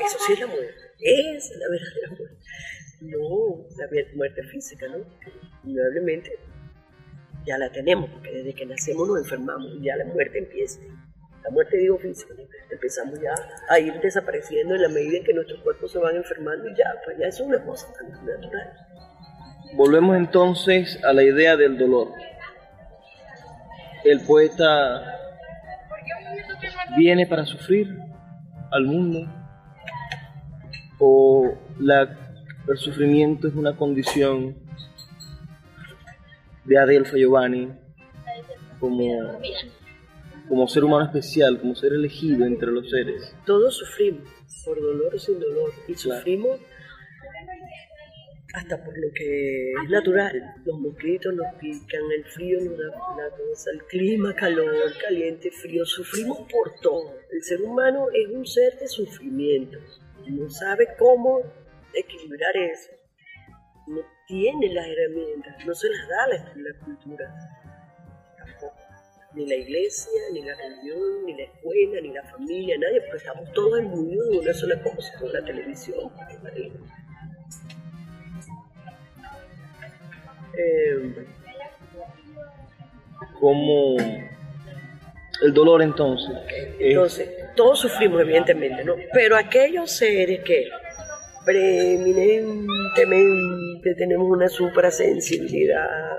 Eso, 0.05 0.19
sí 0.27 0.33
es 0.35 0.41
la 0.41 0.47
muerte. 0.49 0.75
Es 0.99 1.51
la 1.57 1.69
verdadera 1.71 2.09
muerte. 2.11 2.37
No, 3.05 3.67
la 3.77 3.87
muerte 4.15 4.43
física, 4.45 4.87
¿no? 4.89 5.05
Indudablemente 5.65 6.39
ya 7.47 7.59
la 7.59 7.71
tenemos, 7.71 8.09
porque 8.11 8.31
desde 8.31 8.55
que 8.55 8.67
nacemos 8.67 9.07
nos 9.07 9.19
enfermamos 9.19 9.71
y 9.75 9.85
ya 9.85 9.97
la 9.97 10.07
muerte 10.07 10.39
empieza. 10.39 10.81
la 11.43 11.51
muerte 11.51 11.77
digo 11.77 11.99
física, 11.99 12.35
empezamos 12.71 13.21
ya 13.21 13.35
a 13.69 13.79
ir 13.79 13.93
desapareciendo 14.01 14.75
en 14.75 14.83
la 14.83 14.89
medida 14.89 15.19
en 15.19 15.25
que 15.25 15.35
nuestros 15.35 15.61
cuerpos 15.61 15.93
se 15.93 15.99
van 15.99 16.17
enfermando 16.17 16.69
y 16.69 16.75
ya, 16.75 16.87
pues 17.05 17.19
ya 17.19 17.27
es 17.27 17.39
una 17.41 17.63
cosa 17.63 17.93
tan 17.93 18.11
natural. 18.11 18.73
Volvemos 19.77 20.17
entonces 20.17 20.99
a 21.05 21.13
la 21.13 21.23
idea 21.23 21.57
del 21.57 21.77
dolor. 21.77 22.09
El 24.05 24.21
poeta 24.21 25.15
viene 26.97 27.27
para 27.27 27.45
sufrir 27.45 27.99
al 28.71 28.85
mundo 28.85 29.21
o 30.99 31.55
la, 31.79 32.24
el 32.73 32.79
sufrimiento 32.79 33.49
es 33.49 33.55
una 33.55 33.77
condición 33.77 34.57
de 36.65 36.79
Adelfa 36.79 37.17
Giovanni 37.17 37.69
como, 38.81 39.41
como 40.49 40.69
ser 40.69 40.85
humano 40.85 41.05
especial, 41.07 41.61
como 41.61 41.75
ser 41.75 41.93
elegido 41.93 42.47
entre 42.47 42.71
los 42.71 42.89
seres. 42.89 43.35
Todos 43.45 43.77
sufrimos, 43.77 44.29
por 44.65 44.81
dolor 44.81 45.15
o 45.15 45.19
sin 45.19 45.39
dolor, 45.39 45.73
y 45.89 45.95
sufrimos 45.95 46.59
hasta 48.55 48.83
por 48.83 48.97
lo 48.97 49.09
que 49.13 49.73
es 49.73 49.91
natural. 49.91 50.55
Los 50.65 50.79
mosquitos 50.79 51.35
nos 51.35 51.55
pican, 51.61 52.03
el 52.17 52.25
frío 52.25 52.61
nos 52.61 52.79
da 52.79 52.85
la 52.85 53.31
cosa, 53.37 53.71
el 53.73 53.83
clima, 53.85 54.35
calor, 54.35 54.93
caliente, 55.03 55.51
frío, 55.51 55.85
sufrimos 55.85 56.39
por 56.51 56.73
todo. 56.81 57.15
El 57.31 57.43
ser 57.43 57.61
humano 57.63 58.07
es 58.15 58.29
un 58.29 58.47
ser 58.47 58.79
de 58.79 58.89
sufrimiento, 58.89 59.79
no 60.27 60.49
sabe 60.49 60.89
cómo 60.99 61.43
equilibrar 62.01 62.57
eso. 62.57 62.91
No 63.87 64.01
tiene 64.27 64.73
las 64.73 64.87
herramientas, 64.87 65.67
no 65.67 65.75
se 65.75 65.89
las 65.89 66.09
da 66.09 66.27
la, 66.29 66.55
la 66.57 66.79
cultura. 66.85 67.35
Tampoco. 68.39 68.77
Ni 69.35 69.47
la 69.47 69.57
iglesia, 69.57 70.21
ni 70.33 70.43
la 70.43 70.55
religión, 70.55 71.27
ni 71.27 71.37
la 71.37 71.43
escuela, 71.45 72.01
ni 72.01 72.13
la 72.13 72.23
familia, 72.25 72.79
nadie, 72.79 73.01
porque 73.01 73.17
estamos 73.17 73.53
todos 73.53 73.81
imbuidos 73.81 74.31
de 74.31 74.39
una 74.39 74.55
sola 74.55 74.83
cosa, 74.83 75.13
con 75.19 75.33
la 75.33 75.45
televisión. 75.45 76.13
Eh, 80.57 81.27
como 83.41 83.97
el 85.43 85.53
dolor 85.53 85.83
entonces. 85.83 86.31
Entonces, 86.79 87.29
todos 87.57 87.81
sufrimos 87.81 88.21
evidentemente, 88.21 88.85
¿no? 88.85 88.95
Pero 89.13 89.37
aquellos 89.37 89.91
seres 89.91 90.41
que 90.45 90.69
preeminentemente 91.45 93.95
tenemos 93.97 94.31
una 94.31 94.49
suprasensibilidad 94.49 96.15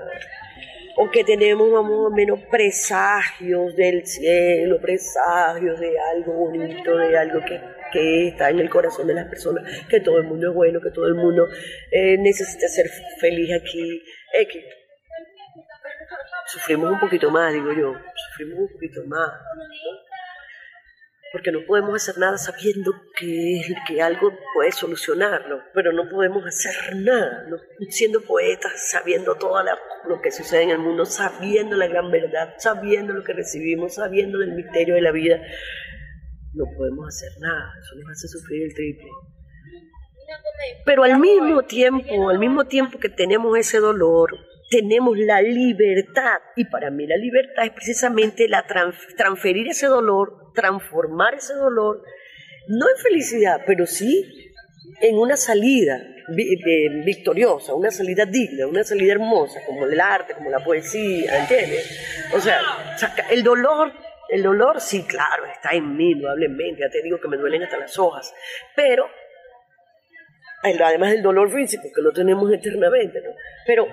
o 0.96 1.10
que 1.10 1.24
tenemos 1.24 1.70
más 1.70 1.90
o 1.90 2.10
menos 2.10 2.40
presagios 2.50 3.76
del 3.76 4.06
cielo, 4.06 4.80
presagios 4.80 5.78
de 5.78 5.98
algo 5.98 6.32
bonito, 6.32 6.96
de 6.96 7.18
algo 7.18 7.40
que, 7.40 7.60
que, 7.92 8.28
está 8.28 8.50
en 8.50 8.60
el 8.60 8.70
corazón 8.70 9.06
de 9.06 9.14
las 9.14 9.28
personas, 9.28 9.64
que 9.88 10.00
todo 10.00 10.18
el 10.18 10.24
mundo 10.24 10.48
es 10.48 10.54
bueno, 10.54 10.80
que 10.80 10.90
todo 10.90 11.06
el 11.06 11.14
mundo 11.14 11.46
eh, 11.90 12.16
necesita 12.18 12.66
ser 12.68 12.86
feliz 13.20 13.50
aquí. 13.52 14.02
Sufrimos 16.46 16.90
un 16.90 17.00
poquito 17.00 17.30
más, 17.30 17.52
digo 17.52 17.72
yo, 17.72 17.94
sufrimos 18.28 18.60
un 18.60 18.72
poquito 18.72 19.04
más. 19.06 19.30
Porque 21.36 21.52
no 21.52 21.66
podemos 21.66 21.94
hacer 21.96 22.16
nada 22.16 22.38
sabiendo 22.38 22.94
que, 23.14 23.60
que 23.86 24.00
algo 24.00 24.32
puede 24.54 24.72
solucionarlo, 24.72 25.60
pero 25.74 25.92
no 25.92 26.08
podemos 26.08 26.42
hacer 26.46 26.96
nada, 26.96 27.44
¿no? 27.50 27.58
siendo 27.90 28.22
poetas, 28.22 28.72
sabiendo 28.90 29.34
todo 29.34 29.62
lo 30.08 30.22
que 30.22 30.30
sucede 30.30 30.62
en 30.62 30.70
el 30.70 30.78
mundo, 30.78 31.04
sabiendo 31.04 31.76
la 31.76 31.88
gran 31.88 32.10
verdad, 32.10 32.54
sabiendo 32.56 33.12
lo 33.12 33.22
que 33.22 33.34
recibimos, 33.34 33.96
sabiendo 33.96 34.38
del 34.38 34.54
misterio 34.54 34.94
de 34.94 35.02
la 35.02 35.12
vida. 35.12 35.38
No 36.54 36.64
podemos 36.74 37.06
hacer 37.06 37.32
nada, 37.38 37.70
eso 37.82 37.96
nos 37.96 38.12
hace 38.12 38.28
sufrir 38.28 38.62
el 38.62 38.74
triple. 38.74 39.10
Pero 40.86 41.02
al 41.02 41.20
mismo 41.20 41.64
tiempo, 41.64 42.30
al 42.30 42.38
mismo 42.38 42.64
tiempo 42.64 42.98
que 42.98 43.10
tenemos 43.10 43.58
ese 43.58 43.78
dolor, 43.78 44.30
tenemos 44.68 45.16
la 45.18 45.42
libertad. 45.42 46.38
Y 46.56 46.64
para 46.64 46.90
mí 46.90 47.06
la 47.06 47.16
libertad 47.16 47.64
es 47.64 47.72
precisamente 47.72 48.48
la 48.48 48.66
transferir 49.16 49.68
ese 49.68 49.86
dolor, 49.86 50.52
transformar 50.54 51.34
ese 51.34 51.54
dolor, 51.54 52.02
no 52.68 52.86
en 52.88 53.02
felicidad, 53.02 53.62
pero 53.66 53.86
sí 53.86 54.52
en 55.00 55.18
una 55.18 55.36
salida 55.36 56.00
victoriosa, 57.04 57.74
una 57.74 57.90
salida 57.90 58.24
digna, 58.26 58.66
una 58.66 58.82
salida 58.82 59.12
hermosa, 59.12 59.60
como 59.64 59.84
el 59.84 60.00
arte, 60.00 60.34
como 60.34 60.50
la 60.50 60.64
poesía, 60.64 61.38
¿entiendes? 61.38 62.30
O 62.34 62.40
sea, 62.40 62.60
el 63.30 63.44
dolor, 63.44 63.92
el 64.30 64.42
dolor 64.42 64.80
sí, 64.80 65.04
claro, 65.04 65.44
está 65.46 65.70
en 65.70 65.96
mí, 65.96 66.12
indudablemente, 66.12 66.80
ya 66.80 66.90
te 66.90 67.02
digo 67.02 67.20
que 67.20 67.28
me 67.28 67.36
duelen 67.36 67.62
hasta 67.62 67.76
las 67.76 67.96
hojas, 67.98 68.34
pero 68.74 69.06
además 70.62 71.12
del 71.12 71.22
dolor 71.22 71.50
físico, 71.50 71.84
que 71.94 72.02
lo 72.02 72.12
tenemos 72.12 72.52
eternamente, 72.52 73.20
¿no? 73.20 73.30
Pero 73.66 73.86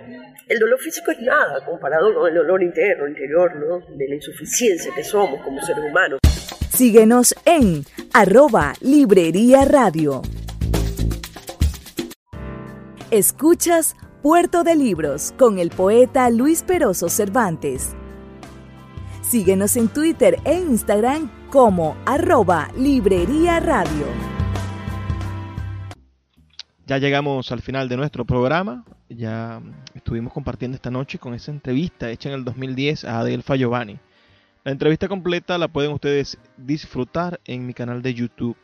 el 0.48 0.60
dolor 0.60 0.80
físico 0.80 1.12
es 1.12 1.20
nada 1.20 1.64
comparado 1.66 2.14
con 2.14 2.28
el 2.28 2.36
dolor 2.36 2.64
interno, 2.64 3.08
interior, 3.08 3.56
¿no? 3.56 3.80
De 3.96 4.08
la 4.08 4.16
insuficiencia 4.16 4.92
que 4.96 5.04
somos 5.04 5.42
como 5.42 5.62
seres 5.62 5.84
humanos. 5.84 6.20
Síguenos 6.70 7.36
en 7.46 7.84
arroba 8.14 8.74
Librería 8.82 9.66
Radio. 9.66 10.22
Escuchas 13.12 13.96
Puerto 14.24 14.64
de 14.64 14.76
Libros 14.76 15.34
con 15.38 15.60
el 15.60 15.70
poeta 15.70 16.30
Luis 16.32 16.64
Peroso 16.64 17.10
Cervantes. 17.10 17.92
Síguenos 19.22 19.78
en 19.78 19.88
Twitter 19.88 20.38
e 20.46 20.56
Instagram 20.56 21.30
como 21.52 21.96
arroba 22.06 22.70
Librería 22.76 23.60
Radio. 23.60 24.33
Ya 26.94 27.00
llegamos 27.00 27.52
al 27.52 27.64
final 27.64 27.90
de 27.90 27.98
nuestro 27.98 28.24
programa. 28.24 28.86
Ya 29.10 29.60
estuvimos 29.96 30.32
compartiendo 30.32 30.76
esta 30.76 30.92
noche 30.92 31.18
con 31.18 31.34
esa 31.34 31.50
entrevista 31.50 32.12
hecha 32.12 32.30
en 32.30 32.36
el 32.36 32.46
2010 32.46 33.06
a 33.06 33.22
Adelfa 33.22 33.56
Giovanni. 33.56 33.98
La 34.64 34.74
entrevista 34.74 35.08
completa 35.08 35.58
la 35.58 35.70
pueden 35.70 35.92
ustedes 35.92 36.38
disfrutar 36.56 37.40
en 37.46 37.66
mi 37.66 37.74
canal 37.74 38.04
de 38.04 38.14
YouTube. 38.14 38.56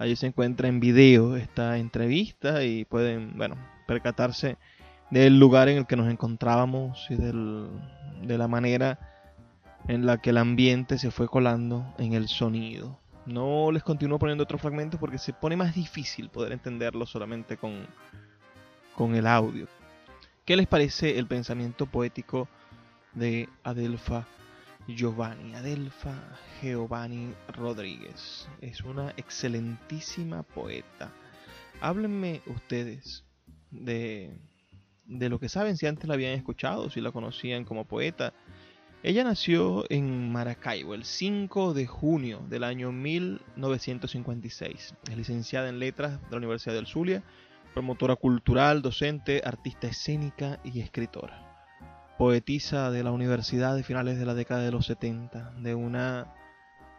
Allí 0.00 0.16
se 0.16 0.26
encuentra 0.26 0.66
en 0.66 0.80
video 0.80 1.36
esta 1.36 1.78
entrevista 1.78 2.64
y 2.64 2.84
pueden, 2.86 3.38
bueno, 3.38 3.54
percatarse 3.86 4.56
del 5.12 5.38
lugar 5.38 5.68
en 5.68 5.78
el 5.78 5.86
que 5.86 5.94
nos 5.94 6.10
encontrábamos 6.10 7.06
y 7.08 7.14
del, 7.14 7.68
de 8.20 8.36
la 8.36 8.48
manera 8.48 8.98
en 9.86 10.06
la 10.06 10.18
que 10.18 10.30
el 10.30 10.38
ambiente 10.38 10.98
se 10.98 11.12
fue 11.12 11.28
colando 11.28 11.94
en 11.98 12.14
el 12.14 12.26
sonido. 12.26 12.98
No 13.26 13.72
les 13.72 13.82
continúo 13.82 14.18
poniendo 14.20 14.44
otros 14.44 14.60
fragmentos 14.60 15.00
porque 15.00 15.18
se 15.18 15.32
pone 15.32 15.56
más 15.56 15.74
difícil 15.74 16.30
poder 16.30 16.52
entenderlo 16.52 17.06
solamente 17.06 17.56
con, 17.56 17.86
con 18.94 19.16
el 19.16 19.26
audio. 19.26 19.66
¿Qué 20.44 20.56
les 20.56 20.68
parece 20.68 21.18
el 21.18 21.26
pensamiento 21.26 21.86
poético 21.86 22.48
de 23.14 23.48
Adelfa 23.64 24.24
Giovanni? 24.86 25.56
Adelfa 25.56 26.14
Giovanni 26.62 27.34
Rodríguez 27.48 28.48
es 28.60 28.80
una 28.82 29.10
excelentísima 29.16 30.44
poeta. 30.44 31.10
Háblenme 31.80 32.42
ustedes 32.46 33.24
de, 33.72 34.38
de 35.04 35.28
lo 35.28 35.40
que 35.40 35.48
saben, 35.48 35.76
si 35.76 35.86
antes 35.86 36.06
la 36.06 36.14
habían 36.14 36.34
escuchado, 36.34 36.90
si 36.90 37.00
la 37.00 37.10
conocían 37.10 37.64
como 37.64 37.86
poeta 37.86 38.32
ella 39.06 39.22
nació 39.22 39.84
en 39.88 40.32
Maracaibo 40.32 40.92
el 40.92 41.04
5 41.04 41.74
de 41.74 41.86
junio 41.86 42.42
del 42.48 42.64
año 42.64 42.90
1956. 42.90 44.94
Es 45.08 45.16
licenciada 45.16 45.68
en 45.68 45.78
letras 45.78 46.20
de 46.22 46.30
la 46.32 46.38
Universidad 46.38 46.74
del 46.74 46.88
Zulia, 46.88 47.22
promotora 47.72 48.16
cultural, 48.16 48.82
docente, 48.82 49.42
artista 49.44 49.86
escénica 49.86 50.58
y 50.64 50.80
escritora. 50.80 51.40
Poetisa 52.18 52.90
de 52.90 53.04
la 53.04 53.12
universidad 53.12 53.76
de 53.76 53.84
finales 53.84 54.18
de 54.18 54.26
la 54.26 54.34
década 54.34 54.62
de 54.62 54.72
los 54.72 54.86
70, 54.86 55.52
de 55.52 55.76
una 55.76 56.34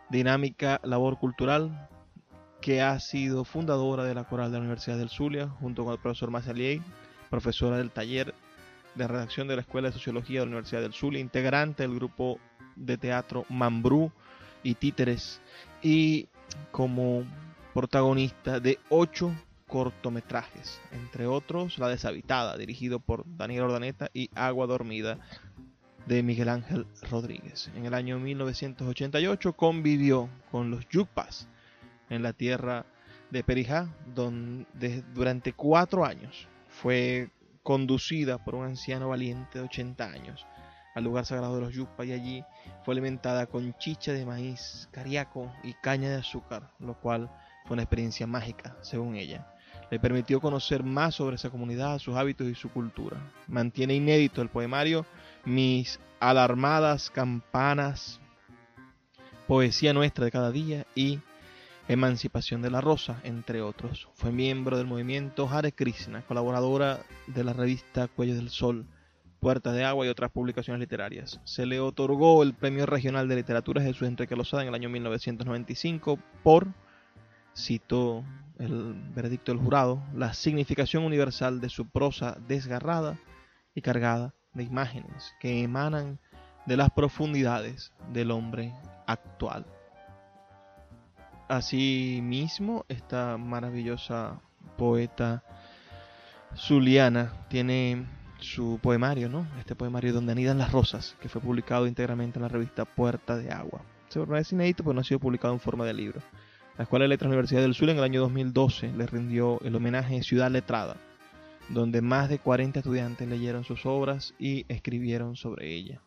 dinámica 0.09 0.79
labor 0.85 1.19
cultural 1.19 1.89
que 2.61 2.81
ha 2.81 2.97
sido 3.01 3.43
fundadora 3.43 4.05
de 4.05 4.15
la 4.15 4.23
coral 4.23 4.49
de 4.49 4.59
la 4.59 4.61
Universidad 4.61 4.97
del 4.97 5.09
Zulia 5.09 5.49
junto 5.59 5.83
con 5.83 5.91
el 5.91 5.99
profesor 5.99 6.31
Mazalier, 6.31 6.79
profesora 7.29 7.79
del 7.79 7.91
taller 7.91 8.33
de 8.97 9.07
redacción 9.07 9.47
de 9.47 9.55
la 9.55 9.61
Escuela 9.61 9.89
de 9.89 9.93
Sociología 9.93 10.39
de 10.39 10.45
la 10.45 10.49
Universidad 10.51 10.81
del 10.81 10.93
Zulia, 10.93 11.19
integrante 11.19 11.83
del 11.83 11.95
grupo 11.95 12.39
de 12.75 12.97
teatro 12.97 13.45
Mambrú 13.49 14.11
y 14.63 14.75
Títeres, 14.75 15.41
y 15.81 16.27
como 16.71 17.23
protagonista 17.73 18.59
de 18.59 18.79
ocho 18.89 19.33
cortometrajes, 19.67 20.81
entre 20.91 21.27
otros 21.27 21.77
La 21.77 21.89
Deshabitada, 21.89 22.57
dirigido 22.57 22.99
por 22.99 23.23
Daniel 23.37 23.63
Ordaneta, 23.63 24.09
y 24.13 24.29
Agua 24.33 24.65
Dormida, 24.65 25.19
de 26.07 26.23
Miguel 26.23 26.49
Ángel 26.49 26.87
Rodríguez. 27.11 27.69
En 27.75 27.85
el 27.85 27.93
año 27.93 28.17
1988 28.17 29.53
convivió 29.53 30.29
con 30.51 30.71
los 30.71 30.87
Yupas 30.87 31.49
en 32.09 32.23
la 32.23 32.31
tierra 32.31 32.85
de 33.29 33.43
Perijá, 33.43 33.89
donde 34.15 35.03
durante 35.13 35.51
cuatro 35.51 36.05
años 36.05 36.47
fue 36.69 37.29
conducida 37.67 38.37
por 38.37 38.55
un 38.55 38.63
anciano 38.63 39.09
valiente 39.09 39.59
de 39.59 39.65
80 39.65 40.05
años, 40.05 40.47
al 40.95 41.03
lugar 41.03 41.25
sagrado 41.25 41.55
de 41.55 41.61
los 41.63 41.73
Yupa 41.73 42.05
y 42.05 42.13
allí 42.13 42.45
fue 42.85 42.93
alimentada 42.93 43.45
con 43.47 43.73
chicha 43.77 44.13
de 44.13 44.25
maíz, 44.25 44.87
cariaco 44.93 45.51
y 45.65 45.73
caña 45.73 46.09
de 46.09 46.15
azúcar, 46.15 46.71
lo 46.79 46.97
cual 46.97 47.29
fue 47.65 47.73
una 47.73 47.83
experiencia 47.83 48.25
mágica, 48.25 48.77
según 48.79 49.17
ella. 49.17 49.53
Le 49.91 49.99
permitió 49.99 50.39
conocer 50.39 50.81
más 50.81 51.15
sobre 51.15 51.35
esa 51.35 51.49
comunidad, 51.49 51.99
sus 51.99 52.15
hábitos 52.15 52.47
y 52.47 52.55
su 52.55 52.69
cultura. 52.69 53.17
Mantiene 53.47 53.95
inédito 53.95 54.41
el 54.41 54.47
poemario 54.47 55.05
Mis 55.43 55.99
alarmadas 56.21 57.09
campanas, 57.09 58.21
Poesía 59.45 59.91
nuestra 59.91 60.23
de 60.23 60.31
cada 60.31 60.51
día 60.51 60.85
y 60.95 61.19
Emancipación 61.89 62.61
de 62.61 62.69
la 62.69 62.81
Rosa, 62.81 63.21
entre 63.23 63.61
otros. 63.61 64.09
Fue 64.15 64.33
miembro 64.33 64.77
del 64.77 64.87
movimiento 64.87 65.47
Hare 65.47 65.71
Krishna, 65.71 66.21
colaboradora 66.23 66.99
de 67.27 67.45
la 67.45 67.53
revista 67.53 68.09
Cuello 68.09 68.35
del 68.35 68.49
Sol, 68.49 68.85
Puertas 69.39 69.73
de 69.73 69.85
Agua 69.85 70.05
y 70.05 70.09
otras 70.09 70.31
publicaciones 70.31 70.81
literarias. 70.81 71.39
Se 71.45 71.65
le 71.65 71.79
otorgó 71.79 72.43
el 72.43 72.53
Premio 72.53 72.85
Regional 72.85 73.29
de 73.29 73.37
Literatura 73.37 73.81
Jesús 73.81 74.05
Enrique 74.05 74.35
Lozada 74.35 74.63
en 74.63 74.69
el 74.69 74.75
año 74.75 74.89
1995 74.89 76.19
por, 76.43 76.67
citó 77.55 78.25
el 78.59 78.93
veredicto 79.15 79.53
del 79.53 79.61
jurado, 79.61 80.03
la 80.13 80.33
significación 80.33 81.05
universal 81.05 81.61
de 81.61 81.69
su 81.69 81.87
prosa 81.87 82.37
desgarrada 82.49 83.17
y 83.73 83.81
cargada 83.81 84.33
de 84.53 84.63
imágenes 84.63 85.33
que 85.39 85.63
emanan 85.63 86.19
de 86.65 86.75
las 86.75 86.89
profundidades 86.89 87.93
del 88.11 88.31
hombre 88.31 88.73
actual. 89.05 89.65
Asimismo, 91.47 92.85
esta 92.89 93.37
maravillosa 93.37 94.41
poeta 94.77 95.43
zuliana 96.55 97.31
tiene 97.49 98.05
su 98.39 98.79
poemario, 98.81 99.29
¿no? 99.29 99.47
Este 99.59 99.75
poemario 99.75 100.13
donde 100.13 100.33
anidan 100.33 100.57
las 100.57 100.71
rosas, 100.71 101.15
que 101.21 101.29
fue 101.29 101.41
publicado 101.41 101.87
íntegramente 101.87 102.37
en 102.37 102.43
la 102.43 102.49
revista 102.49 102.85
Puerta 102.85 103.37
de 103.37 103.51
Agua. 103.51 103.81
Se 104.09 104.21
es 104.21 104.51
inédito, 104.51 104.83
pero 104.83 104.93
no 104.93 105.01
ha 105.01 105.03
sido 105.03 105.19
publicado 105.19 105.53
en 105.53 105.59
forma 105.59 105.85
de 105.85 105.93
libro. 105.93 106.21
La 106.77 106.83
Escuela 106.83 107.03
de 107.03 107.09
Letras 107.09 107.29
Universidad 107.29 107.61
del 107.61 107.73
Sur 107.73 107.89
en 107.89 107.97
el 107.97 108.03
año 108.03 108.21
2012 108.21 108.93
le 108.93 109.07
rindió 109.07 109.59
el 109.61 109.75
homenaje 109.75 110.21
Ciudad 110.23 110.51
Letrada, 110.51 110.97
donde 111.69 112.01
más 112.01 112.29
de 112.29 112.39
40 112.39 112.79
estudiantes 112.79 113.27
leyeron 113.27 113.63
sus 113.63 113.85
obras 113.85 114.33
y 114.37 114.65
escribieron 114.69 115.35
sobre 115.35 115.73
ella. 115.73 116.01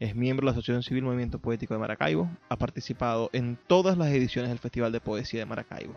Es 0.00 0.16
miembro 0.16 0.44
de 0.44 0.46
la 0.46 0.52
Asociación 0.58 0.82
Civil 0.82 1.04
Movimiento 1.04 1.38
Poético 1.38 1.72
de 1.72 1.78
Maracaibo. 1.78 2.28
Ha 2.48 2.56
participado 2.56 3.30
en 3.32 3.56
todas 3.68 3.96
las 3.96 4.08
ediciones 4.08 4.50
del 4.50 4.58
Festival 4.58 4.90
de 4.90 5.00
Poesía 5.00 5.38
de 5.38 5.46
Maracaibo. 5.46 5.94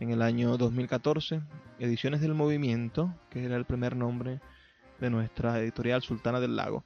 En 0.00 0.10
el 0.10 0.22
año 0.22 0.56
2014, 0.56 1.40
Ediciones 1.78 2.20
del 2.20 2.34
Movimiento, 2.34 3.14
que 3.30 3.44
era 3.44 3.54
el 3.54 3.64
primer 3.64 3.94
nombre 3.94 4.40
de 4.98 5.08
nuestra 5.08 5.60
editorial 5.60 6.02
Sultana 6.02 6.40
del 6.40 6.56
Lago, 6.56 6.82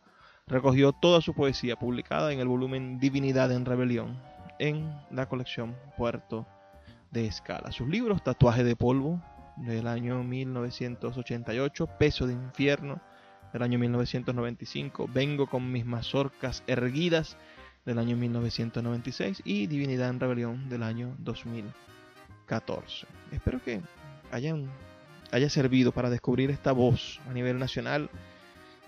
recogió 0.46 0.92
toda 0.92 1.22
su 1.22 1.32
poesía 1.32 1.76
publicada 1.76 2.30
en 2.34 2.40
el 2.40 2.48
volumen 2.48 2.98
Divinidad 2.98 3.50
en 3.50 3.64
Rebelión, 3.64 4.20
en 4.58 4.94
la 5.10 5.30
colección 5.30 5.74
Puerto 5.96 6.46
de 7.12 7.26
Escala. 7.26 7.72
Sus 7.72 7.88
libros, 7.88 8.22
Tatuaje 8.22 8.62
de 8.62 8.76
Polvo, 8.76 9.22
del 9.56 9.86
año 9.86 10.22
1988, 10.22 11.86
Peso 11.98 12.26
de 12.26 12.34
Infierno, 12.34 13.00
del 13.56 13.62
año 13.62 13.78
1995, 13.78 15.08
Vengo 15.14 15.46
con 15.46 15.72
mis 15.72 15.86
mazorcas 15.86 16.62
erguidas 16.66 17.38
del 17.86 17.98
año 17.98 18.14
1996 18.14 19.40
y 19.46 19.66
Divinidad 19.66 20.10
en 20.10 20.20
Rebelión 20.20 20.68
del 20.68 20.82
año 20.82 21.16
2014. 21.20 23.06
Espero 23.32 23.62
que 23.64 23.80
hayan, 24.30 24.70
haya 25.32 25.48
servido 25.48 25.90
para 25.90 26.10
descubrir 26.10 26.50
esta 26.50 26.72
voz 26.72 27.18
a 27.30 27.32
nivel 27.32 27.58
nacional 27.58 28.10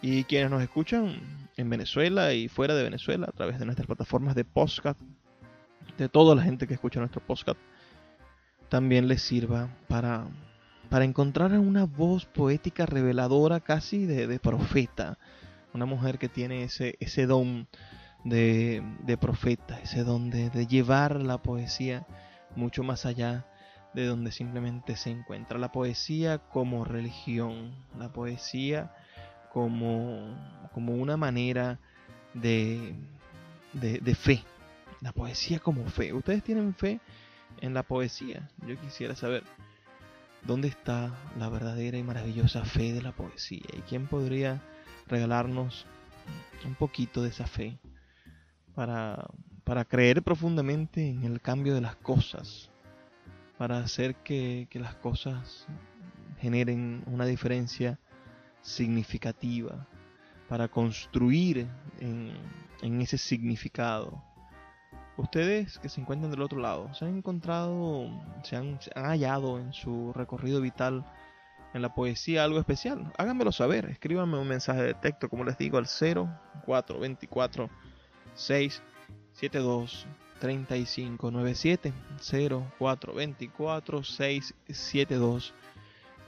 y 0.02 0.24
quienes 0.24 0.50
nos 0.50 0.62
escuchan 0.62 1.18
en 1.56 1.70
Venezuela 1.70 2.34
y 2.34 2.48
fuera 2.48 2.74
de 2.74 2.82
Venezuela 2.82 3.24
a 3.26 3.32
través 3.32 3.58
de 3.58 3.64
nuestras 3.64 3.86
plataformas 3.86 4.34
de 4.34 4.44
podcast, 4.44 5.00
de 5.96 6.10
toda 6.10 6.34
la 6.34 6.42
gente 6.42 6.66
que 6.66 6.74
escucha 6.74 7.00
nuestro 7.00 7.22
podcast, 7.22 7.58
también 8.68 9.08
les 9.08 9.22
sirva 9.22 9.70
para 9.88 10.26
para 10.88 11.04
encontrar 11.04 11.52
una 11.52 11.84
voz 11.84 12.24
poética 12.24 12.86
reveladora 12.86 13.60
casi 13.60 14.06
de, 14.06 14.38
profeta, 14.38 15.18
una 15.74 15.86
mujer 15.86 16.18
que 16.18 16.28
tiene 16.28 16.64
ese, 16.64 16.96
ese 17.00 17.26
don 17.26 17.68
de, 18.24 18.82
profeta, 19.20 19.78
ese 19.80 20.04
don 20.04 20.30
de, 20.30 20.66
llevar 20.66 21.20
la 21.20 21.38
poesía 21.38 22.06
mucho 22.56 22.82
más 22.82 23.06
allá 23.06 23.46
de 23.94 24.06
donde 24.06 24.32
simplemente 24.32 24.96
se 24.96 25.10
encuentra. 25.10 25.58
La 25.58 25.72
poesía 25.72 26.38
como 26.38 26.84
religión, 26.84 27.74
la 27.98 28.10
poesía 28.12 28.94
como, 29.52 30.36
como 30.72 30.94
una 30.94 31.16
manera 31.16 31.78
de, 32.32 32.94
de 33.72 34.14
fe, 34.14 34.42
la 35.00 35.12
poesía 35.12 35.58
como 35.58 35.84
fe. 35.84 36.12
¿Ustedes 36.14 36.42
tienen 36.42 36.74
fe 36.74 37.00
en 37.60 37.74
la 37.74 37.82
poesía? 37.82 38.48
Yo 38.66 38.78
quisiera 38.80 39.14
saber. 39.14 39.44
¿Dónde 40.46 40.68
está 40.68 41.14
la 41.38 41.48
verdadera 41.48 41.98
y 41.98 42.02
maravillosa 42.02 42.64
fe 42.64 42.92
de 42.92 43.02
la 43.02 43.12
poesía? 43.12 43.66
¿Y 43.76 43.80
quién 43.82 44.06
podría 44.06 44.62
regalarnos 45.06 45.86
un 46.64 46.74
poquito 46.74 47.22
de 47.22 47.30
esa 47.30 47.46
fe 47.46 47.78
para, 48.74 49.28
para 49.64 49.84
creer 49.84 50.22
profundamente 50.22 51.08
en 51.08 51.24
el 51.24 51.40
cambio 51.40 51.74
de 51.74 51.80
las 51.80 51.96
cosas? 51.96 52.70
Para 53.58 53.78
hacer 53.78 54.14
que, 54.16 54.68
las 54.74 54.94
cosas 54.94 55.66
generen 56.40 57.02
una 57.06 57.26
diferencia 57.26 57.98
significativa, 58.62 59.86
para 60.48 60.68
construir 60.68 61.66
en, 62.00 62.32
en 62.80 63.00
ese 63.00 63.18
significado 63.18 64.22
Ustedes 65.18 65.78
que 65.80 65.88
se 65.88 66.00
encuentran 66.00 66.30
del 66.30 66.42
otro 66.42 66.60
lado, 66.60 66.94
¿se 66.94 67.04
han 67.04 67.16
encontrado, 67.16 68.08
se 68.44 68.54
han, 68.54 68.78
hallado 68.94 69.58
en 69.58 69.72
su 69.72 70.12
recorrido 70.12 70.60
vital 70.60 71.04
en 71.74 71.82
la 71.82 71.92
poesía 71.92 72.44
algo 72.44 72.60
especial? 72.60 73.12
Háganmelo 73.18 73.50
saber, 73.50 73.86
escríbanme 73.86 74.38
un 74.38 74.46
mensaje 74.46 74.80
de 74.80 74.94
texto, 74.94 75.28
como 75.28 75.42
les 75.42 75.58
digo, 75.58 75.76
al 75.76 75.88
0424 75.88 77.68
672 78.36 80.06
3597 80.38 81.92
0424 82.20 84.04
672 84.04 85.52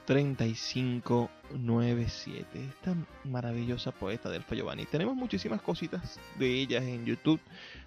3597 0.05 2.65
esta 2.65 2.93
maravillosa 3.23 3.93
poeta 3.93 4.29
del 4.29 4.43
Giovanni 4.43 4.85
tenemos 4.85 5.15
muchísimas 5.15 5.61
cositas 5.61 6.19
de 6.37 6.47
ellas 6.47 6.83
en 6.83 7.05
YouTube 7.05 7.39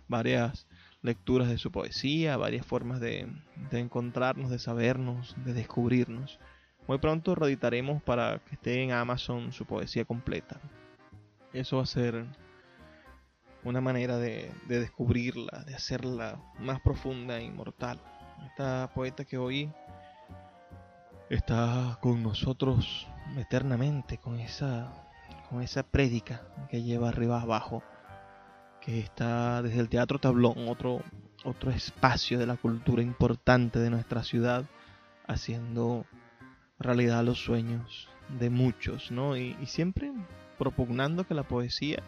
varias 0.08 0.66
lecturas 1.04 1.50
de 1.50 1.58
su 1.58 1.70
poesía, 1.70 2.38
varias 2.38 2.64
formas 2.64 2.98
de, 2.98 3.28
encontrarnos, 3.72 4.50
de 4.50 4.58
sabernos, 4.58 5.36
de 5.44 5.52
descubrirnos. 5.52 6.40
Muy 6.88 6.96
pronto 6.96 7.34
reeditaremos 7.34 8.02
para 8.02 8.38
que 8.38 8.54
esté 8.54 8.82
en 8.82 8.92
Amazon 8.92 9.52
su 9.52 9.66
poesía 9.66 10.06
completa. 10.06 10.58
Eso 11.52 11.76
va 11.76 11.82
a 11.82 11.86
ser 11.86 12.24
una 13.64 13.82
manera 13.82 14.16
de, 14.16 14.50
de 14.66 14.80
descubrirla, 14.80 15.62
de 15.66 15.74
hacerla 15.74 16.40
más 16.58 16.80
profunda 16.80 17.38
e 17.38 17.44
inmortal. 17.44 18.00
Esta 18.46 18.90
poeta 18.94 19.26
que 19.26 19.36
hoy 19.36 19.70
está 21.28 21.98
con 22.00 22.22
nosotros 22.22 23.06
eternamente, 23.36 24.16
con 24.16 24.40
esa, 24.40 24.90
con 25.50 25.60
esa 25.60 25.82
prédica 25.82 26.42
que 26.70 26.82
lleva 26.82 27.10
arriba 27.10 27.42
abajo 27.42 27.82
que 28.84 28.98
está 28.98 29.62
desde 29.62 29.80
el 29.80 29.88
Teatro 29.88 30.18
Tablón, 30.18 30.68
otro, 30.68 31.02
otro 31.42 31.70
espacio 31.70 32.38
de 32.38 32.46
la 32.46 32.56
cultura 32.56 33.02
importante 33.02 33.78
de 33.78 33.88
nuestra 33.88 34.22
ciudad, 34.22 34.66
haciendo 35.26 36.04
realidad 36.78 37.24
los 37.24 37.38
sueños 37.38 38.08
de 38.38 38.50
muchos, 38.50 39.10
¿no? 39.10 39.38
Y, 39.38 39.56
siempre 39.66 40.12
propugnando 40.58 41.26
que 41.26 41.32
la 41.32 41.44
poesía 41.44 42.02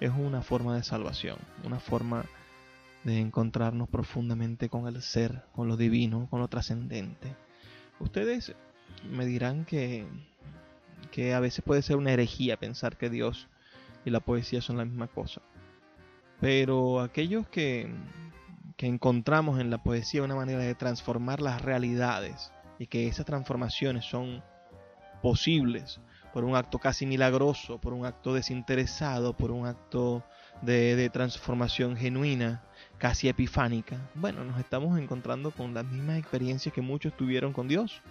es 0.00 0.10
una 0.10 0.42
forma 0.42 0.74
de 0.74 0.82
salvación, 0.82 1.38
una 1.64 1.78
forma 1.78 2.24
de 3.04 3.20
encontrarnos 3.20 3.88
profundamente 3.88 4.68
con 4.68 4.88
el 4.88 5.02
ser, 5.02 5.44
con 5.52 5.68
lo 5.68 5.76
divino, 5.76 6.26
con 6.28 6.40
lo 6.40 6.48
trascendente. 6.48 7.36
Ustedes 8.00 8.52
me 9.08 9.26
dirán 9.26 9.64
que, 9.64 10.06
que 11.12 11.34
a 11.34 11.40
veces 11.40 11.64
puede 11.64 11.82
ser 11.82 11.96
una 11.96 12.10
herejía 12.10 12.56
pensar 12.56 12.96
que 12.96 13.10
Dios 13.10 13.46
y 14.04 14.10
la 14.10 14.20
poesía 14.20 14.60
son 14.60 14.76
la 14.76 14.84
misma 14.84 15.06
cosa. 15.06 15.40
Pero 16.40 17.00
aquellos 17.00 17.48
que, 17.48 17.90
que 18.76 18.86
encontramos 18.86 19.60
en 19.60 19.70
la 19.70 19.82
poesía 19.82 20.22
una 20.22 20.34
manera 20.34 20.60
de 20.60 20.74
transformar 20.74 21.40
las 21.40 21.62
realidades 21.62 22.52
y 22.78 22.86
que 22.86 23.08
esas 23.08 23.26
transformaciones 23.26 24.04
son 24.04 24.42
posibles 25.22 26.00
por 26.32 26.44
un 26.44 26.54
acto 26.54 26.78
casi 26.78 27.06
milagroso, 27.06 27.78
por 27.78 27.94
un 27.94 28.04
acto 28.04 28.34
desinteresado, 28.34 29.34
por 29.34 29.50
un 29.50 29.66
acto 29.66 30.22
de, 30.60 30.94
de, 30.94 31.08
transformación 31.08 31.96
genuina, 31.96 32.62
casi 32.98 33.28
epifánica. 33.28 33.96
Bueno, 34.14 34.44
nos 34.44 34.58
estamos 34.60 34.98
encontrando 34.98 35.50
con 35.50 35.72
las 35.72 35.86
mismas 35.86 36.18
experiencias 36.18 36.74
que 36.74 36.82
muchos 36.82 37.16
tuvieron 37.16 37.54
con 37.54 37.68
Dios. 37.68 38.02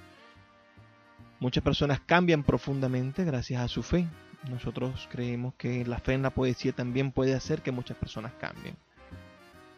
Muchas 1.39 1.63
personas 1.63 1.99
cambian 1.99 2.41
profundamente 2.43 3.23
gracias 3.26 3.61
a 3.61 3.67
su 3.67 3.84
fe, 3.84 4.07
Nosotros 4.49 5.07
creemos 5.11 5.53
que 5.55 5.85
la 5.85 5.99
fe 5.99 6.13
en 6.13 6.21
la 6.21 6.29
poesía 6.29 6.71
también 6.71 7.11
puede 7.11 7.33
hacer 7.33 7.61
que 7.61 7.71
muchas 7.71 7.97
personas 7.97 8.33
cambien. 8.39 8.75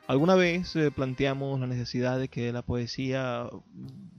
Alguna 0.08 0.36
vez 0.36 0.76
eh, 0.76 0.90
planteamos 0.90 1.60
la 1.60 1.68
necesidad 1.68 2.18
de 2.18 2.30
que 2.30 2.52
la 2.54 2.62
poesía 2.62 3.50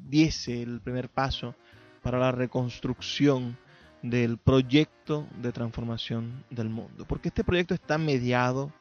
diese 0.08 0.62
el 0.62 0.80
primer 0.80 1.08
paso 1.08 1.54
para 2.02 2.18
la 2.18 2.32
reconstrucción 2.32 3.56
del 4.02 4.38
proyecto 4.38 5.26
de 5.40 5.52
transformación 5.52 6.44
del 6.50 6.68
mundo. 6.68 7.04
Porque 7.06 7.28
este 7.28 7.44
proyecto 7.44 7.74
está 7.74 7.98
mediado, 7.98 8.72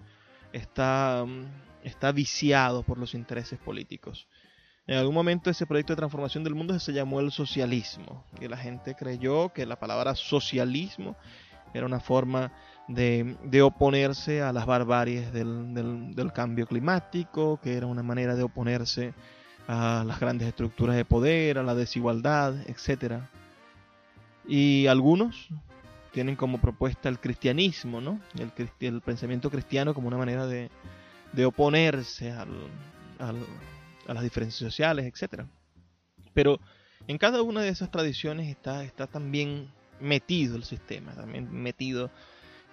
está, 0.51 1.23
mm, 1.25 1.45
está 1.83 2.11
viciado 2.11 2.83
por 2.83 2.97
los 2.97 3.13
intereses 3.13 3.57
políticos. 3.59 4.27
En 4.85 4.97
algún 4.97 5.15
momento 5.15 5.49
ese 5.49 5.65
proyecto 5.65 5.93
de 5.93 5.97
transformación 5.97 6.43
del 6.43 6.55
mundo 6.55 6.77
se 6.79 6.93
llamó 6.93 7.19
el 7.19 7.31
socialismo. 7.31 8.23
Y 8.39 8.47
la 8.47 8.57
gente 8.57 8.95
creyó 8.95 9.49
que 9.49 9.65
la 9.65 9.79
palabra 9.79 10.15
socialismo 10.15 11.17
era 11.77 11.85
una 11.85 11.99
forma 11.99 12.51
de, 12.87 13.61
oponerse 13.61 14.41
a 14.41 14.51
las 14.53 14.65
barbaries 14.65 15.31
del, 15.33 16.31
cambio 16.33 16.67
climático, 16.67 17.59
que 17.61 17.75
era 17.75 17.87
una 17.87 18.03
manera 18.03 18.35
de 18.35 18.43
oponerse 18.43 19.13
a 19.67 20.03
las 20.05 20.19
grandes 20.19 20.47
estructuras 20.47 20.95
de 20.95 21.05
poder, 21.05 21.57
a 21.57 21.63
la 21.63 21.75
desigualdad, 21.75 22.55
etc. 22.67 23.21
Y 24.47 24.87
algunos 24.87 25.49
tienen 26.13 26.35
como 26.35 26.59
propuesta 26.59 27.09
el 27.09 27.19
cristianismo, 27.19 28.01
¿no? 28.01 28.19
el, 28.39 28.51
el 28.79 29.01
pensamiento 29.01 29.51
cristiano 29.51 29.93
como 29.93 30.07
una 30.07 30.17
manera 30.17 30.47
de, 30.47 30.69
oponerse 31.45 32.31
a 32.31 32.45
las 34.07 34.23
diferencias 34.23 34.59
sociales, 34.59 35.05
etc. 35.05 35.43
Pero 36.33 36.59
en 37.07 37.17
cada 37.17 37.41
una 37.41 37.61
de 37.61 37.69
esas 37.69 37.91
tradiciones 37.91 38.49
está, 38.49 38.83
está 38.83 39.07
también 39.07 39.69
metido 39.99 40.55
el 40.55 40.63
sistema, 40.63 41.13
también 41.13 41.51
metido 41.51 42.11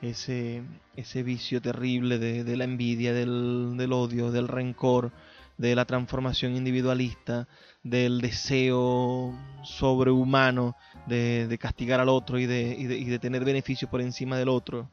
ese, 0.02 0.62
ese 0.96 1.22
vicio 1.22 1.60
terrible 1.60 2.18
de, 2.18 2.56
la 2.56 2.64
envidia, 2.64 3.12
del, 3.12 3.92
odio, 3.92 4.30
del 4.30 4.48
rencor, 4.48 5.12
de 5.56 5.74
la 5.74 5.84
transformación 5.84 6.56
individualista, 6.56 7.48
del 7.82 8.20
deseo 8.20 9.36
sobrehumano 9.62 10.76
de, 11.06 11.56
castigar 11.60 12.00
al 12.00 12.08
otro 12.08 12.38
y 12.38 12.46
de, 12.46 12.74
y 12.76 13.04
de, 13.04 13.18
tener 13.18 13.44
beneficio 13.44 13.88
por 13.88 14.00
encima 14.00 14.36
del 14.36 14.48
otro. 14.48 14.90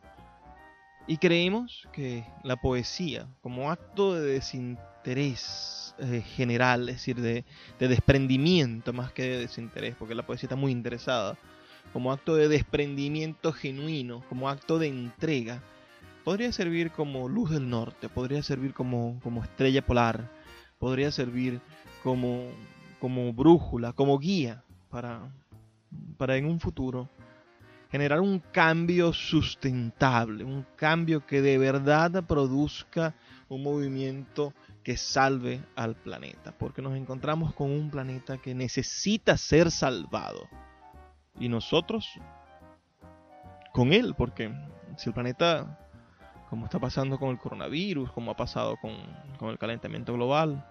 Y 1.07 1.17
creemos 1.17 1.87
que 1.91 2.23
la 2.43 2.57
poesía, 2.57 3.27
como 3.41 3.71
acto 3.71 4.13
de 4.13 4.33
desinterés 4.33 5.95
eh, 5.97 6.21
general, 6.35 6.89
es 6.89 6.97
decir, 6.97 7.19
de, 7.19 7.43
de 7.79 7.87
desprendimiento 7.87 8.93
más 8.93 9.11
que 9.11 9.23
de 9.23 9.37
desinterés, 9.39 9.95
porque 9.97 10.15
la 10.15 10.25
poesía 10.25 10.47
está 10.47 10.55
muy 10.55 10.71
interesada, 10.71 11.37
como 11.93 12.11
acto 12.11 12.35
de 12.35 12.47
desprendimiento 12.47 13.51
genuino, 13.51 14.23
como 14.29 14.49
acto 14.49 14.79
de 14.79 14.87
entrega, 14.87 15.61
podría 16.23 16.51
servir 16.51 16.91
como 16.91 17.27
luz 17.27 17.51
del 17.51 17.69
norte, 17.69 18.09
podría 18.09 18.43
servir 18.43 18.73
como, 18.73 19.19
como 19.23 19.43
estrella 19.43 19.85
polar, 19.85 20.29
podría 20.79 21.11
servir 21.11 21.61
como, 22.03 22.47
como 22.99 23.33
brújula, 23.33 23.93
como 23.93 24.19
guía 24.19 24.63
para, 24.89 25.31
para 26.17 26.37
en 26.37 26.45
un 26.45 26.59
futuro 26.59 27.09
generar 27.91 28.21
un 28.21 28.39
cambio 28.39 29.11
sustentable, 29.11 30.45
un 30.45 30.65
cambio 30.77 31.25
que 31.25 31.41
de 31.41 31.57
verdad 31.57 32.23
produzca 32.23 33.13
un 33.49 33.63
movimiento 33.63 34.53
que 34.81 34.95
salve 34.95 35.61
al 35.75 35.95
planeta, 35.95 36.53
porque 36.57 36.81
nos 36.81 36.95
encontramos 36.95 37.53
con 37.53 37.69
un 37.69 37.91
planeta 37.91 38.37
que 38.37 38.55
necesita 38.55 39.35
ser 39.37 39.71
salvado 39.71 40.47
y 41.41 41.49
nosotros 41.49 42.07
con 43.73 43.93
él, 43.93 44.13
porque 44.15 44.53
si 44.95 45.09
el 45.09 45.13
planeta, 45.13 45.79
como 46.49 46.65
está 46.65 46.79
pasando 46.79 47.17
con 47.17 47.29
el 47.29 47.39
coronavirus, 47.39 48.11
como 48.11 48.31
ha 48.31 48.37
pasado 48.37 48.77
con, 48.77 49.49
el 49.49 49.57
calentamiento 49.57 50.13
global, 50.13 50.63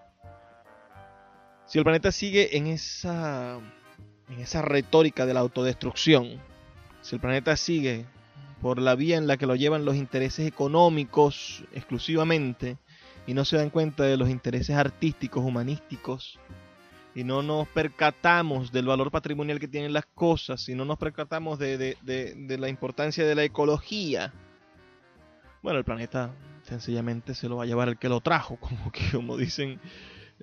si 1.65 1.77
el 1.77 1.83
planeta 1.83 2.11
sigue 2.11 2.57
en 2.57 2.67
esa, 2.67 3.59
en 4.29 4.39
esa 4.39 4.61
retórica 4.61 5.25
de 5.25 5.33
la 5.33 5.41
autodestrucción, 5.41 6.39
si 7.01 7.15
el 7.15 7.21
planeta 7.21 7.57
sigue 7.57 8.05
por 8.61 8.79
la 8.79 8.95
vía 8.95 9.17
en 9.17 9.27
la 9.27 9.35
que 9.35 9.47
lo 9.47 9.55
llevan 9.55 9.83
los 9.83 9.97
intereses 9.97 10.47
económicos 10.47 11.65
exclusivamente 11.73 12.77
y 13.27 13.33
no 13.33 13.43
se 13.43 13.57
dan 13.57 13.71
cuenta 13.71 14.03
de 14.03 14.15
los 14.15 14.29
intereses 14.29 14.77
artísticos, 14.77 15.43
humanísticos, 15.43 16.39
y 17.13 17.23
no 17.23 17.43
nos 17.43 17.67
percatamos 17.67 18.71
del 18.71 18.85
valor 18.85 19.11
patrimonial 19.11 19.59
que 19.59 19.67
tienen 19.67 19.93
las 19.93 20.05
cosas, 20.05 20.67
y 20.69 20.75
no 20.75 20.85
nos 20.85 20.97
percatamos 20.97 21.59
de, 21.59 21.97
la 22.59 22.69
importancia 22.69 23.25
de 23.25 23.35
la 23.35 23.43
ecología, 23.43 24.33
bueno, 25.61 25.77
el 25.77 25.85
planeta 25.85 26.33
sencillamente 26.63 27.35
se 27.35 27.47
lo 27.49 27.57
va 27.57 27.63
a 27.63 27.67
llevar 27.67 27.89
el 27.89 27.97
que 27.97 28.09
lo 28.09 28.21
trajo, 28.21 28.55
como 28.59 28.91
que 28.91 29.11
como 29.11 29.37
dicen 29.37 29.79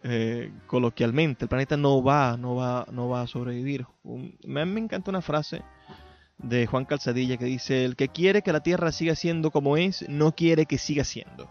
eh, 0.03 0.53
coloquialmente, 0.67 1.45
el 1.45 1.49
planeta 1.49 1.77
no 1.77 2.03
va, 2.03 2.37
no 2.37 2.55
va, 2.55 2.87
no 2.93 3.09
va 3.09 3.23
a 3.23 3.27
sobrevivir. 3.27 3.87
me, 4.45 4.65
me 4.65 4.81
encanta 4.81 5.11
una 5.11 5.23
frase 5.23 5.63
de 6.39 6.67
Juan 6.67 6.85
Calzadilla 6.85 7.37
que 7.37 7.47
dice, 7.47 7.85
el 7.85 7.97
que 7.97 8.09
quiere 8.09 8.43
que 8.43 8.53
la 8.53 8.63
Tierra 8.63 8.93
siga 8.93 9.15
siendo 9.15 9.51
como 9.51 9.77
es, 9.77 10.09
no 10.09 10.35
quiere 10.35 10.67
que 10.67 10.79
siga 10.79 11.05
siendo. 11.05 11.51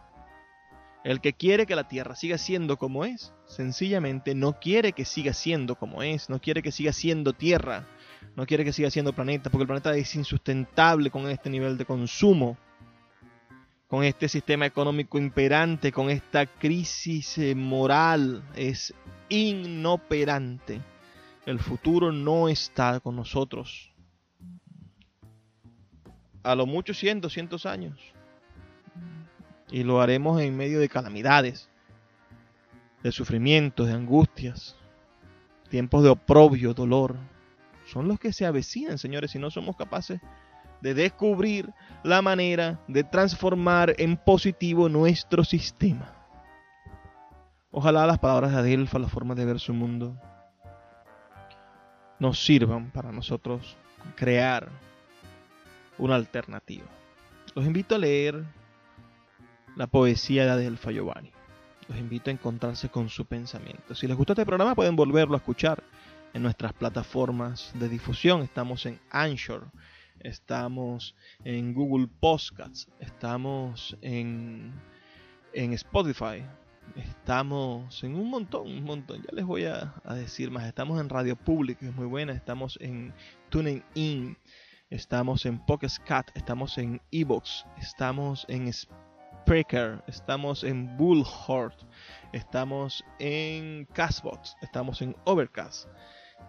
El 1.08 1.22
que 1.22 1.32
quiere 1.32 1.66
que 1.66 1.78
la 1.78 1.88
Tierra 1.88 2.18
siga 2.18 2.38
siendo 2.38 2.76
como 2.76 3.06
es, 3.06 3.34
sencillamente 3.46 4.36
no 4.36 4.60
quiere 4.60 4.92
que 4.92 5.06
siga 5.06 5.32
siendo 5.32 5.76
como 5.76 6.04
es, 6.04 6.30
no 6.30 6.42
quiere 6.42 6.62
que 6.62 6.74
siga 6.74 6.92
siendo 6.92 7.32
Tierra, 7.32 7.88
no 8.36 8.46
quiere 8.46 8.66
que 8.66 8.74
siga 8.74 8.92
siendo 8.92 9.14
planeta, 9.14 9.50
porque 9.50 9.62
el 9.62 9.68
planeta 9.68 9.96
es 9.96 10.14
insustentable 10.16 11.10
con 11.10 11.30
este 11.30 11.50
nivel 11.50 11.78
de 11.78 11.86
consumo, 11.86 12.58
con 13.88 14.04
este 14.04 14.28
sistema 14.28 14.66
económico 14.66 15.18
imperante, 15.18 15.94
con 15.94 16.10
esta 16.10 16.46
crisis 16.46 17.38
eh, 17.38 17.56
moral, 17.56 18.44
es 18.54 18.94
inoperante. 19.30 20.82
El 21.46 21.60
futuro 21.60 22.12
no 22.12 22.50
está 22.50 23.00
con 23.00 23.16
nosotros. 23.16 23.94
A 26.44 26.54
lo 26.54 26.66
mucho 26.66 26.94
100, 26.94 27.22
200 27.22 27.66
años 27.66 28.17
y 29.70 29.84
lo 29.84 30.02
haremos 30.02 30.42
en 30.42 30.56
medio 30.56 30.80
de 30.80 30.90
calamidades, 30.90 31.70
de 33.04 33.12
sufrimientos, 33.12 33.88
de 33.88 33.94
angustias, 33.94 34.76
tiempos 35.70 36.04
de 36.04 36.10
oprobio, 36.10 36.74
dolor. 36.74 37.18
Son 37.86 38.08
los 38.08 38.20
que 38.20 38.34
se 38.34 38.46
avecinan, 38.46 38.98
señores, 38.98 39.32
si 39.32 39.40
no 39.40 39.50
somos 39.50 39.76
capaces 39.76 40.20
de 40.82 40.94
descubrir 40.94 41.74
la 42.04 42.22
manera 42.22 42.80
de 42.88 43.04
transformar 43.04 43.96
en 43.98 44.18
positivo 44.18 44.90
nuestro 44.90 45.44
sistema. 45.44 46.14
Ojalá 47.72 48.06
las 48.06 48.20
palabras 48.20 48.52
de 48.52 48.60
Adelfa, 48.60 49.00
la 49.00 49.08
forma 49.08 49.36
de 49.36 49.46
ver 49.46 49.60
su 49.60 49.74
mundo, 49.74 50.18
nos 52.20 52.44
sirvan 52.44 52.92
para 52.92 53.12
nosotros 53.12 53.78
crear 54.16 54.70
una 55.98 56.16
alternativa. 56.16 56.88
Los 57.56 57.66
invito 57.66 57.96
a 57.96 58.00
leer 58.00 58.44
la 59.78 59.88
poesía 59.88 60.46
de 60.46 60.52
Adelfa 60.52 60.92
Giovanni. 60.92 61.32
Los 61.88 61.98
invito 62.00 62.30
a 62.30 62.34
encontrarse 62.34 62.90
con 62.90 63.10
su 63.10 63.26
pensamiento. 63.26 63.96
Si 63.96 64.08
les 64.08 64.18
gustó 64.18 64.34
este 64.34 64.46
programa 64.46 64.76
pueden 64.76 64.96
volverlo 64.96 65.36
a 65.36 65.38
escuchar 65.38 65.84
en 66.34 66.42
nuestras 66.42 66.74
plataformas 66.74 67.72
de 67.76 67.88
difusión. 67.88 68.42
Estamos 68.42 68.86
en 68.88 69.00
Anchor, 69.12 69.68
estamos 70.20 71.16
en 71.46 71.74
Google 71.74 72.08
Podcasts, 72.20 72.90
estamos 73.00 73.96
en, 74.02 74.74
en 75.54 75.74
Spotify, 75.74 76.44
estamos 76.96 78.04
en 78.04 78.16
un 78.16 78.30
montón, 78.32 78.68
un 78.68 78.84
montón. 78.84 79.22
Ya 79.22 79.30
les 79.32 79.46
voy 79.46 79.66
a, 79.66 79.94
decir 80.16 80.50
más. 80.50 80.66
Estamos 80.66 81.00
en 81.00 81.08
Radio 81.08 81.36
Pública, 81.36 81.86
es 81.86 81.96
muy 81.96 82.08
buena. 82.08 82.34
Estamos 82.34 82.78
en 82.82 83.14
Tuning 83.50 83.84
In. 83.94 84.38
Estamos 84.90 85.46
en 85.46 85.60
Pocket 85.66 85.90
estamos 86.34 86.78
en 86.78 87.02
Evox, 87.12 87.66
estamos 87.78 88.46
en 88.48 88.70
Spotify 88.70 89.07
estamos 90.08 90.66
en 90.66 90.98
Bullhorn, 90.98 91.74
estamos 92.34 93.02
en 93.18 93.86
Castbox, 93.94 94.58
estamos 94.62 95.02
en 95.02 95.16
Overcast 95.24 95.88